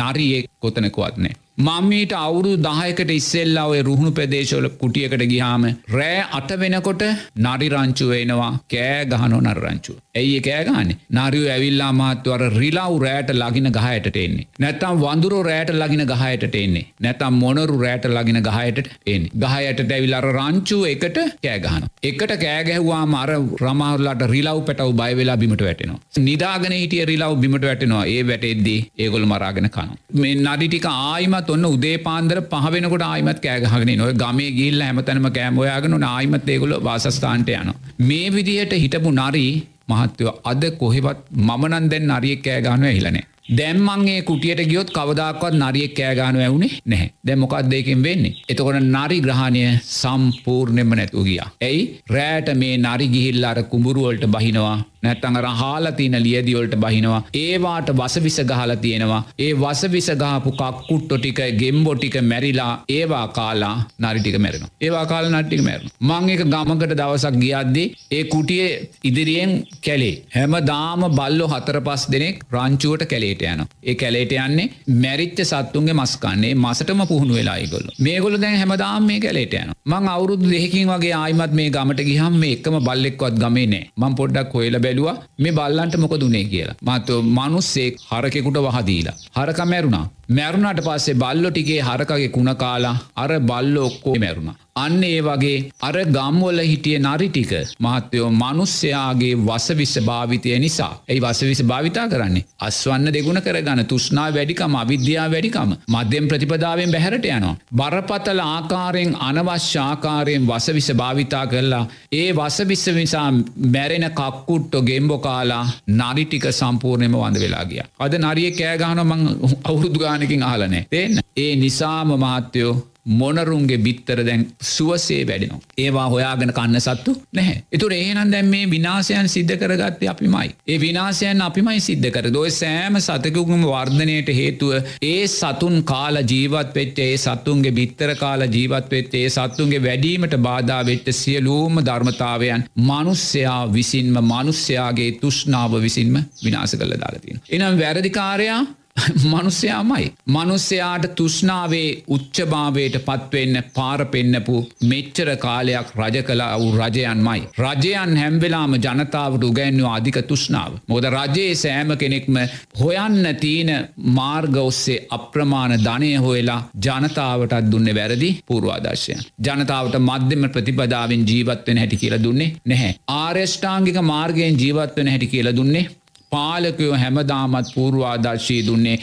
නරියෙක් 0.00 0.50
කොතනකුවත්නෑ. 0.58 1.34
මම්මීට 1.62 2.12
අවුරු 2.18 2.50
දහයකට 2.66 3.10
ඉස්සෙල්ලා 3.16 3.64
ඔය 3.72 3.80
රුහුණු 3.88 4.10
ප්‍රදේශවල 4.18 4.66
කුටියකට 4.80 5.24
ගිහාම 5.32 5.64
රෑ 5.96 6.20
අට 6.38 6.52
වෙනකොට 6.62 7.02
නරිරංචු 7.44 8.06
වෙනවා 8.12 8.52
කෑ 8.72 9.02
ගහනෝ 9.12 9.40
නරංචු. 9.42 9.94
ඇයි 10.14 10.38
කෑගානේ 10.46 10.96
නරියෝ 11.16 11.50
ඇවිල්ලා 11.54 11.90
මාත්වර 12.00 12.44
රිලාව් 12.56 12.94
රෑට 13.04 13.32
ලගින 13.34 13.68
ගහයට 13.78 14.18
එන්නේ. 14.24 14.46
නැත්තම් 14.58 15.02
වඳුරු 15.04 15.40
රෑට 15.48 15.72
ලගින 15.74 16.04
ගහයට 16.12 16.56
එන්නේ. 16.62 16.84
නැතම් 17.00 17.36
මොනරු 17.42 17.76
රෑට 17.84 18.08
ලගින 18.16 18.40
ගහයට 18.48 18.80
එන්නේ. 19.06 19.30
ගහයට 19.44 19.82
ඇවිල්ලර 19.88 20.28
රංචුව 20.32 20.86
එකට 20.94 21.20
කෑගහන. 21.44 21.88
එකට 22.02 22.34
කෑගැහවා 22.44 23.02
මර 23.06 23.34
රමහරලාට 23.62 24.26
රිලව් 24.34 24.62
පැටව් 24.68 24.94
බයවෙලා 25.02 25.38
බිමට 25.44 25.66
වැටෙනවා. 25.68 26.00
නිදාගෙන 26.28 26.78
හිටිය 26.78 27.04
රිලව් 27.12 27.36
බිමට 27.44 27.68
වැටෙනවා 27.70 28.04
ඒ 28.08 28.22
වැටෙද්දී 28.30 28.80
ඒගොල් 28.98 29.28
මරාගෙන 29.34 29.70
කන. 29.70 29.94
මේ 30.20 30.34
නඩිටික 30.40 30.88
ආයිම 30.88 31.32
ආයිමත් 31.32 31.51
ඔන්න 31.54 31.66
උදේ 31.70 31.96
පාන්දර 32.06 32.38
පහවෙනකොට 32.52 33.04
ආයිමත් 33.08 33.42
කෑගහගෙන 33.44 33.92
නොය 33.98 34.12
ගමේ 34.22 34.52
ගිල්ල 34.58 34.86
හැමතැනම 34.86 35.28
කෑමොයාගෙන 35.38 35.98
ආයිමත් 36.04 36.48
ඒගොල 36.54 36.74
වාසස්ථාන්ට 36.88 37.52
යන. 37.56 37.74
මේ 38.08 38.32
විදිහට 38.36 38.78
හිටපු 38.84 39.12
නරී 39.20 39.52
මහත්තයෝ 39.88 40.38
අද 40.44 40.64
කොහෙවත් 40.80 41.20
මනන් 41.48 41.92
දැන් 41.92 42.16
අරියෙක් 42.16 42.42
කෑගානුව 42.46 42.96
හිලනේ. 42.98 43.26
දැම්මන්ගේ 43.50 44.20
කුටියට 44.22 44.60
ගියොත් 44.68 44.90
කවදක්වත් 44.90 45.54
නරියෙක් 45.54 45.94
කෑගානු 45.96 46.38
ඇවුණේ 46.38 46.78
නැහැ 46.84 47.08
දැ 47.26 47.36
මොකක් 47.36 47.54
දෙකින් 47.70 48.02
වෙන්නේ. 48.02 48.36
එතකොට 48.48 48.78
නරි 48.86 49.18
ග්‍රහණය 49.20 49.64
සම්පූර්ණයම 49.92 50.94
නැතුව 50.94 51.26
ගිය. 51.26 51.40
ඇයි 51.60 51.82
රෑට 52.10 52.48
මේ 52.54 52.76
නරි 52.78 53.08
ගිහිල්ලාර 53.14 53.58
කුඹුරුවලට 53.72 54.26
බහිනවා 54.28 54.78
නැත්තං 55.02 55.36
අර 55.36 55.46
හාලා 55.54 55.94
තියන 55.94 56.18
ලියදිවලට 56.20 56.76
බහිනවා. 56.78 57.22
ඒවාට 57.36 57.94
වසවිස 57.94 58.40
ගහලා 58.44 58.76
තියෙනවා. 58.78 59.22
ඒ 59.38 59.52
වසවිස 59.56 60.10
ගහපු 60.16 60.50
කක්කුට්ටො 60.54 61.16
ටික 61.18 61.40
ගෙම්බොටික 61.62 62.16
මැරිලා 62.24 62.72
ඒවා 62.90 63.26
කාලා 63.30 63.74
නරිටික 64.02 64.36
මැරෙන 64.38 64.64
ඒවා 64.80 65.04
කාල 65.06 65.26
නට්ටික 65.30 65.62
මැරන 65.62 65.86
මං 66.02 66.30
එක 66.34 66.42
ගමකට 66.46 66.94
දවසක් 66.94 67.36
ගියද්දි 67.36 67.84
ඒ 68.10 68.22
කුටිය 68.26 68.64
ඉදිරියෙන් 69.04 69.52
කැලේ 69.80 70.14
හැම 70.32 70.56
දාම 70.64 71.04
බල්ලෝ 71.12 71.50
හතර 71.52 71.78
පස් 71.80 72.04
දෙනෙක් 72.06 72.42
රංචුවට 72.52 73.04
කැලේට 73.06 73.44
යන 73.44 73.62
ඒ 73.84 73.94
කැලේට 73.94 74.34
යන්නේ 74.38 74.68
මැරිච්ච 74.98 75.42
සත්තුන්ගේ 75.44 75.94
මස්කන්නේ 75.94 76.52
මසටම 76.56 77.02
පුහුණු 77.04 77.38
වෙලායිගොල්ල 77.38 77.88
මේගොල 78.00 78.36
දැන් 78.36 78.58
හැමදාම් 78.58 79.08
මේ 79.10 79.20
කැලේට 79.20 79.56
යන 79.56 79.72
මං 79.86 80.08
අවුරුදු 80.08 80.52
දෙහකින් 80.52 80.92
වගේ 80.92 81.14
ආයිමත් 81.14 81.54
මේ 81.54 81.70
ගමට 81.70 82.08
ගිහම් 82.10 82.36
මේ 82.36 82.52
එකම 82.56 82.78
බල්ලෙක්වත් 82.80 83.40
ගමේ 83.42 83.68
නෑ 83.68 83.84
මං 83.98 84.18
පොඩ්ඩක් 84.20 84.54
හොයල 84.54 84.78
බැලවා 84.92 85.16
මේ 85.40 85.52
බල්ලන්ට 85.52 85.96
මොක 85.96 86.14
දුනේ 86.20 86.44
කියලා. 86.44 86.76
මතු 86.82 87.14
මනුස්සෙක් 87.36 87.94
හරකෙකුට 88.10 88.58
වහදීලා 88.58 89.16
හරක 89.36 89.60
මැරුණා 89.64 90.04
මැරුණට 90.32 90.82
පස්සේ 90.82 91.14
බල්ලො 91.16 91.50
ටිකේ 91.50 91.80
හරකගේ 91.82 92.28
කුණ 92.30 92.52
කාලා 92.56 92.96
අර 93.16 93.32
බල්ල 93.42 93.76
ඔක්කෝ 93.80 94.16
මැරුණ. 94.16 94.52
අන්න 94.74 95.02
ඒ 95.04 95.20
වගේ 95.20 95.56
අර 95.80 95.96
ගම්වල 96.08 96.60
හිටිය 96.62 96.98
නරි 96.98 97.26
ටික 97.28 97.50
මහත්තයෝ 97.78 98.28
මනුස්්‍යයාගේ 98.32 99.32
වසවිස්ස 99.40 99.94
භාවිතය 100.02 100.54
නිසා 100.58 100.92
ඇයි 101.02 101.20
වසවිස 101.20 101.60
භාවිතා 101.64 102.06
කරන්නේ 102.08 102.44
අස්වන්න 102.60 103.12
දෙගුණ 103.12 103.40
කරගන්න 103.42 103.82
තුෂ්නා 103.86 104.28
වැඩිකම 104.30 104.76
අවිද්‍යා 104.76 105.26
වැඩිකම 105.28 105.74
මධ්‍යම් 105.88 106.28
ප්‍රතිපදාවෙන් 106.28 106.94
බැහැරට 106.94 107.28
යනවා. 107.28 107.56
බරපතල 107.72 108.40
ආකාරයෙන් 108.46 109.12
අනවශ්‍යාකාරයෙන් 109.20 110.48
වසවිස 110.48 110.88
භාවිතා 110.94 111.44
කරලා 111.46 111.84
ඒ 112.12 112.28
වසවිස්ස 112.32 112.86
නිසා 112.92 113.28
මැරෙන 113.68 114.08
කක්කුට්ටෝ 114.12 114.82
ගෙම්බො 114.82 115.18
කාලා 115.18 115.64
නරිටික 115.92 116.48
සම්පූර්ණයම 116.52 117.14
වඳ 117.14 117.36
වෙලා 117.38 117.64
ගිය. 117.66 117.82
අද 118.00 118.18
නරිය 118.20 118.50
කෑගාන 118.52 119.04
මං 119.04 119.28
අවුරුදු 119.64 120.00
ගානකින් 120.22 120.42
අහලනෑ 120.44 120.86
තෙන්න 120.86 121.20
ඒ 121.36 121.52
නිසාම 121.56 122.10
මහත්තයෝ 122.14 122.72
මොනරුන්ගේ 123.12 123.78
බිත්තර 123.78 124.24
දැන් 124.24 124.46
සුවසේ 124.62 125.26
වැඩෙනවා. 125.26 125.60
ඒවා 125.78 126.08
හොයාගෙන 126.08 126.52
කන්න 126.52 126.80
සත්තු 126.80 127.14
නැහැ. 127.32 127.62
එතුර 127.72 127.92
ඒනම් 127.92 128.30
දැන් 128.30 128.46
මේ 128.46 128.70
විනාසයන් 128.70 129.28
සිද්ධ 129.28 129.56
කරගත්තේ 129.56 130.08
අපිමයි. 130.08 130.54
ඒ 130.68 130.78
විනාසයන් 130.80 131.42
අපිමයි 131.42 131.80
සිද්ධ 131.80 132.10
කර 132.10 132.30
දොය 132.32 132.50
සෑම 132.52 132.98
සතකුකුම 132.98 133.64
වර්ධනයට 133.64 134.30
හේතුව 134.32 134.92
ඒ 135.02 135.26
සතුන් 135.28 135.82
කාල 135.84 136.20
ජීවත් 136.24 136.74
වෙච්ච 136.74 137.00
ඒ 137.00 137.16
සත්තුන්ගේ 137.16 137.72
බිත්තර 137.72 138.14
කාල 138.16 138.46
ජීවත් 138.48 138.90
වෙච්ච 138.90 139.14
ඒ 139.14 139.28
සත්තුන්ගේ 139.28 139.82
වැඩීමට 139.82 140.38
බාධා 140.40 140.82
වෙච්ච 140.84 141.10
සියලූම 141.14 141.82
ධර්මතාවයන් 141.82 142.68
මනුස්්‍යයා 142.82 143.62
විසින්ම 143.72 144.22
මනුස්්‍යයාගේ 144.24 145.10
තුෂ්නාව 145.20 145.74
විසින්ම 145.80 146.22
විනාස 146.44 146.76
කළ 146.76 146.96
දාලතින. 146.96 147.42
එනම් 147.50 147.74
වැරදිකාරයා 147.78 148.62
මනුස්්‍යයාමයි. 149.32 150.06
මනුස්්‍යයාට 150.26 151.04
තුෂ්නාවේ 151.14 151.88
උච්චභාවයට 152.08 152.96
පත්වෙන්න 153.06 153.56
පාර 153.74 154.00
පෙන්නපු 154.06 154.56
මෙච්චර 154.82 155.30
කාලයක් 155.36 155.88
රජ 155.96 156.16
කලා 156.22 156.50
වූ 156.58 156.72
රජයන්මයි. 156.74 157.40
රජයන් 157.58 158.12
හැම්වෙලාම 158.16 158.74
ජනතාවට 158.78 159.46
උගැන්ව 159.50 159.86
අධික 159.88 160.18
තුෂ්නාව. 160.28 160.72
මොද 160.88 161.06
රජයේ 161.08 161.54
සෑම 161.54 161.94
කෙනෙක්ම 161.96 162.38
හොයන්න 162.80 163.30
තියන 163.36 163.72
මාර්ග 164.18 164.56
ඔස්සේ 164.58 165.00
අප්‍රමාණ 165.10 165.76
ධනය 165.78 166.12
හොයලා 166.18 166.60
ජනතාවටත් 166.78 167.70
දුන්න 167.72 167.94
වැරදි 167.94 168.30
පූර්වාදර්ශය. 168.46 169.16
ජනතාවට 169.40 169.98
මධ්‍යම 170.00 170.46
ප්‍රතිපදාවෙන් 170.50 171.26
ජීවත්වෙන 171.30 171.82
හැටි 171.82 172.02
කියලා 172.04 172.22
දුන්නේ 172.22 172.52
නැහැ. 172.64 172.94
ආර්යෂ්ඨාංගික 173.16 174.00
මාර්ගයෙන් 174.04 174.62
ජීවත්වන 174.62 175.12
හැටි 175.12 175.32
කියලා 175.34 175.56
දුන්නේ 175.56 175.86
පාලකයෝ 176.32 176.96
හැමදාමත් 176.96 177.74
පූර්වාදර්ශී 177.74 178.66
දුන්නේ 178.66 178.98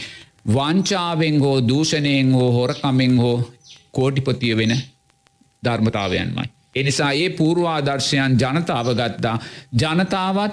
වංචාවෙන් 0.46 1.36
හෝ 1.40 1.58
දූෂණයෙන් 1.68 2.32
හෝ 2.32 2.50
හොරකමෙන් 2.52 3.18
හෝ 3.18 3.36
කෝටිපතිය 3.92 4.56
වෙන 4.56 4.72
ධර්මතාවයන්මයි. 5.62 6.50
එනිසා 6.74 7.12
ඒ 7.12 7.30
පූර්වාදර්ශයන් 7.30 8.32
ජනතාව 8.34 8.88
ගත්තා 8.94 9.36
ජනතාවත් 9.80 10.52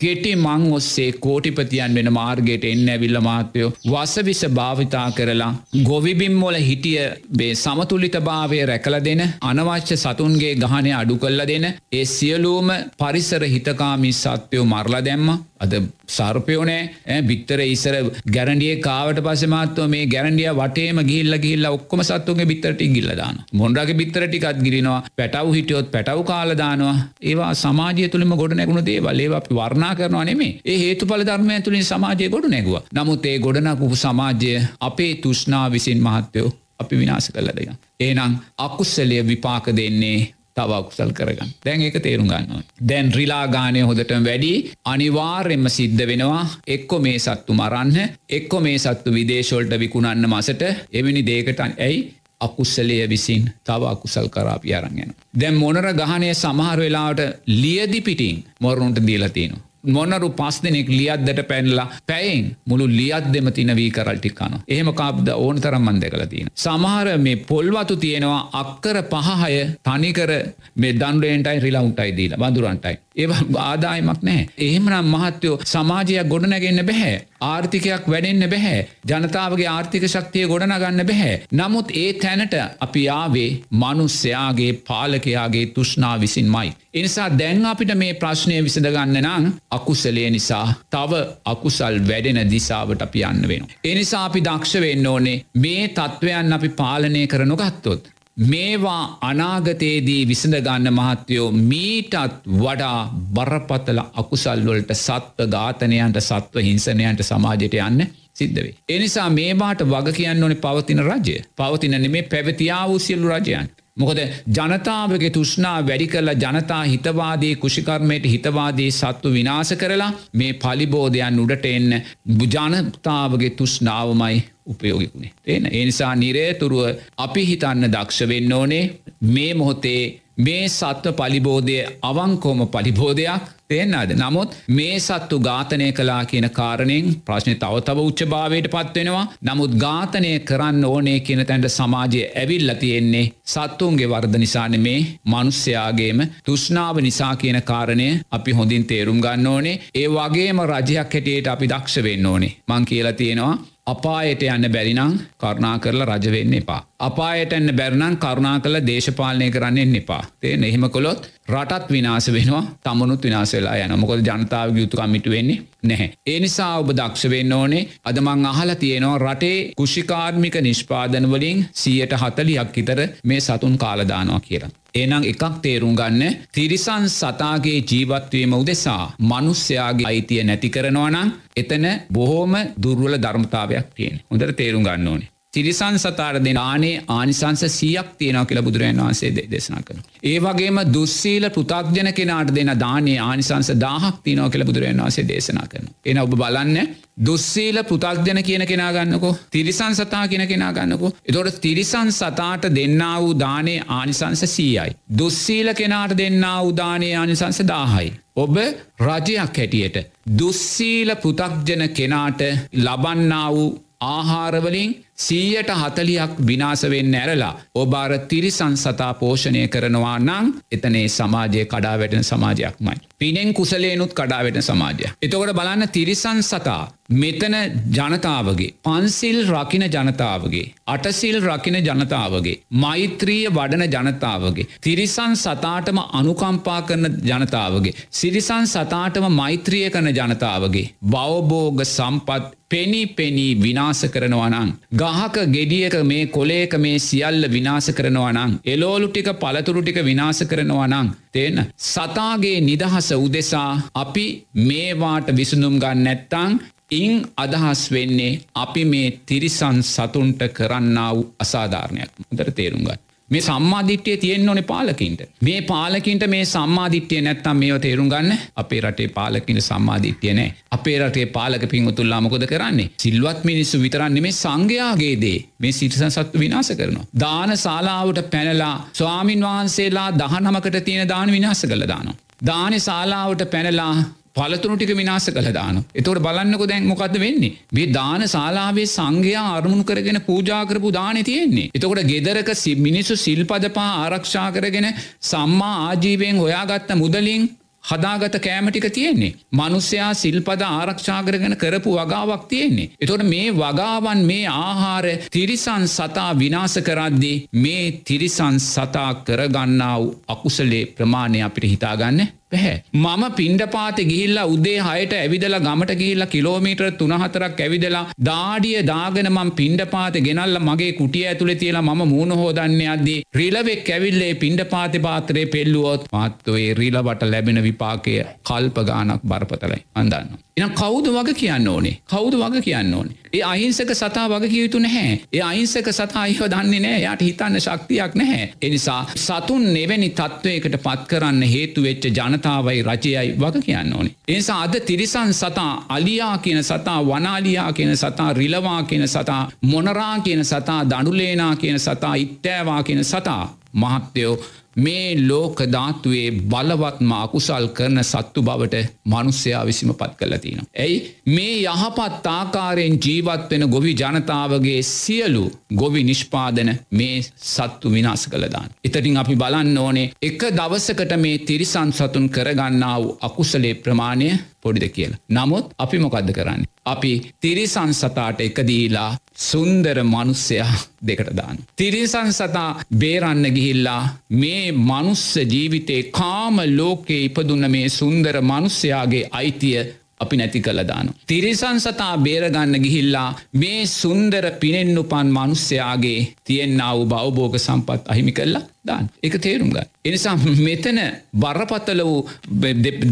කෙටි 0.00 0.32
මං 0.36 0.64
ඔස්සේ 0.76 1.12
කෝටිපතියන් 1.16 1.94
වෙන 1.96 2.08
මාර්ගයට 2.12 2.64
එන්න 2.70 2.88
ඇවිල්ල 2.94 3.18
මාත්‍යයෝ 3.20 3.70
වසවිස 3.84 4.42
භාවිතා 4.50 5.04
කරලා 5.10 5.48
ගොවිබිම්මොල 5.86 6.58
හිටිය 6.60 7.06
බේ 7.34 7.54
සමතුලිත 7.56 8.18
භාවය 8.20 8.60
රැකල 8.64 8.98
දෙන 9.00 9.22
අනවශ්‍ය 9.44 9.96
සතුන්ගේ 9.96 10.54
ගහනය 10.56 10.92
අඩු 10.92 11.16
කල්ල 11.18 11.42
දෙන 11.46 11.66
ඒ 11.68 12.04
සියලූම 12.06 12.70
පරිසර 12.98 13.44
හිතකාමි 13.46 14.12
සත්‍යයෝ 14.14 14.66
මරලා 14.66 15.02
දැම්ම. 15.02 15.28
අද 15.58 15.74
සර්පයෝනෑ 16.08 17.20
බිත්තර 17.22 17.60
ඉස්සර 17.64 17.94
ගැරඩිය 18.28 18.74
කාවට 18.78 19.20
පසමත්ව 19.24 19.86
මේ 19.88 20.06
ගැරඩිය 20.06 20.50
වටේම 20.52 20.98
ගිල්ල 21.10 21.36
ගිල්ල 21.38 21.64
ඔක්කොම 21.68 22.02
සත්තුන්ගේ 22.02 22.48
බිත්තරට 22.50 22.82
ගිල්ලදාන 22.90 23.38
මොන්ඩගේ 23.54 23.98
බිත්තරටිකත් 24.00 24.60
ගිරිනවා. 24.60 24.98
පැටව් 25.16 25.54
හිටියොත් 25.56 25.88
පැටව් 25.90 26.20
කාලදානවා 26.24 26.96
ඒවා 27.22 27.50
සමාජය 27.56 28.08
තුළිම 28.08 28.36
ගොඩ 28.36 28.54
නැගුණ 28.54 28.84
දේවල්. 28.84 29.18
ඒව 29.18 29.32
අපි 29.32 29.58
වර්ණා 29.60 29.85
කරනවා 29.94 30.24
නෙමේ 30.24 30.52
ඒ 30.64 30.78
හේතු 30.78 31.06
පල 31.06 31.22
ධර්මය 31.22 31.60
තුළින් 31.60 31.84
සමාජය 31.84 32.28
ගොඩ 32.28 32.46
නැගුව 32.48 32.78
නමුත් 32.92 33.26
ඒ 33.26 33.38
ගොඩනකුපු 33.38 33.96
සමාජය 33.96 34.54
අපේ 34.80 35.12
තුෂ්නා 35.16 35.66
විසින් 35.70 36.00
මහත්තයෝ 36.02 36.48
අපි 36.78 36.94
විනාශ 36.96 37.28
කල්ලදය. 37.30 37.68
ඒනම් 38.00 38.32
අකුස්සලය 38.58 39.20
විපාක 39.24 39.66
දෙන්නේ 39.72 40.18
තව 40.56 40.70
අකුසල් 40.72 41.12
කරගන්න 41.12 41.50
දැන් 41.64 41.80
ඒක 41.82 41.96
තේරුම් 41.98 42.28
ගන්නවා. 42.28 42.62
දැන් 42.82 43.12
රිලාගානය 43.12 43.80
හොදට 43.82 44.12
වැඩි 44.20 44.52
අනිවාර්යෙන්ම 44.84 45.66
සිද්ධ 45.68 46.02
වෙනවා 46.02 46.44
එක්කො 46.68 46.98
මේ 46.98 47.18
සත්තු 47.18 47.52
මරන්න 47.54 47.96
එක්කො 48.30 48.60
මේ 48.60 48.78
සත්තු 48.78 49.12
විදේශෝල්ට 49.12 49.78
විකුණන්න 49.78 50.28
මසට 50.28 50.62
එවැනි 50.92 51.26
දේකට 51.26 51.60
ඇයි 51.60 51.98
අකුස්සලය 52.40 52.98
විසින් 53.06 53.44
තව 53.64 53.82
අකුසල් 53.86 54.28
කරාපි 54.28 54.74
අරංගෙන. 54.74 55.14
දැන් 55.34 55.54
මොනර 55.56 55.88
ගහනය 55.94 56.34
සමහර 56.34 56.78
වෙලාවට 56.78 57.22
ලියදි 57.54 58.00
පිටින් 58.02 58.44
මොරුන්ට 58.60 59.00
දීලතිනවා. 59.02 59.65
මොනරු 59.86 60.30
පස් 60.32 60.60
දෙනෙක් 60.62 60.88
ලියද්දට 60.90 61.42
පැන්ලා 61.48 61.86
පැයින් 62.06 62.56
මුළු 62.64 62.86
ලියත් 62.90 63.32
දෙම 63.32 63.52
තින 63.52 63.72
වී 63.76 63.90
කරල්ටික්කන. 63.90 64.58
එහෙම 64.68 64.92
කාබ්ද 64.94 65.28
ඕන 65.36 65.60
තරම්මන් 65.60 66.00
දෙකල 66.00 66.24
තියෙන. 66.26 66.52
සමහර 66.56 67.08
මේ 67.18 67.42
පොල්වතු 67.44 67.96
තියෙනවා 67.96 68.40
අක්කර 68.54 69.02
පහහය 69.04 69.58
තනිකර 69.82 70.30
මේ 70.76 70.92
දන්ඩුවෙන්ටයි 70.94 71.60
රිලවුන්ටයි 71.60 72.16
දීලා 72.16 72.42
බඳුරන්ටයි. 72.42 72.96
ඒ 73.16 73.26
ආදායමක් 73.60 74.22
නෑ. 74.22 74.48
එහෙමනම් 74.58 75.14
මහත්තයෝ 75.14 75.60
සමාජයක් 75.66 76.28
ගොඩනැගෙන්න්න 76.28 76.86
බැහැ. 76.86 77.16
ආර්ථිකයක් 77.42 78.08
වැඩෙන්න්න 78.08 78.48
බැහැ. 78.50 78.80
ජනතාවගේ 79.08 79.68
ආර්ථික 79.68 80.06
ශක්තිය 80.06 80.46
ගොඩනගන්න 80.48 81.06
බැහැ. 81.06 81.34
නමුත් 81.52 81.92
ඒ 81.94 82.12
තැනට 82.14 82.56
අපි 82.80 83.02
ආවේ 83.10 83.50
මනුස්්‍යයාගේ 83.72 84.72
පාලකයාගේ 84.88 85.66
තුෂ්නා 85.68 86.14
විසින් 86.20 86.48
මයි. 86.48 86.72
එනිසා 86.94 87.28
දැන් 87.38 87.66
අපිට 87.66 87.94
මේ 87.94 88.14
ප්‍රශ්නය 88.14 88.60
විසඳගන්න 88.64 89.18
නම් 89.22 89.44
අකුසලේ 89.76 90.28
නිසා 90.30 90.66
තව 90.90 91.22
අකුසල් 91.46 91.96
වැඩෙන 92.08 92.42
දිසාවට 92.50 93.02
අපි 93.02 93.24
යන්න 93.24 93.48
වෙන. 93.48 93.70
එනිසා 93.84 94.24
අපි 94.24 94.42
දක්ෂ 94.42 94.80
වෙන්න 94.80 95.06
ඕනේ 95.06 95.38
මේ 95.58 95.88
තත්ත්වයන් 95.90 96.52
අපි 96.52 96.68
පාලනය 96.74 97.26
කරනොගත්තොත්. 97.26 98.12
මේවා 98.42 99.18
අනාගතයේදී 99.22 100.28
විසඳගන්න 100.28 100.88
මහත්තයෝ 100.90 101.46
මීටත් 101.52 102.14
වඩා 102.56 102.98
බරපතල 103.34 104.00
අකුසල්වලට 104.14 104.92
සත්ව 104.96 105.48
ඝාතනයන්ට 105.50 106.20
සත්ව 106.20 106.64
හිංසනයන්ට 106.64 107.22
සමාජයට 107.22 107.76
යන්න 107.80 108.06
සිද්ධවේ. 108.34 108.74
එනිසා 108.88 109.28
මේවාට 109.30 109.86
වග 109.86 110.12
කියන්න 110.12 110.42
ඕනේ 110.42 110.58
පවතින 110.58 111.02
රජය 111.02 111.36
පවතින 111.56 111.96
නෙමේ 111.98 112.22
පැවතියා 112.24 112.84
වූ 112.88 112.98
සියලු 113.00 113.28
රජයන්. 113.30 113.72
මොකද 113.96 114.18
ජනතාවගේ 114.48 115.30
තුෂ්නා 115.30 115.76
වැඩි 115.82 116.06
කරලා 116.06 116.34
ජනතා 116.34 116.82
හිතවාදී 116.84 117.54
කුෂිකර්මයට 117.56 118.26
හිතවාදී 118.26 118.90
සත්තු 118.92 119.32
විනාස 119.32 119.70
කරලා 119.74 120.10
මේ 120.32 120.52
පලිබෝධයන් 120.54 121.40
උඩට 121.40 121.64
එන්න 121.66 121.96
ජනතාවගේ 122.44 123.50
තුෂ්නාවමයි 123.52 124.44
උපයෝගිකුණේ 124.66 125.32
තියෙන 125.42 125.68
එනිසා 125.72 126.12
නිරේතුරුව 126.16 126.84
අපි 127.18 127.46
හිතන්න 127.46 127.92
දක්ෂ 127.92 128.28
වෙන්න 128.28 128.52
ඕනේ. 128.52 128.84
මේ 129.26 129.54
මොහොතේ 129.54 130.00
මේ 130.38 130.68
සත්ව 130.68 131.14
පලිබෝධය 131.14 131.78
අවංකෝම 132.02 132.66
පලිබෝධයක්. 132.68 133.44
තියෙන්න්නද 133.70 134.12
නමුත් 134.16 134.52
මේ 134.70 134.98
සත්තු 135.00 135.36
ඝාතනය 135.40 135.86
කලා 135.92 136.20
කියන 136.24 136.46
කාරණයෙන් 136.50 137.06
ප්‍රශ්නය 137.26 137.54
තව 137.56 137.80
තව 137.80 138.04
උච්චභාවයට 138.10 138.68
පත්වෙනවා. 138.68 139.24
නමුත් 139.42 139.74
ඝාතනය 139.76 140.32
කරන්න 140.40 140.84
ඕනේ 140.84 141.18
කියන 141.20 141.42
තැන්ට 141.42 141.68
සමාජය 141.70 142.22
ඇවිල්ල 142.34 142.74
තියෙන්නේ 142.76 143.24
සත්තුන්ගේ 143.46 144.10
වර්ධ 144.12 144.38
නිසාන 144.38 144.80
මේ 144.80 145.00
මනුස්්‍යයාගේම 145.26 146.20
තුෂ්නාව 146.44 147.00
නිසා 147.00 147.34
කියන 147.36 147.60
කාරණය 147.62 148.08
අපි 148.30 148.58
හොඳින් 148.58 148.84
තේරුම් 148.84 149.20
ගන්න 149.20 149.46
ඕනේ. 149.46 149.80
ඒ 149.94 150.08
වගේම 150.10 150.66
රජයක් 150.66 150.98
හැටියට 150.98 151.48
අපි 151.48 151.72
දක්ෂ 151.72 152.04
වෙන්න 152.04 152.26
ඕනේ. 152.26 152.56
මං 152.68 152.84
කියලා 152.84 153.18
තියෙනවා 153.20 153.54
අපායට 153.86 154.42
යන්න 154.44 154.66
බැරිනම් 154.74 155.12
කරුණා 155.38 155.78
කරලා 155.78 156.06
රජවෙන්න 156.12 156.54
එපා. 156.54 156.80
අපායට 157.00 157.52
එන්න 157.52 157.70
බැරණන් 157.72 158.16
කරුණා 158.16 158.60
කළ 158.60 158.78
දේශපාලනය 158.82 159.50
කරන්න 159.50 159.96
එපා. 159.96 160.22
තේ 160.40 160.54
එහෙම 160.60 160.86
කොළොත් 160.90 161.28
රටත් 161.48 161.90
විනාස 161.90 162.28
වෙනවා 162.28 162.62
තමනුත් 162.82 163.22
විනාස 163.22 163.52
වෙලා 163.52 163.76
යන 163.76 163.92
මොකද 163.96 164.22
ජනතාව 164.22 164.76
යුතු 164.76 164.96
කමිට 164.96 165.26
වෙන්නේ 165.26 165.58
නැහැ. 165.82 166.08
ඒ 166.26 166.38
නිසා 166.40 166.72
ඔබ 166.78 166.90
දක්ෂ 166.92 167.30
වෙන්න 167.30 167.52
ඕනේ 167.52 167.84
අදමං 168.04 168.46
අහල 168.46 168.74
තියෙනවා 168.76 169.18
රටේ 169.18 169.58
කුෂිකාර්මික 169.74 170.56
නිෂ්පාදන 170.60 171.30
වලින් 171.30 171.62
සියයට 171.74 172.16
හතලියක් 172.16 172.76
ඉතර 172.76 173.00
මේ 173.24 173.40
සතුන් 173.40 173.78
කාලදානවා 173.78 174.40
කියලා. 174.40 174.72
ඒනම් 174.94 175.22
එකක් 175.24 175.44
තේරුම් 175.62 175.94
ගන්න 175.94 176.36
තිරිසන් 176.52 177.08
සතාගේ 177.10 177.78
ජීවත්වීම 177.82 178.52
උදෙසා 178.54 179.04
මනුස්්‍යයාගේ 179.20 180.06
අයිතිය 180.06 180.42
නැති 180.44 180.70
කරනවා 180.70 181.10
නම් 181.10 181.32
එතන 181.56 181.86
බොහෝම 182.10 182.54
දුර්වල 182.82 183.16
ධර්මතාවයක් 183.18 183.88
තියෙන 183.94 184.20
හොඳට 184.24 184.56
තේරුම් 184.56 184.84
ගන්න 184.84 185.08
ඕනේ 185.08 185.35
තිරිසන් 185.56 185.98
සතාර 185.98 186.34
දෙන 186.40 186.60
ආනේ 186.60 186.94
ආනිසංස 187.10 187.64
සියක් 187.70 188.12
තියෙනව 188.18 188.46
කියලා 188.46 188.64
බුදුරජන් 188.64 189.00
වහන්සේ 189.00 189.48
දේශනා 189.48 189.82
කරන. 189.82 190.04
ඒ 190.24 190.38
වගේම 190.40 190.82
දුස්සීල 190.90 191.48
පෘතක්ජන 191.50 192.12
කෙනාට 192.12 192.54
දෙන 192.54 192.72
දානේ 192.78 193.18
ආනිසංස 193.22 193.72
දාහක් 193.78 194.22
තියනව 194.22 194.46
කියලා 194.48 194.70
බුදුරජන් 194.70 195.02
වහන්සේ 195.02 195.26
දේශනා 195.26 195.66
කරන. 195.66 195.90
එන 196.04 196.18
ඔබ 196.18 196.36
බලන්න 196.36 196.94
දුස්සීල 197.20 197.78
පෘතක්ජන 197.84 198.42
කියන 198.42 198.66
කෙනා 198.66 198.90
ගන්නකෝ 198.92 199.32
තිරිසන් 199.50 199.94
සතා 199.94 200.24
කියන 200.26 200.44
කෙනා 200.46 200.72
ගන්නකෝ 200.72 201.12
එතොට 201.24 201.60
තිරිසන් 201.60 202.12
සතාට 202.12 202.68
දෙන්න 202.72 203.02
වූ 203.16 203.32
දානේ 203.36 203.80
ආනිසංස 203.90 204.44
සීයයි. 204.48 204.96
දුස්සීල 205.16 205.74
කෙනාට 205.74 206.16
දෙන්න 206.16 206.44
උදානේ 206.64 207.14
ආනිසංස 207.16 207.62
දාහයි. 207.64 208.12
ඔබ 208.36 208.56
රජයක් 209.00 209.38
හැටියට 209.38 209.96
දුස්සීල 210.38 211.16
පෘතක්ජන 211.16 211.88
කෙනාට 211.92 212.40
ලබන්නා 212.80 213.48
වූ 213.50 213.68
ආහාරවලින් 214.06 214.96
සීයට 215.18 215.70
හතලියක් 215.72 216.32
විනාසවෙන්න 216.42 217.14
ඇරලා 217.14 217.52
ඔබාර 217.76 218.12
තිරිසන් 218.26 218.76
සතා 218.76 219.12
පෝෂණය 219.14 219.62
කරනවා 219.68 220.18
නං 220.20 220.52
එතනේ 220.72 221.08
සමාජය 221.10 221.64
කඩා 221.66 221.96
වැටෙන 221.96 222.24
සමාජයක් 222.24 222.76
මයි. 222.80 222.98
පිනෙන් 223.18 223.54
කුසලේනුත් 223.54 224.12
කඩා 224.12 224.42
වැටෙන 224.42 224.62
සමාජය. 224.64 225.08
එතකොට 225.22 225.52
බලන්න 225.52 225.88
තිරිසන් 225.90 226.42
සතා 226.42 226.82
මෙතන 227.12 227.54
ජනතාවගේ 227.90 228.74
පන්සිල් 228.82 229.38
රකින 229.46 229.84
ජනතාවගේ 229.86 230.64
අටසිල් 230.86 231.38
රකින 231.42 231.78
ජනතාවගේ 231.80 232.56
මෛත්‍රීය 232.76 233.48
වඩන 233.50 233.86
ජනතාවගේ 233.88 234.68
තිරිසන් 234.80 235.36
සතාටම 235.36 236.02
අනුකම්පා 236.12 236.80
කරන 236.82 237.06
ජනතාවගේ 237.24 237.96
සිරිසන් 238.12 238.66
සතාටම 238.66 239.30
මෛත්‍රිය 239.32 239.90
කරන 239.90 240.12
ජනතාවගේ 240.12 240.86
බවබෝග 241.06 241.84
සම්පත් 241.86 242.54
පෙනි 242.68 243.06
පෙනී 243.08 243.54
විනාස 243.56 244.00
කරනවනං. 244.06 244.70
ගහක 245.08 245.46
ගෙඩියක 245.48 245.96
මේ 246.04 246.26
කොලේක 246.28 246.72
මේ 246.78 246.98
සියල්ල 247.00 247.42
විනාස 247.48 247.88
කරනවා 247.92 248.32
නං. 248.34 248.52
එලෝලු 248.66 249.08
ටික 249.08 249.28
පළතුරු 249.36 249.82
ටික 249.82 250.00
විනාස 250.04 250.40
කරනවා 250.44 250.88
නං. 250.88 251.10
තියන්න. 251.32 251.66
සතාගේ 251.86 252.58
නිදහස 252.62 253.10
උදෙසා 253.16 253.70
අපි 253.96 254.26
මේවාට 254.62 255.28
විසඳුම් 255.32 255.76
ගන්න 255.78 256.04
නැත්තං 256.06 256.60
ඉං 256.92 257.12
අදහස් 257.36 257.82
වෙන්නේ 257.90 258.40
අපි 258.56 258.84
මේ 258.86 259.08
තිරිසන් 259.26 259.82
සතුන්ට 259.84 260.40
කරන්නා 260.50 261.10
වූ 261.14 261.26
අසාධාරණයක් 261.38 262.10
මුදර 262.20 262.50
තේරුම්ගත්. 262.52 263.05
මේ 263.30 263.40
සම්මාධිට්්‍යය 263.40 264.16
තියෙන් 264.16 264.48
ඕන 264.48 264.62
පාලකින්ට 264.64 265.22
මේ 265.40 265.60
පාලකින්ට 265.62 266.26
මේ 266.26 266.44
සම්මාධිට්්‍යය 266.46 267.20
නැත්තම් 267.20 267.56
මේ 267.56 267.78
තේරුම් 267.78 268.08
ගන්න 268.08 268.42
අපේ 268.56 268.80
රටේ 268.80 269.08
පාලකින 269.10 269.62
සම්මාධිට්්‍යය 269.62 270.34
නෑ 270.34 270.52
අපේ 270.70 270.96
රටේ 270.98 271.26
පාලක 271.28 271.64
පින්වතුල්ලා 271.68 272.20
මොකොද 272.20 272.46
කරන්නේ 272.46 272.90
සිල්වත් 272.98 273.40
මිනිස්සු 273.44 273.80
විතරන්නේ 273.80 274.22
මේ 274.22 274.34
සංඝයාගේදේ 274.34 275.38
මේ 275.58 275.72
සිටිසන් 275.72 276.10
සත්තු 276.10 276.38
විනාස 276.38 276.70
කරනවා. 276.72 277.06
දාන 277.20 277.56
ශලාවට 277.56 278.30
පැනලා 278.30 278.74
ස්වාමින් 278.92 279.42
වහන්සේලා 279.42 280.08
දහනමකට 280.12 280.78
තියෙන 280.84 281.08
දාන 281.08 281.32
විනාස 281.32 281.62
කළ 281.62 281.88
දානවා. 281.88 282.16
දාන 282.46 282.80
ශලාවට 282.80 283.50
පැනලා 283.50 283.94
පලතුරු 284.36 284.76
ටික 284.76 284.92
විනාස 284.94 285.28
කළ 285.28 285.50
දාන. 285.52 285.82
එතවට 285.92 286.22
බලන්නක 286.22 286.64
දැන් 286.66 286.86
මොකක්ද 286.86 287.18
වෙන්නේ. 287.18 287.52
මේ 287.72 287.90
දාන 287.90 288.22
ශලාවේ 288.26 288.86
සංඝයා 288.88 289.46
අරමුණු 289.52 289.84
කරගෙන 289.84 290.20
පූජාකරපු 290.22 290.92
දාන 290.92 291.22
තියෙන්නේ. 291.22 291.70
එතකොට 291.72 292.02
ගෙදරක 292.04 292.50
මිනිස්සු 292.78 293.16
සිල්පදපා 293.18 293.90
ආරක්ෂා 293.98 294.48
කරගෙන 294.52 294.88
සම්මා 295.22 295.76
ආජීවයෙන් 295.84 296.36
හොයාගත්ත 296.36 296.90
මුදලින් 296.96 297.48
හදාගත 297.84 298.36
කෑමටික 298.38 298.86
තියෙන්නේ. 298.90 299.34
මනුස්්‍යයා 299.52 300.12
සිල්පද 300.14 300.62
ආරක්ෂාකරගෙන 300.62 301.56
කරපු 301.56 301.90
වගාවක් 301.92 302.48
තියෙන්නේ. 302.48 302.90
එතොට 303.00 303.22
මේ 303.24 303.52
වගාවන් 303.54 304.20
මේ 304.24 304.46
ආහාර 304.48 305.06
තිරිසන් 305.30 305.84
සතා 305.88 306.30
විනාස 306.34 306.74
කරද්දී 306.80 307.36
මේ 307.56 307.84
තිරිසන් 308.04 308.58
සතා 308.62 309.10
කරගන්නා 309.22 309.94
වූ 309.96 310.16
අකුසලේ 310.28 310.84
ප්‍රමාණය 310.88 311.42
අපිට 311.42 311.66
හිතාගන්න 311.66 312.26
පැහැ. 312.52 312.74
මම 312.94 313.24
පින්ඩපාත 313.36 313.98
ගිහිල්ලා 314.02 314.46
උදේ 314.46 314.76
හයට 314.80 315.14
ඇවිදලා 315.14 315.60
ගමට 315.60 315.96
ගිහිල්ලා 316.00 316.28
කිලෝමීටර් 316.28 316.86
තුනහතරක් 317.00 317.60
ඇවිදලා 317.60 318.04
දාඩිය 318.28 318.76
දාගෙන 318.84 319.30
මම් 319.32 319.50
පින්ඩපාත 319.52 320.18
ගෙනල්ල 320.26 320.58
මගේ 320.60 320.92
කුටිය 320.92 321.24
ඇතුළේ 321.26 321.56
තියලා 321.56 321.84
මම 321.84 322.02
මූුණ 322.06 322.36
හෝදන්න 322.36 322.80
අද්දී 322.94 323.18
රිලවෙක් 323.34 323.90
ඇවිල්ලේ 323.90 324.32
පින්ඩපාති 324.36 324.98
පාත්‍රයේ 325.00 325.46
පෙල්ලුවොත් 325.48 326.08
මත්වේ 326.14 326.66
රිලවට 326.74 327.22
ලැබෙන 327.26 327.62
විපාකය 327.62 328.18
කල්ප 328.44 328.82
ගානක් 328.86 329.22
බරපතලයි 329.24 329.80
අඳන්න. 329.94 330.36
එනම් 330.56 330.74
කෞුද 330.74 331.06
වග 331.08 331.32
කියන්න 331.34 331.68
ඕනේ 331.68 331.96
කෞුද 332.06 332.34
වග 332.36 332.62
කියන්න 332.62 332.94
ඕනේ. 332.94 333.16
ඒ 333.32 333.42
අහිංසක 333.44 333.90
සතා 333.94 334.26
වග 334.28 334.48
කියයුතු 334.48 334.78
නැහැ. 334.78 335.18
ඒ 335.32 335.42
අයිංසක 335.42 335.88
සතා 335.90 336.22
අයිහ 336.22 336.40
දන්නේ 336.46 336.80
නෑ 336.80 337.02
යට 337.04 337.22
හිතන්න 337.22 337.60
ශක්තියක් 337.60 338.14
නැහැ. 338.14 338.46
එනිසා 338.62 339.00
සතුන් 339.16 339.66
එවැනි 339.76 340.08
තත්ත්වයකට 340.12 340.78
පත් 340.78 341.08
කරන්න 341.10 341.42
හේතු 341.46 341.82
වෙච්ච 341.82 342.08
ජනතාවයි 342.36 342.82
රජයයි 342.82 343.36
වග 343.40 343.62
කියන්න 343.62 343.96
ඕනේ. 343.96 344.14
එනිසා 344.28 344.62
අද 344.62 344.74
තිරිසන් 344.80 345.32
සතා 345.32 345.84
අලියා 345.88 346.38
කියන 346.38 346.64
සතා 346.64 347.06
වනාලියා 347.06 347.72
කියන 347.72 347.96
සතා 347.96 348.32
රිලවා 348.32 348.82
කියන 348.82 349.08
සතා 349.08 349.50
මොනරා 349.62 350.20
කියන 350.20 350.44
සතා 350.44 350.84
දඩුලේනා 350.84 351.56
කියන 351.56 351.78
සතා 351.78 352.14
ඉත්තෑවා 352.16 352.82
කියන 352.82 353.04
සතා 353.04 353.56
මහත්තයෝ 353.74 354.38
මේ 354.76 355.08
ලෝක 355.20 355.58
ධාතුවේ 355.66 356.28
බලවත්ම 356.50 357.12
අකුසල් 357.14 357.66
කරන 357.76 358.02
සත්තු 358.04 358.42
බවට 358.42 358.82
මනුස්්‍යයා 359.06 359.64
විසිම 359.64 359.92
පත් 359.94 360.12
කළ 360.18 360.36
තින. 360.38 360.60
ඇයි 360.76 360.98
මේ 361.26 361.54
යහපත් 361.64 362.26
ආකාරයෙන් 362.28 362.98
ජීවත් 362.98 363.50
වෙන 363.50 363.68
ගොවි 363.68 363.94
ජනතාවගේ 363.94 364.80
සියලු 364.84 365.44
ගොවි 365.74 366.02
නිෂ්පාදන 366.04 366.70
මේ 366.92 367.16
සත්තු 367.46 367.92
විනාස 367.92 368.26
කළදාන්. 368.26 368.68
එතටින් 368.84 369.16
අපි 369.16 369.36
බලන්න 369.36 369.78
ඕනේ 369.78 370.12
එක 370.22 370.40
දවසකට 370.58 371.16
මේ 371.16 371.38
තිරිසන් 371.40 371.90
සතුන් 371.92 372.28
කරගන්නා 372.30 372.96
වූ 372.98 373.18
අකුසලේ 373.20 373.74
ප්‍රමාණය 373.76 374.30
පොඩිද 374.62 374.88
කියලා. 374.90 375.22
නමුත් 375.30 375.66
අපි 375.78 375.98
මොකක්ද 375.98 376.32
කරන්නේ. 376.32 376.68
අපි 376.84 377.12
තිරිසන් 377.40 377.92
සතාට 377.94 378.40
එකදීලා 378.40 379.10
සුන්දර 379.38 379.98
මනුස්සයා 380.04 380.72
දෙකට 381.02 381.30
දාන. 381.32 381.56
තිරිසන් 381.76 382.32
සතා 382.32 382.70
බේරන්න 382.94 383.44
ගිහිල්ලා 383.50 384.02
මේ 384.32 384.72
මනුස්ස 384.72 385.26
ජීවිතේ 385.46 386.02
කාම 386.12 386.56
ලෝකයේ 386.72 387.24
ඉපදුන්න 387.24 387.70
මේ 387.70 387.88
සුන්දර 387.90 388.36
මනුස්සයාගේ 388.42 389.28
අයිතිය 389.32 389.86
අපි 390.20 390.36
නැති 390.36 390.60
කළ 390.60 390.80
දාන. 390.82 391.10
තිරිසන් 391.26 391.78
සතා 391.78 392.14
බේරගන්න 392.18 392.80
ගිහිල්ලා 392.80 393.28
මේ 393.54 393.80
සුන්දර 393.86 394.44
පිනෙන් 394.60 394.98
උපන් 394.98 395.28
මනුස්්‍යයාගේ 395.30 396.20
තියෙන්න්නාව 396.44 397.04
බවබෝග 397.04 397.58
සම්පත් 397.58 398.02
අහිමි 398.06 398.32
කල්ලා 398.32 398.64
දාන් 398.86 399.08
එක 399.22 399.38
තේරුම් 399.38 399.70
ගන්න. 399.70 399.88
එනිසා 400.04 400.36
මෙතන 400.58 401.00
බරපතල 401.34 402.02
වූ 402.02 402.20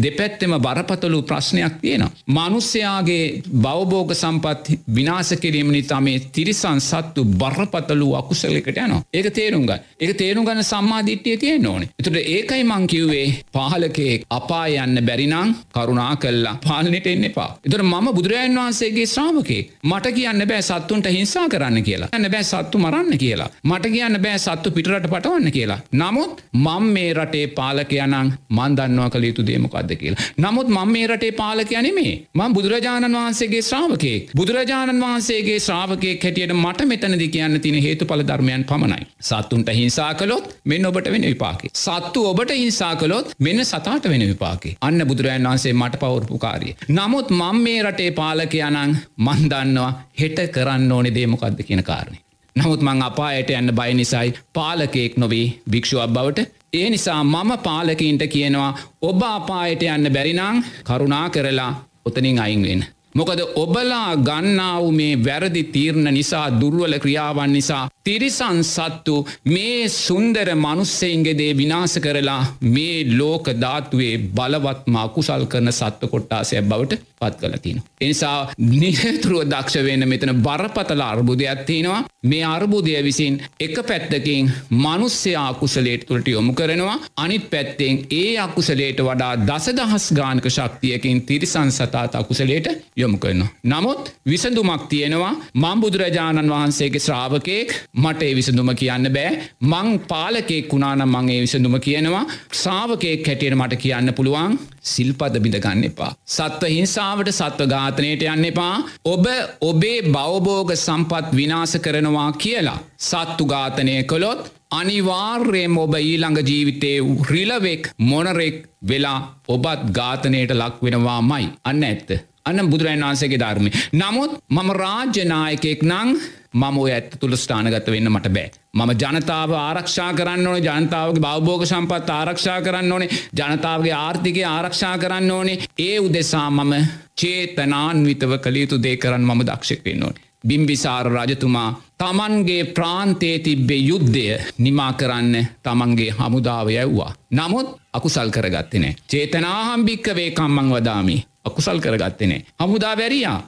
දෙපැත්තෙම 0.01 0.53
බරපතලු 0.59 1.21
ප්‍රශ්නයක් 1.23 1.75
තියෙනවා. 1.81 2.11
මනුස්්‍යයාගේ 2.29 3.25
බවබෝග 3.55 4.13
සම්පත් 4.13 4.79
විනාස 4.95 5.31
කිරීම 5.41 5.71
නිතා 5.71 6.01
මේ 6.01 6.19
තිරිසන් 6.31 6.79
සත්තු 6.81 7.25
බරපතලු 7.35 8.07
අකුසලකට 8.15 8.69
යනවා. 8.75 9.01
ඒක 9.13 9.27
තේරුම් 9.31 9.65
ගන්න. 9.65 9.81
ඒක 9.99 10.17
තේරුම් 10.17 10.45
ගන්න 10.45 10.63
සම්මාධිට්්‍යය 10.63 11.37
තියෙන 11.37 11.67
ඕනේ. 11.67 11.89
එතුට 11.99 12.19
ඒකයි 12.27 12.63
මංකිව්වේ 12.65 13.27
පාලකේ 13.51 14.13
අපා 14.29 14.65
යන්න 14.77 15.01
බැරිනං 15.05 15.55
කරුණා 15.75 16.15
කල්ලා 16.17 16.55
පාලනට 16.65 17.07
එන්න 17.07 17.23
එපා. 17.25 17.49
එතුට 17.65 17.83
මම 17.83 18.07
බුදුරජන් 18.15 18.57
වහන්සේගේ 18.57 19.07
ශ්‍රාමකේ 19.07 19.61
මට 19.83 20.13
කියන්න 20.15 20.47
බෑ 20.47 20.61
සත්තුන්ට 20.63 21.07
හිංසා 21.09 21.47
කරන්න 21.49 21.83
කියලා. 21.83 22.09
න්න 22.15 22.31
බෑ 22.31 22.43
සත්තු 22.45 22.77
මරන්න 22.77 23.17
කියලා. 23.17 23.49
මට 23.63 23.91
කියන්න 23.91 24.21
බෑ 24.21 24.39
සත්තු 24.39 24.71
පිටරට 24.71 25.07
පටවන්න 25.07 25.51
කියලා. 25.51 25.64
කියලා. 25.65 25.79
නමුත් 25.93 26.41
මං 26.55 26.83
මේ 26.89 27.13
රටේ 27.13 27.47
පාලකයනං 27.49 28.15
මන්දන්නවා 28.51 29.09
කළ 29.09 29.23
යුතු 29.23 29.45
දේමකක්ද 29.47 29.91
කියලා. 29.95 30.25
නමුත් 30.39 30.69
මං 30.69 30.89
මේ 30.89 31.07
රටේ 31.07 31.31
පාලකයනෙමේ 31.33 32.13
මං 32.33 32.55
බුදුරජාණන් 32.55 33.17
වහන්සේගේ 33.17 33.61
ශ්‍රාවකයෙක්. 33.61 34.31
බුදුරජාණන් 34.35 35.03
වහන්සේගේ 35.03 35.59
ශ්‍රාවකයෙක් 35.59 36.23
හැටියට 36.23 36.55
මට 36.55 36.87
මෙතනදි 36.87 37.27
කියන්න 37.29 37.59
තින 37.61 37.77
හේතු 37.79 38.05
පල 38.05 38.23
ධර්මයන් 38.23 38.65
පමණයි. 38.65 39.07
සත්තුන්ට 39.21 39.71
හිංසා 39.71 40.11
කළොත් 40.15 40.49
මෙන්න 40.65 40.85
ඔබට 40.85 41.11
වෙන 41.11 41.21
විපාකේ. 41.23 41.73
සත්තු 41.75 42.25
ඔබට 42.25 42.53
හිංසා 42.53 42.93
කළොත් 42.95 43.33
මෙන්න 43.39 43.65
සතාට 43.65 44.09
වෙන 44.09 44.25
විපාකේ. 44.25 44.75
අන්න 44.81 45.07
බුදුරජන් 45.07 45.49
වහන්සේ 45.49 45.73
මට 45.73 46.01
පවුරපු 46.01 46.37
කාරිය. 46.37 46.75
නමුත් 46.89 47.29
මං 47.31 47.63
මේ 47.65 47.79
රටේ 47.83 48.11
පාලකයනං 48.13 48.97
මන්දන්නවා 49.19 49.91
හෙට 50.21 50.39
කරන්න 50.51 50.91
ඕනෙ 50.91 51.15
දේමොකක්ද 51.15 51.59
කියන 51.63 51.83
කාරණය. 51.83 52.24
නමුත් 52.55 52.81
මං 52.81 53.01
අපායට 53.01 53.49
යන්න 53.51 53.71
බය 53.71 53.91
නිසයි 53.93 54.29
පාලකයෙක් 54.53 55.17
නොවී 55.17 55.47
භික්ෂුවක් 55.69 56.09
බවට 56.09 56.45
ඒ 56.73 56.89
නිසා 56.89 57.23
මම 57.23 57.51
පාලකින්ට 57.59 58.23
කියනවා 58.27 58.69
ඔබ 59.01 59.21
අපායට 59.25 59.83
යන්න 59.85 60.07
බැරිනං 60.09 60.61
කරුණා 60.83 61.25
කරලා 61.29 61.71
ඔතනින් 62.05 62.39
අයින්වෙන්. 62.39 62.81
මොකද 63.15 63.39
ඔබලා 63.55 64.15
ගන්නාව 64.19 64.85
මේ 64.91 65.19
වැරදි 65.19 65.63
තීරණ 65.65 66.09
නිසා 66.11 66.47
දුර්වල 66.51 66.95
ක්‍රියාවන් 66.99 67.51
නිසා 67.51 67.83
තිරිසන් 68.05 68.59
සත්තු 68.65 69.15
මේ 69.47 69.89
සුන්දර 69.95 70.49
මනුස්සෙන්ගෙදේ 70.57 71.51
විනාස 71.55 71.95
කරලා 71.99 72.41
මේ 72.69 72.97
ලෝක 73.13 73.47
ධාතුවේ 73.57 74.13
බලවත්ම 74.33 74.97
අකුසල් 74.99 75.45
කරන 75.47 75.71
සත්ව 75.73 76.09
කොට්ටාසය 76.09 76.61
බවට 76.63 77.01
පත් 77.17 77.39
කළ 77.41 77.57
තින. 77.59 77.77
එනිසා 78.01 78.37
නිහතුරුව 78.73 79.43
දක්ෂ 79.45 79.85
වෙන 79.85 80.05
මෙතන 80.05 80.31
බරපතල 80.39 81.03
අර්බුදයක් 81.03 81.63
තියෙනවා 81.65 82.01
මේ 82.23 82.43
අර්බුදය 82.45 82.95
විසින් 83.01 83.39
එක 83.59 83.75
පැත්තකින් 83.83 84.51
මනුස්්‍යයා 84.75 85.45
අකුසලේට 85.47 86.05
තුළට 86.05 86.27
යොමු 86.27 86.53
කරනවා 86.53 86.97
අනිත් 87.17 87.45
පැත්තෙන් 87.49 88.01
ඒ 88.13 88.31
අකුසලේට 88.39 89.01
වඩා 89.01 89.33
දසදහස් 89.41 90.07
ගානක 90.13 90.49
ශක්තියකින් 90.49 91.23
තිරිසන් 91.23 91.71
සතාත 91.71 92.15
අකුසලේට 92.15 92.67
යොමු 92.95 93.17
කරනවා. 93.17 93.49
නමුත් 93.65 94.13
විසඳුමක් 94.25 94.87
තියෙනවා 94.87 95.33
මං 95.55 95.81
බුදුරජාණන් 95.81 96.53
වහන්සේගේ 96.53 97.05
ශ්‍රාවකයෙක් 97.07 97.75
මට 97.95 98.21
ඒ 98.21 98.33
විසඳුම 98.35 98.71
කියන්න 98.75 99.09
බෑ 99.09 99.31
මං 99.63 99.89
පාලකෙක් 100.07 100.71
වුණාන 100.71 101.03
මං 101.05 101.29
ඒ 101.29 101.39
විසඳුම 101.41 101.77
කියනවා 101.79 102.23
ශ්‍රාවකයෙක් 102.53 103.27
හැටියට 103.27 103.57
මට 103.57 103.79
කියන්න 103.79 104.13
පුළුවන් 104.13 104.57
සිල්පද 104.85 105.39
බිඳගන්න 105.39 105.85
එපා. 105.85 106.11
සත්ව 106.29 106.71
හිංසාවට 106.71 107.31
සත්ව 107.31 107.69
ඝාතනයට 107.69 108.25
යන්න 108.25 108.49
එපා 108.51 108.75
ඔබ 109.05 109.25
ඔබේ 109.63 109.97
බවබෝග 110.07 110.75
සම්පත් 110.77 111.33
විනාස 111.35 111.77
කරනවා 111.79 112.29
කියලා. 112.35 112.77
සත්තු 113.01 113.47
ඝාතනය 113.47 113.97
කළොත් 114.05 114.51
අනිවාර්යයෙන් 114.73 115.77
ඔබ 115.77 115.93
ඊළඟ 115.95 116.39
ජීවිතයේ 116.43 117.01
රිලවෙක් 117.29 117.91
මොනරෙක් 118.03 118.63
වෙලා 118.87 119.19
ඔබත් 119.47 119.91
ඝාතනයට 119.91 120.53
ලක්වෙනවා 120.53 121.19
මයි 121.23 121.51
අන්න 121.63 121.83
ඇත්ත. 121.83 122.09
අන්න 122.45 122.69
බුදුරන් 122.69 123.01
වහන්සේගේ 123.01 123.39
ධර්මය. 123.39 123.69
නමුත් 123.93 124.31
මම 124.49 124.69
රාජ්‍යනායකෙක් 124.75 125.81
නං 125.83 126.09
මම 126.53 126.77
ඔය 126.77 126.91
ඇත්ත 126.91 127.15
තුළ 127.19 127.35
ස්ථානගත 127.35 127.87
වෙන්න 127.87 128.09
මට 128.09 128.29
බෑ. 128.29 128.51
මම 128.73 128.91
ජනතාව 128.95 129.51
ආරක්ෂා 129.59 130.11
කරන්න 130.13 130.47
ඕනේ 130.47 130.63
ජනතාවගේ 130.63 131.21
බෞබෝග 131.21 131.65
සම්පත් 131.65 132.09
ආරක්ෂා 132.11 132.59
කරන්න 132.61 132.91
ඕනේ 132.91 133.09
ජනතාවගේ 133.33 133.95
ආර්ථිකය 133.95 134.43
ආරක්ෂා 134.45 134.95
කරන්න 134.97 135.31
ඕනේ 135.31 135.57
ඒ 135.79 135.97
උදෙසා 135.99 136.49
මම 136.51 136.73
චේතනාන්විතව 137.15 138.37
කළයුතු 138.39 138.81
දේ 138.83 138.95
කරන්න 138.97 139.25
මම 139.25 139.43
දක්ෂෙක් 139.43 139.85
වෙන්න 139.85 140.03
ඕනේ. 140.03 140.23
බිම්බිසාර 140.43 141.07
රජතුමා 141.07 141.69
තමන්ගේ 141.97 142.63
ප්‍රාන්තේ 142.67 143.39
තිබ්බේ 143.39 143.81
යුද්ධය 143.81 144.25
නිමා 144.59 144.93
කරන්න 144.93 145.35
තමන්ගේ 145.63 146.11
හමුදාව 146.13 146.67
යැව්වා. 146.69 147.11
නමුත් 147.31 147.67
අකුසල් 147.93 148.29
කරගත්තනේ. 148.29 148.95
චේතනාහම්භික්ක 149.07 150.07
වේකම්මං 150.15 150.69
වදාමි 150.71 151.17
අකුසල් 151.45 151.79
කරගත්තනේ. 151.79 152.45
හමුදා 152.59 152.95
වැරියා 152.97 153.39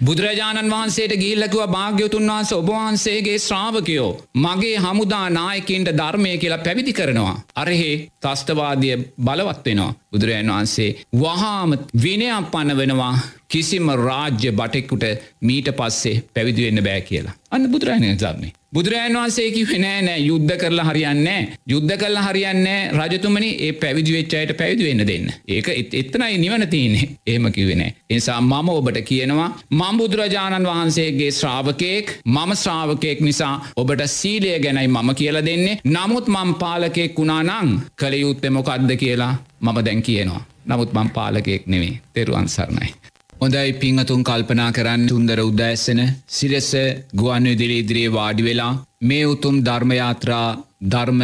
බුදුරජාණන් 0.00 0.70
වහන්සේට 0.70 1.14
ගිල්ලකුව 1.14 1.66
භාග්‍යතුන් 1.68 2.28
වහන්ස 2.28 2.52
ඔබවහන්සේගේ 2.52 3.38
ශ්‍රාවකයෝ 3.38 4.10
මගේ 4.36 4.76
හමුදා 4.78 5.26
නායකින්ට 5.30 5.90
ධර්මය 5.92 6.36
කියලා 6.36 6.58
පැවිදි 6.58 6.92
කරනවා. 6.92 7.36
අරහෙ 7.54 7.90
තස්තවාදය 8.20 8.90
බලවත් 9.20 9.64
වෙනවා. 9.66 9.94
බුදුරජාන් 10.10 10.48
වහන්සේ 10.48 10.90
වහාම 11.14 11.70
විනයක් 12.02 12.50
පන්න 12.52 12.76
වෙනවා 12.76 13.14
කිසිම 13.50 13.90
රාජ්‍ය 14.00 14.52
බටෙක්කුට 14.52 15.04
මීට 15.40 15.68
පස්සේ 15.72 16.22
පැවිදිවෙන්න 16.34 16.84
බෑ 16.84 17.00
කියලා. 17.02 17.34
අන්න 17.50 17.68
බුදුරජාණය 17.68 18.14
ධර්මේ. 18.16 18.52
බුදුරජන් 18.72 19.16
වහන්සේ 19.16 19.50
කිවේ 19.50 19.78
නෑ 19.78 20.00
නෑ 20.02 20.20
යුද්ධ 20.20 20.54
කරලා 20.60 20.86
හරියන්නේ 20.86 21.38
යුද්ධ 21.66 21.94
කල්ලා 22.00 22.24
හරියන්නේ 22.24 22.80
රජතුමනි 22.92 23.50
ඒ 23.60 23.70
පැවිදිවෙච්චායට 23.74 24.52
පැවිදිවෙන්න 24.58 25.06
දෙන්න. 25.10 25.30
ඒක 25.48 25.68
එත්තනයි 25.92 26.38
නිවන 26.38 26.66
තියන්නේ. 26.68 27.08
ඒම 27.26 27.46
කිවෙන 27.52 27.84
නිසා 28.10 28.40
මම 28.40 28.68
ඔබට 28.74 29.00
කියනවා 29.10 29.48
මං 29.72 30.00
බුදුරජාණන් 30.00 30.68
වහන්සේගේ 30.70 31.30
ශ්‍රාවකයෙක් 31.30 32.12
මම 32.26 32.54
ශ්‍රාවකයෙක් 32.56 33.20
නිසා 33.20 33.54
ඔබට 33.76 34.06
සීලය 34.10 34.52
ගැනයි 34.58 34.88
මම 34.88 35.14
කියල 35.14 35.40
දෙන්නේ. 35.44 35.80
නමුත් 35.86 36.28
මං 36.28 36.54
පාලකෙක් 36.56 37.18
වුණා 37.18 37.42
නං 37.44 37.80
කළයුත්තෙ 37.96 38.50
මොකක්ද 38.50 38.96
කියලා 38.96 39.34
මම 39.60 39.84
දැන් 39.84 40.02
කියනවා. 40.02 40.46
නමුත් 40.66 40.92
මං 40.92 41.10
පාලකයෙක් 41.10 41.66
නෙවේ 41.66 42.00
තෙරුවන් 42.12 42.48
සරණයි. 42.48 42.94
හොඳයි 43.36 43.72
පිංහතුන් 43.74 44.22
කල්පනා 44.24 44.68
කරන්න 44.72 45.02
තුන්දර 45.08 45.40
උදෑස්සන 45.42 46.00
සිරෙස 46.28 46.70
ගුවන් 47.14 47.46
විදිරි 47.46 47.76
ඉදිරියේ 47.78 48.12
වාඩි 48.12 48.42
වෙලා 48.42 48.70
මේ 49.02 49.24
උතුම් 49.26 49.56
ධර්මයාත්‍රා 49.60 50.46
ධර්ම 50.86 51.20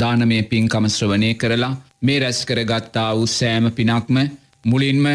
දානමය 0.00 0.38
පින්කම 0.44 0.86
ශ්‍රවණය 0.88 1.30
කරලා 1.34 1.70
මේ 2.02 2.18
රැස් 2.18 2.40
කර 2.44 2.60
ගත්තා 2.64 3.08
වූ 3.12 3.28
සෑම 3.28 3.68
පිනක්ම 3.72 4.18
මුලින්ම 4.64 5.06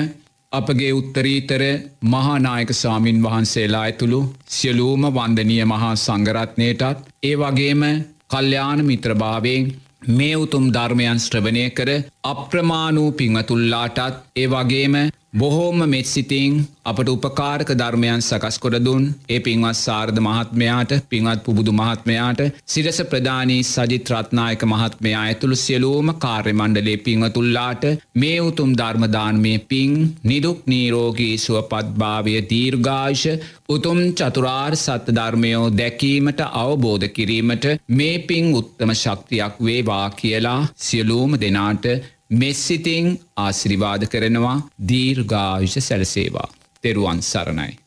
අපගේ 0.52 0.91
උත්තරීතර 0.93 1.64
මහානායක 2.08 2.72
ස්වාමීන් 2.74 3.24
වහන්සේලා 3.24 3.84
ඇතුළු 3.84 4.22
සියලූම 4.50 5.06
වන්දනිය 5.12 5.64
මහා 5.66 5.93
සංගරත්නයටත් 5.97 7.06
ඒ 7.24 7.36
වගේම 7.38 7.84
කල්්‍යාන 8.28 8.82
මිත්‍රභාවයෙන් 8.84 9.72
මේ 10.10 10.36
උතුම් 10.38 10.66
ධර්මයන් 10.72 11.20
ශ්‍රවණය 11.20 11.66
කර 11.72 11.89
අප්‍රමාණූ 12.24 13.11
පිංවතුල්ලාටත් 13.13 13.99
ඒ 14.36 14.47
වගේම 14.47 14.95
බොහෝම 15.34 15.82
මෙත් 15.86 16.07
සිතිං 16.07 16.53
අපට 16.84 17.09
උපකාරක 17.09 17.70
ධර්මයන් 17.72 18.22
සකස් 18.22 18.57
කොරදුන් 18.57 19.03
ඒ 19.28 19.39
පින්වත් 19.39 19.78
සාර්ධ 19.78 20.20
මහත්මයාට 20.20 20.93
පින්වත් 21.05 21.43
පුබුදු 21.45 21.74
මහත්මයාට 21.74 22.41
සිරස 22.65 22.99
ප්‍රධානී 23.05 23.59
සජිත් 23.65 24.11
රත්නායක 24.11 24.65
මහත්මයා 24.65 25.22
ඇතුළු 25.24 25.57
සියලූම 25.57 26.09
කාර්යමණ්ඩලේ 26.17 26.97
පින්වතුල්ලාට 26.99 27.86
මේ 28.15 28.39
උතුම් 28.41 28.74
ධර්මදානමය 28.76 29.53
පින් 29.67 29.95
නිදුක් 30.26 30.61
නීරෝගී 30.65 31.34
සුවපත්භාවය 31.38 32.36
දීර්ඝාශ 32.49 33.28
උතුම් 33.70 33.99
චතුරාර් 34.13 34.74
සත්‍ය 34.78 35.11
ධර්මයෝ 35.13 35.65
දැකීමට 35.74 36.47
අවබෝධ 36.57 37.09
කිරීමට 37.11 37.74
මේ 37.93 38.15
පින් 38.28 38.55
උත්තම 38.55 38.93
ශක්තියක් 38.95 39.61
වේවා 39.61 40.07
කියලා 40.13 40.61
සියලූම 40.80 41.38
දෙනාට 41.38 41.86
මෙස්සිතිං 42.30 43.07
ආශිරිවාද 43.36 44.05
කරනවා 44.05 44.57
දීර්ඝායුෂ 44.89 45.77
සැලසේවා. 45.80 46.49
තෙරුවන් 46.82 47.21
සරණයි. 47.21 47.77